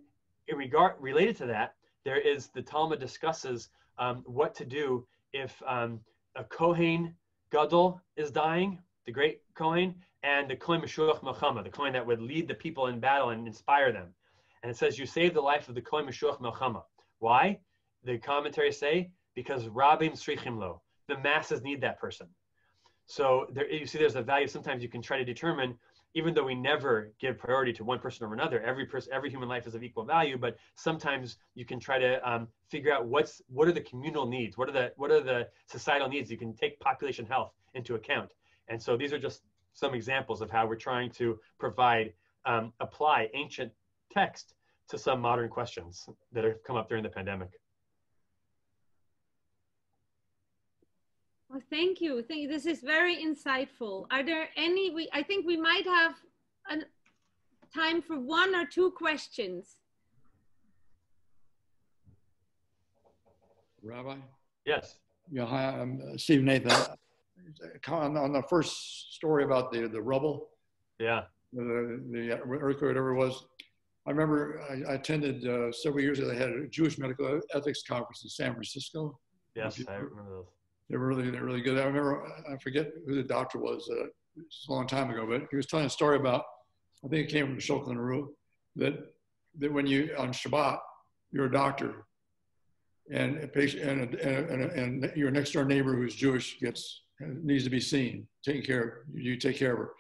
in 0.49 0.57
regard 0.57 0.95
related 1.01 1.37
to 1.37 1.47
that, 1.47 1.75
there 2.05 2.19
is 2.19 2.49
the 2.49 2.63
Talmud 2.63 3.01
discusses 3.01 3.69
um, 3.99 4.23
what 4.27 4.55
to 4.57 4.65
do 4.65 5.07
if 5.33 5.63
um, 5.67 6.01
a 6.37 6.45
Kohen 6.45 7.15
Gadol 7.51 8.01
is 8.17 8.31
dying, 8.31 8.79
the 9.07 9.13
great 9.13 9.43
Kohen, 9.55 9.95
and 10.23 10.51
the 10.51 10.57
Kohen 10.57 10.81
Meshuach 10.81 11.21
Melchama, 11.23 11.63
the 11.63 11.71
Kohen 11.71 11.93
that 11.93 12.07
would 12.07 12.21
lead 12.21 12.49
the 12.49 12.55
people 12.55 12.87
in 12.87 13.01
battle 13.01 13.31
and 13.31 13.47
inspire 13.47 13.93
them. 13.93 14.09
And 14.63 14.71
it 14.71 14.77
says 14.77 14.99
you 14.99 15.07
save 15.07 15.35
the 15.35 15.41
life 15.41 15.69
of 15.69 15.75
the 15.75 15.83
Kohen 15.83 16.07
Meshuach 16.07 16.41
Melchama. 16.41 16.83
Why? 17.19 17.59
The 18.05 18.19
commentaries 18.19 18.79
say 18.79 19.11
because 19.35 19.65
Rabim 19.65 20.13
Tzrichim 20.13 20.59
Lo, 20.59 20.83
the 21.09 21.19
masses 21.19 21.63
need 21.63 21.81
that 21.83 21.99
person. 22.01 22.27
So 23.07 23.47
there, 23.53 23.71
you 23.71 23.87
see, 23.87 23.99
there's 23.99 24.17
a 24.17 24.23
value. 24.23 24.47
Sometimes 24.47 24.83
you 24.83 24.89
can 24.89 25.03
try 25.03 25.19
to 25.19 25.25
determine 25.25 25.79
even 26.15 26.33
though 26.33 26.45
we 26.45 26.55
never 26.55 27.13
give 27.21 27.37
priority 27.39 27.73
to 27.73 27.85
one 27.85 27.99
person 27.99 28.25
over 28.25 28.35
another, 28.35 28.63
every 28.63 28.87
person, 28.87 29.13
every 29.13 29.31
human 29.31 29.49
life 29.49 29.67
is 29.67 29.75
of 29.75 29.83
equal 29.83 30.05
value. 30.05 30.39
But 30.39 30.57
sometimes 30.77 31.37
you 31.55 31.65
can 31.65 31.81
try 31.81 31.99
to 31.99 32.29
um, 32.29 32.49
figure 32.69 32.93
out 32.93 33.07
what's 33.07 33.43
what 33.49 33.69
are 33.69 33.73
the 33.73 33.81
communal 33.81 34.27
needs, 34.27 34.57
what 34.57 34.69
are 34.69 34.73
the 34.73 34.93
what 34.97 35.11
are 35.11 35.21
the 35.21 35.49
societal 35.67 36.09
needs. 36.09 36.31
You 36.31 36.39
can 36.39 36.55
take 36.55 36.79
population 36.81 37.27
health 37.27 37.53
into 37.75 37.97
account, 37.97 38.33
and 38.69 38.81
so 38.81 38.97
these 38.97 39.13
are 39.13 39.19
just 39.19 39.43
some 39.73 39.95
examples 39.95 40.41
of 40.41 40.51
how 40.51 40.67
we're 40.67 40.77
trying 40.77 41.11
to 41.11 41.39
provide 41.59 42.13
um, 42.47 42.73
apply 42.81 43.29
ancient 43.35 43.73
text 44.11 44.55
to 44.89 44.99
some 44.99 45.21
modern 45.21 45.49
questions 45.49 46.09
that 46.33 46.45
have 46.45 46.63
come 46.65 46.77
up 46.77 46.89
during 46.89 47.03
the 47.03 47.09
pandemic. 47.09 47.51
Well, 51.51 51.61
thank 51.71 52.01
you. 52.01 52.23
Thank 52.23 52.43
you. 52.43 52.49
This 52.49 52.67
is 52.67 52.81
very 52.81 53.17
insightful. 53.17 54.07
Are 54.11 54.25
there 54.25 54.49
any, 54.57 54.91
we, 54.91 55.09
I 55.13 55.23
think 55.23 55.47
we 55.47 55.57
might 55.57 55.85
have 55.87 56.15
a, 56.71 56.77
time 57.75 58.01
for 58.01 58.19
one 58.19 58.55
or 58.55 58.65
two 58.65 58.91
questions. 58.93 59.77
Rabbi? 63.83 64.17
Yes. 64.65 64.97
Yeah, 65.31 65.47
hi, 65.47 65.67
I'm 65.67 66.01
uh, 66.01 66.17
Steve 66.17 66.43
Nathan. 66.43 66.73
On, 67.89 68.17
on 68.17 68.33
the 68.33 68.43
first 68.49 69.15
story 69.15 69.45
about 69.45 69.71
the, 69.73 69.87
the 69.89 70.01
rubble, 70.01 70.49
Yeah. 70.99 71.25
the, 71.53 72.03
the 72.11 72.41
earthquake, 72.41 72.89
whatever 72.89 73.15
it 73.15 73.19
was, 73.19 73.45
I 74.07 74.11
remember 74.11 74.63
I, 74.71 74.93
I 74.93 74.95
attended 74.95 75.47
uh, 75.47 75.73
several 75.73 76.03
years 76.03 76.19
ago, 76.19 76.29
they 76.29 76.37
had 76.37 76.51
a 76.51 76.67
Jewish 76.69 76.99
medical 76.99 77.41
ethics 77.55 77.83
conference 77.83 78.23
in 78.25 78.31
San 78.31 78.53
Francisco. 78.53 79.19
Yes, 79.55 79.83
I 79.89 79.95
remember 79.95 80.31
those. 80.31 80.47
They 80.91 80.97
were 80.97 81.07
really, 81.07 81.31
they're 81.31 81.45
really 81.45 81.63
good. 81.63 81.79
I 81.79 81.85
remember, 81.85 82.27
I 82.51 82.57
forget 82.59 82.91
who 83.07 83.15
the 83.15 83.23
doctor 83.23 83.59
was, 83.59 83.89
uh, 83.91 84.07
it's 84.37 84.67
a 84.69 84.73
long 84.73 84.87
time 84.87 85.11
ago, 85.11 85.27
but 85.27 85.43
he 85.51 85.57
was 85.57 85.67
telling 85.67 85.87
a 85.87 85.91
story 85.91 86.17
about, 86.17 86.45
I 87.05 87.09
think 87.09 87.29
it 87.29 87.33
came 87.33 87.47
from 87.47 87.59
Shulchan 87.59 87.97
Aruch, 87.97 88.29
that, 88.77 88.95
that 89.59 89.73
when 89.73 89.87
you, 89.87 90.15
on 90.19 90.33
Shabbat, 90.33 90.79
you're 91.33 91.47
a 91.47 91.53
doctor 91.53 92.07
and 93.13 93.43
a 93.43 93.49
patient, 93.49 93.83
and, 93.83 94.15
and, 94.15 94.51
and, 94.51 94.73
and 95.05 95.17
your 95.17 95.31
next 95.31 95.53
door 95.53 95.65
neighbor 95.65 95.95
who's 95.95 96.15
Jewish 96.15 96.59
gets, 96.61 97.03
needs 97.21 97.65
to 97.65 97.71
be 97.71 97.81
seen, 97.81 98.27
taken 98.45 98.63
care 98.63 98.83
of, 98.83 98.93
you 99.15 99.37
take 99.37 99.57
care 99.57 99.73
of 99.73 99.79
her. 99.79 99.91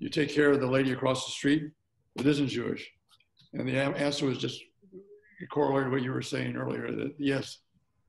You 0.00 0.08
take 0.08 0.30
care 0.30 0.52
of 0.52 0.60
the 0.60 0.66
lady 0.66 0.92
across 0.92 1.24
the 1.24 1.32
street 1.32 1.70
that 2.16 2.26
isn't 2.26 2.48
Jewish. 2.48 2.88
And 3.52 3.68
the 3.68 3.76
answer 3.76 4.26
was 4.26 4.38
just 4.38 4.62
correlated 5.50 5.90
what 5.90 6.02
you 6.02 6.12
were 6.12 6.22
saying 6.22 6.56
earlier, 6.56 6.92
that 6.92 7.14
yes, 7.18 7.58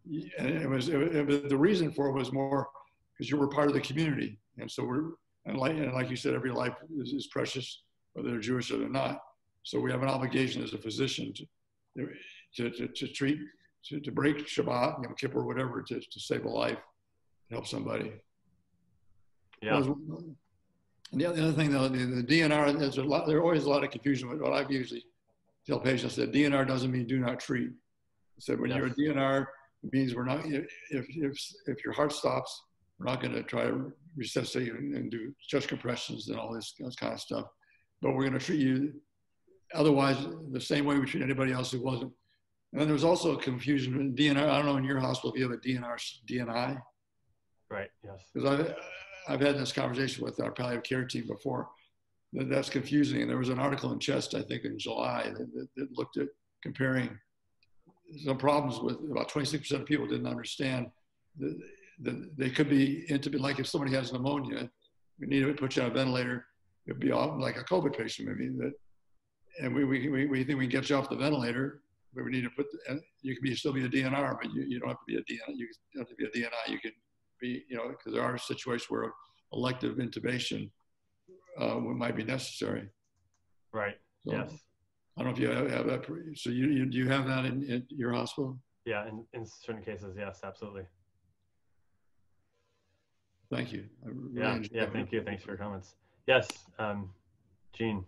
it 0.09 0.69
was, 0.69 0.89
it 0.89 1.25
was- 1.25 1.49
the 1.49 1.57
reason 1.57 1.91
for 1.91 2.07
it 2.07 2.13
was 2.13 2.31
more 2.31 2.67
because 3.13 3.29
you 3.29 3.37
were 3.37 3.47
part 3.47 3.67
of 3.67 3.73
the 3.73 3.81
community. 3.81 4.39
And 4.57 4.69
so 4.69 4.83
we're, 4.83 5.11
and 5.45 5.57
like, 5.57 5.73
and 5.73 5.93
like 5.93 6.09
you 6.09 6.15
said, 6.15 6.33
every 6.33 6.51
life 6.51 6.73
is, 6.97 7.13
is 7.13 7.27
precious, 7.27 7.81
whether 8.13 8.29
they're 8.29 8.39
Jewish 8.39 8.71
or 8.71 8.77
they're 8.77 8.89
not. 8.89 9.21
So 9.63 9.79
we 9.79 9.91
have 9.91 10.01
an 10.03 10.09
obligation 10.09 10.63
as 10.63 10.73
a 10.73 10.77
physician 10.77 11.33
to, 11.33 12.07
to, 12.55 12.69
to, 12.71 12.87
to 12.87 13.07
treat, 13.07 13.39
to, 13.85 13.99
to 13.99 14.11
break 14.11 14.47
Shabbat, 14.47 15.03
Yom 15.03 15.15
Kippur, 15.15 15.43
whatever, 15.43 15.81
to, 15.81 15.99
to 15.99 16.19
save 16.19 16.45
a 16.45 16.49
life, 16.49 16.77
help 17.51 17.67
somebody. 17.67 18.13
Yeah. 19.61 19.77
And 19.77 20.35
the 21.13 21.25
other, 21.25 21.35
the 21.35 21.43
other 21.43 21.53
thing 21.53 21.71
though, 21.71 21.87
the, 21.87 22.05
the 22.21 22.23
DNR, 22.23 22.79
there's 22.79 22.97
a 22.97 23.03
lot, 23.03 23.27
there's 23.27 23.41
always 23.41 23.65
a 23.65 23.69
lot 23.69 23.83
of 23.83 23.91
confusion 23.91 24.29
with 24.29 24.39
what 24.41 24.53
I've 24.53 24.71
usually 24.71 25.03
tell 25.65 25.79
patients 25.79 26.15
that 26.15 26.31
DNR 26.31 26.67
doesn't 26.67 26.91
mean 26.91 27.05
do 27.05 27.19
not 27.19 27.39
treat. 27.39 27.69
I 27.69 28.39
said 28.39 28.59
when 28.59 28.71
you're 28.71 28.87
a 28.87 28.91
DNR, 28.91 29.45
means 29.91 30.15
we're 30.15 30.25
not, 30.25 30.45
if, 30.45 30.65
if, 30.89 31.37
if 31.67 31.83
your 31.83 31.93
heart 31.93 32.11
stops, 32.11 32.63
we're 32.97 33.05
not 33.05 33.21
going 33.21 33.33
to 33.33 33.43
try 33.43 33.63
to 33.63 33.91
resuscitate 34.15 34.73
and, 34.73 34.95
and 34.95 35.09
do 35.09 35.33
chest 35.47 35.67
compressions 35.67 36.27
and 36.27 36.37
all 36.37 36.53
this, 36.53 36.73
this 36.79 36.95
kind 36.95 37.13
of 37.13 37.19
stuff. 37.19 37.45
But 38.01 38.11
we're 38.11 38.27
going 38.27 38.37
to 38.37 38.45
treat 38.45 38.59
you 38.59 38.93
otherwise 39.73 40.17
the 40.51 40.59
same 40.59 40.85
way 40.85 40.97
we 40.97 41.05
treat 41.05 41.23
anybody 41.23 41.51
else 41.51 41.71
who 41.71 41.81
wasn't. 41.81 42.11
And 42.71 42.79
then 42.79 42.87
there 42.87 42.93
was 42.93 43.03
also 43.03 43.35
a 43.35 43.41
confusion 43.41 43.99
in 43.99 44.15
DNR. 44.15 44.49
I 44.49 44.57
don't 44.57 44.65
know 44.65 44.77
in 44.77 44.83
your 44.83 44.99
hospital 44.99 45.33
if 45.33 45.39
you 45.39 45.49
have 45.49 45.57
a 45.57 45.61
DNR, 45.61 46.17
DNI. 46.29 46.79
Right. 47.69 47.89
Yes. 48.03 48.29
Because 48.33 48.49
I've, 48.49 48.75
I've 49.27 49.41
had 49.41 49.57
this 49.57 49.71
conversation 49.71 50.23
with 50.23 50.39
our 50.39 50.51
palliative 50.51 50.83
care 50.83 51.05
team 51.05 51.27
before. 51.27 51.69
That 52.33 52.49
that's 52.49 52.69
confusing. 52.69 53.21
And 53.21 53.29
there 53.29 53.37
was 53.37 53.49
an 53.49 53.59
article 53.59 53.91
in 53.91 53.99
Chest, 53.99 54.35
I 54.35 54.43
think, 54.43 54.65
in 54.65 54.77
July 54.77 55.23
that, 55.25 55.53
that, 55.53 55.67
that 55.77 55.97
looked 55.97 56.17
at 56.17 56.27
comparing 56.61 57.17
some 58.17 58.37
problems 58.37 58.79
with 58.79 58.97
about 59.11 59.29
26% 59.29 59.71
of 59.71 59.85
people 59.85 60.07
didn't 60.07 60.27
understand 60.27 60.87
that, 61.37 61.57
that 62.01 62.37
they 62.37 62.49
could 62.49 62.69
be 62.69 63.05
intubate. 63.09 63.39
Like 63.39 63.59
if 63.59 63.67
somebody 63.67 63.93
has 63.95 64.11
pneumonia, 64.11 64.69
we 65.19 65.27
need 65.27 65.41
to 65.41 65.53
put 65.53 65.75
you 65.75 65.83
on 65.83 65.91
a 65.91 65.93
ventilator. 65.93 66.45
It'd 66.87 66.99
be 66.99 67.11
off, 67.11 67.39
like 67.39 67.57
a 67.57 67.63
COVID 67.63 67.97
patient, 67.97 68.29
maybe. 68.29 68.49
That, 68.57 68.73
and 69.61 69.75
we, 69.75 69.83
we, 69.83 70.09
we, 70.09 70.25
we 70.25 70.43
think 70.43 70.57
we 70.57 70.67
can 70.67 70.79
get 70.81 70.89
you 70.89 70.95
off 70.95 71.09
the 71.09 71.15
ventilator, 71.15 71.81
but 72.13 72.23
we 72.23 72.31
need 72.31 72.43
to 72.43 72.49
put, 72.49 72.65
and 72.87 73.01
you 73.21 73.35
can 73.35 73.43
be 73.43 73.55
still 73.55 73.73
be 73.73 73.85
a 73.85 73.89
DNR, 73.89 74.37
but 74.41 74.51
you, 74.53 74.63
you 74.63 74.79
don't 74.79 74.89
have 74.89 74.99
to 74.99 75.05
be 75.05 75.17
a 75.17 75.19
DNR. 75.19 75.55
You 75.55 75.67
don't 75.93 76.07
have 76.07 76.09
to 76.09 76.15
be 76.15 76.25
a 76.25 76.29
DNI. 76.29 76.71
You 76.71 76.79
can 76.79 76.91
be, 77.39 77.63
you 77.69 77.77
know, 77.77 77.89
because 77.89 78.13
there 78.13 78.23
are 78.23 78.37
situations 78.37 78.89
where 78.89 79.11
elective 79.53 79.97
intubation 79.97 80.69
uh, 81.59 81.75
might 81.75 82.15
be 82.15 82.23
necessary. 82.23 82.89
Right. 83.73 83.97
So, 84.25 84.33
yes. 84.33 84.53
I 85.19 85.23
don't 85.23 85.31
know 85.31 85.35
if 85.35 85.41
you 85.41 85.49
have, 85.49 85.69
have 85.69 85.85
that. 85.87 86.05
So 86.35 86.49
you, 86.49 86.67
you 86.67 86.85
do 86.85 86.97
you 86.97 87.09
have 87.09 87.27
that 87.27 87.43
in, 87.43 87.63
in 87.63 87.85
your 87.89 88.13
hospital? 88.13 88.57
Yeah. 88.85 89.05
In, 89.05 89.25
in 89.33 89.45
certain 89.45 89.83
cases, 89.83 90.15
yes, 90.17 90.39
absolutely. 90.45 90.83
Thank 93.51 93.73
you. 93.73 93.83
Really 94.03 94.39
Yeah. 94.39 94.59
Yeah. 94.71 94.83
it. 94.83 94.93
Thank 94.93 95.11
you. 95.11 95.21
Thanks 95.21 95.43
for 95.43 95.49
your 95.49 95.57
comments. 95.57 95.95
Yes. 96.25 96.47
Um, 96.77 97.09
Gene. 97.73 98.05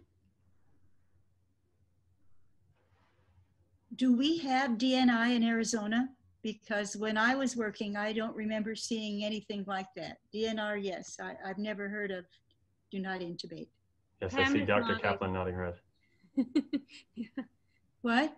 Do 3.98 4.16
we 4.16 4.38
have 4.38 4.72
DNI 4.72 5.36
in 5.36 5.44
Arizona? 5.44 6.08
Because 6.44 6.96
when 6.96 7.18
I 7.18 7.36
was 7.36 7.58
working, 7.58 7.98
I 7.98 8.14
don't 8.14 8.36
remember 8.36 8.74
seeing 8.74 9.26
anything 9.26 9.66
like 9.68 9.88
that. 9.98 10.20
DNR, 10.34 10.82
yes. 10.82 11.18
I, 11.22 11.34
I've 11.46 11.58
never 11.58 11.90
heard 11.90 12.10
of 12.10 12.26
do 12.90 13.00
not 13.00 13.20
intubate. 13.20 13.68
Yes, 14.22 14.34
I 14.34 14.46
see 14.46 14.60
Dr. 14.60 14.82
nodding. 14.82 15.00
Kaplan 15.00 15.34
nodding 15.34 15.56
her 15.56 15.74
head. 16.38 17.46
What? 18.02 18.36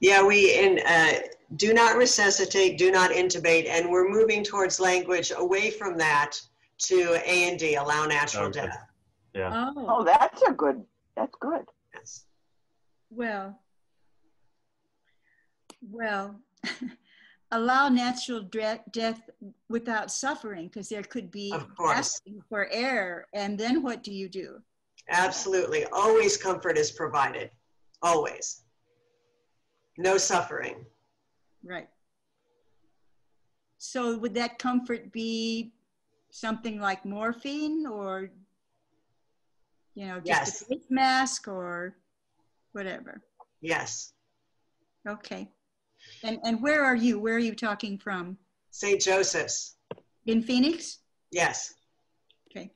Yeah, 0.00 0.22
we 0.26 0.54
in, 0.58 0.80
uh, 0.86 1.12
do 1.56 1.74
not 1.74 1.96
resuscitate, 1.96 2.78
do 2.78 2.90
not 2.90 3.10
intubate, 3.10 3.66
and 3.68 3.90
we're 3.90 4.08
moving 4.08 4.42
towards 4.42 4.80
language 4.80 5.32
away 5.36 5.70
from 5.70 5.96
that 5.98 6.32
to 6.78 7.14
A 7.26 7.50
and 7.50 7.58
D, 7.58 7.74
allow 7.74 8.06
natural 8.06 8.46
Okay. 8.46 8.60
death. 8.60 8.86
Yeah. 9.34 9.72
Oh, 9.76 9.86
Oh, 9.88 10.04
that's 10.04 10.42
a 10.42 10.52
good, 10.52 10.82
that's 11.16 11.34
good. 11.40 11.64
Yes. 11.94 12.24
well. 13.10 13.60
Well, 15.90 16.40
allow 17.52 17.88
natural 17.88 18.42
dre- 18.42 18.82
death 18.92 19.28
without 19.68 20.10
suffering 20.10 20.66
because 20.68 20.88
there 20.88 21.02
could 21.02 21.30
be 21.30 21.52
Of 21.52 21.68
asking 21.86 22.42
for 22.48 22.68
air. 22.70 23.26
And 23.34 23.58
then 23.58 23.82
what 23.82 24.02
do 24.02 24.12
you 24.12 24.28
do? 24.28 24.60
Absolutely. 25.10 25.84
Always 25.86 26.36
comfort 26.36 26.78
is 26.78 26.90
provided. 26.92 27.50
Always. 28.02 28.62
No 29.98 30.16
suffering. 30.16 30.86
Right. 31.64 31.88
So 33.78 34.16
would 34.18 34.34
that 34.34 34.58
comfort 34.58 35.12
be 35.12 35.72
something 36.30 36.80
like 36.80 37.04
morphine 37.04 37.86
or, 37.86 38.30
you 39.94 40.06
know, 40.06 40.16
just 40.20 40.26
Yes. 40.28 40.62
a 40.62 40.64
face 40.66 40.86
mask 40.90 41.48
or 41.48 41.96
whatever? 42.72 43.20
Yes. 43.60 44.12
Okay. 45.08 45.48
And, 46.22 46.38
and 46.44 46.62
where 46.62 46.84
are 46.84 46.94
you? 46.96 47.18
Where 47.18 47.34
are 47.34 47.38
you 47.38 47.54
talking 47.54 47.98
from? 47.98 48.38
St. 48.70 49.00
Joseph's. 49.00 49.76
In 50.26 50.42
Phoenix? 50.42 50.98
Yes. 51.32 51.74
Okay. 52.50 52.70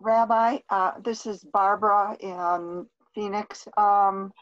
Rabbi, 0.00 0.58
uh, 0.70 0.92
this 1.02 1.26
is 1.26 1.42
Barbara 1.42 2.16
in 2.20 2.86
Phoenix. 3.14 3.66
Um, 3.76 4.32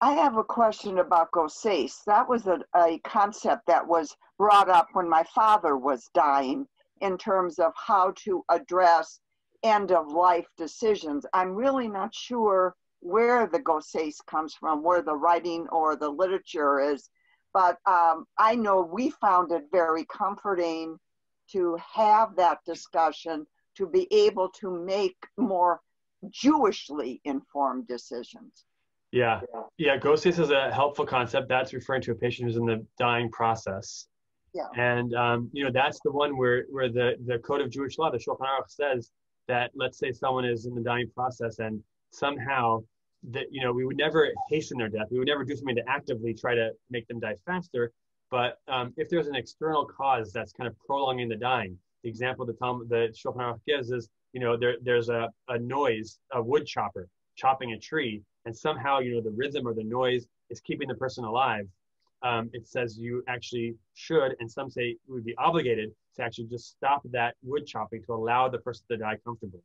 I 0.00 0.12
have 0.12 0.36
a 0.36 0.42
question 0.42 0.98
about 0.98 1.30
Goses. 1.30 2.02
That 2.06 2.28
was 2.28 2.46
a, 2.48 2.58
a 2.74 2.98
concept 3.04 3.66
that 3.68 3.86
was 3.86 4.16
brought 4.36 4.68
up 4.68 4.88
when 4.94 5.08
my 5.08 5.22
father 5.32 5.76
was 5.76 6.10
dying 6.12 6.66
in 7.00 7.16
terms 7.18 7.60
of 7.60 7.72
how 7.76 8.14
to 8.24 8.44
address 8.50 9.20
end 9.62 9.92
of 9.92 10.08
life 10.08 10.46
decisions. 10.56 11.24
I'm 11.32 11.54
really 11.54 11.88
not 11.88 12.12
sure 12.12 12.74
where 12.98 13.46
the 13.46 13.60
Goses 13.60 14.20
comes 14.26 14.54
from, 14.54 14.82
where 14.82 15.02
the 15.02 15.16
writing 15.16 15.68
or 15.70 15.94
the 15.94 16.10
literature 16.10 16.80
is, 16.80 17.08
but 17.54 17.78
um, 17.86 18.26
I 18.38 18.56
know 18.56 18.82
we 18.82 19.10
found 19.10 19.52
it 19.52 19.66
very 19.70 20.04
comforting 20.06 20.98
to 21.52 21.78
have 21.94 22.34
that 22.36 22.58
discussion 22.66 23.46
to 23.76 23.86
be 23.86 24.06
able 24.12 24.48
to 24.60 24.70
make 24.84 25.16
more 25.36 25.80
Jewishly 26.30 27.20
informed 27.24 27.86
decisions. 27.86 28.64
Yeah. 29.12 29.40
Yeah. 29.78 29.96
Goses 29.96 30.38
is 30.38 30.50
a 30.50 30.72
helpful 30.72 31.06
concept. 31.06 31.48
That's 31.48 31.72
referring 31.72 32.02
to 32.02 32.12
a 32.12 32.14
patient 32.14 32.48
who's 32.48 32.56
in 32.56 32.66
the 32.66 32.84
dying 32.98 33.30
process. 33.30 34.08
Yeah. 34.54 34.68
And 34.76 35.14
um, 35.14 35.50
you 35.52 35.64
know 35.64 35.70
that's 35.70 36.00
the 36.04 36.10
one 36.10 36.36
where 36.36 36.64
where 36.70 36.88
the 36.88 37.16
the 37.26 37.38
Code 37.38 37.60
of 37.60 37.70
Jewish 37.70 37.98
Law, 37.98 38.10
the 38.10 38.18
Shulchan 38.18 38.40
Aruch, 38.40 38.68
says 38.68 39.10
that 39.48 39.70
let's 39.74 39.98
say 39.98 40.12
someone 40.12 40.44
is 40.44 40.66
in 40.66 40.74
the 40.74 40.80
dying 40.80 41.10
process 41.14 41.58
and 41.58 41.82
somehow 42.10 42.82
that 43.30 43.46
you 43.50 43.62
know 43.62 43.72
we 43.72 43.84
would 43.84 43.96
never 43.96 44.30
hasten 44.50 44.78
their 44.78 44.88
death. 44.88 45.06
We 45.10 45.18
would 45.18 45.28
never 45.28 45.44
do 45.44 45.54
something 45.54 45.76
to 45.76 45.84
actively 45.88 46.32
try 46.34 46.54
to 46.54 46.70
make 46.90 47.06
them 47.08 47.20
die 47.20 47.36
faster. 47.44 47.92
But 48.30 48.58
um, 48.66 48.92
if 48.96 49.08
there's 49.08 49.28
an 49.28 49.36
external 49.36 49.86
cause 49.86 50.32
that's 50.32 50.52
kind 50.52 50.66
of 50.66 50.74
prolonging 50.86 51.28
the 51.28 51.36
dying, 51.36 51.78
the 52.06 52.10
example 52.10 52.46
the 52.46 52.52
Tom 52.52 52.88
Shulchan 52.88 53.38
Aruch 53.38 53.60
gives 53.66 53.90
is 53.90 54.08
you 54.32 54.38
know 54.38 54.56
there 54.56 54.76
there's 54.80 55.08
a, 55.08 55.28
a 55.48 55.58
noise, 55.58 56.20
a 56.32 56.40
wood 56.40 56.64
chopper 56.64 57.08
chopping 57.34 57.72
a 57.72 57.78
tree, 57.78 58.22
and 58.44 58.56
somehow 58.56 59.00
you 59.00 59.12
know 59.12 59.20
the 59.20 59.34
rhythm 59.36 59.66
or 59.66 59.74
the 59.74 59.82
noise 59.82 60.28
is 60.48 60.60
keeping 60.60 60.86
the 60.86 60.94
person 60.94 61.24
alive. 61.24 61.66
Um, 62.22 62.48
it 62.52 62.68
says 62.68 62.96
you 62.96 63.24
actually 63.26 63.74
should, 63.94 64.36
and 64.38 64.48
some 64.50 64.70
say 64.70 64.96
you 65.06 65.14
would 65.14 65.24
be 65.24 65.36
obligated 65.36 65.90
to 66.14 66.22
actually 66.22 66.46
just 66.46 66.70
stop 66.70 67.02
that 67.10 67.34
wood 67.42 67.66
chopping 67.66 68.04
to 68.04 68.14
allow 68.14 68.48
the 68.48 68.58
person 68.58 68.84
to 68.88 68.96
die 68.96 69.18
comfortably. 69.24 69.60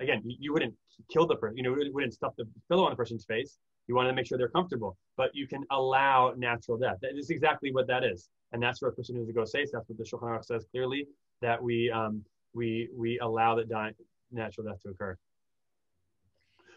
Again, 0.00 0.22
you, 0.24 0.36
you 0.40 0.52
wouldn't 0.54 0.74
kill 1.12 1.26
the 1.26 1.36
person, 1.36 1.58
you 1.58 1.62
know, 1.62 1.76
you 1.76 1.92
wouldn't 1.92 2.14
stuff 2.14 2.32
the 2.38 2.46
pillow 2.70 2.84
on 2.84 2.90
the 2.90 2.96
person's 2.96 3.24
face, 3.26 3.58
You 3.86 3.94
want 3.94 4.08
to 4.08 4.14
make 4.14 4.26
sure 4.26 4.38
they're 4.38 4.48
comfortable, 4.48 4.96
but 5.16 5.30
you 5.34 5.46
can 5.46 5.62
allow 5.70 6.32
natural 6.36 6.78
death. 6.78 6.96
That 7.02 7.16
is 7.16 7.28
exactly 7.30 7.70
what 7.70 7.86
that 7.86 8.02
is, 8.02 8.30
and 8.52 8.62
that's 8.62 8.80
where 8.80 8.90
Christian 8.90 9.16
goses. 9.32 9.70
That's 9.72 9.88
what 9.88 9.98
the 9.98 10.04
Shulchan 10.04 10.28
Aruch 10.30 10.46
says 10.46 10.64
clearly 10.72 11.06
that 11.42 11.62
we 11.62 11.90
um, 11.90 12.24
we 12.54 12.88
we 12.96 13.18
allow 13.18 13.54
that 13.56 13.68
dying, 13.68 13.94
natural 14.30 14.66
death 14.66 14.80
to 14.82 14.90
occur. 14.90 15.16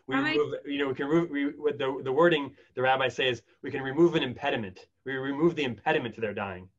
We 0.07 0.15
remove, 0.15 0.53
you 0.65 0.77
know, 0.77 0.89
we 0.89 0.93
can 0.93 1.07
remove 1.07 1.29
we, 1.31 1.45
with 1.47 1.77
the 1.79 1.99
the 2.03 2.11
wording 2.11 2.51
the 2.75 2.81
rabbi 2.81 3.07
says 3.07 3.41
we 3.63 3.71
can 3.71 3.81
remove 3.81 4.15
an 4.15 4.23
impediment. 4.23 4.87
We 5.05 5.13
remove 5.13 5.55
the 5.55 5.63
impediment 5.63 6.13
to 6.15 6.21
their 6.21 6.33
dying. 6.33 6.69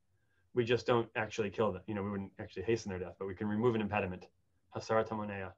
We 0.55 0.65
just 0.65 0.87
don't 0.87 1.09
actually 1.17 1.51
kill 1.51 1.73
them. 1.73 1.83
You 1.87 1.95
know, 1.95 2.03
we 2.03 2.11
wouldn't 2.11 2.33
actually 2.39 2.63
hasten 2.63 2.91
their 2.91 2.99
death, 2.99 3.15
but 3.19 3.27
we 3.27 3.35
can 3.35 3.49
remove 3.49 3.75
an 3.75 3.81
impediment. 3.81 4.27
Hasarat 4.75 5.09
hamonea. 5.09 5.53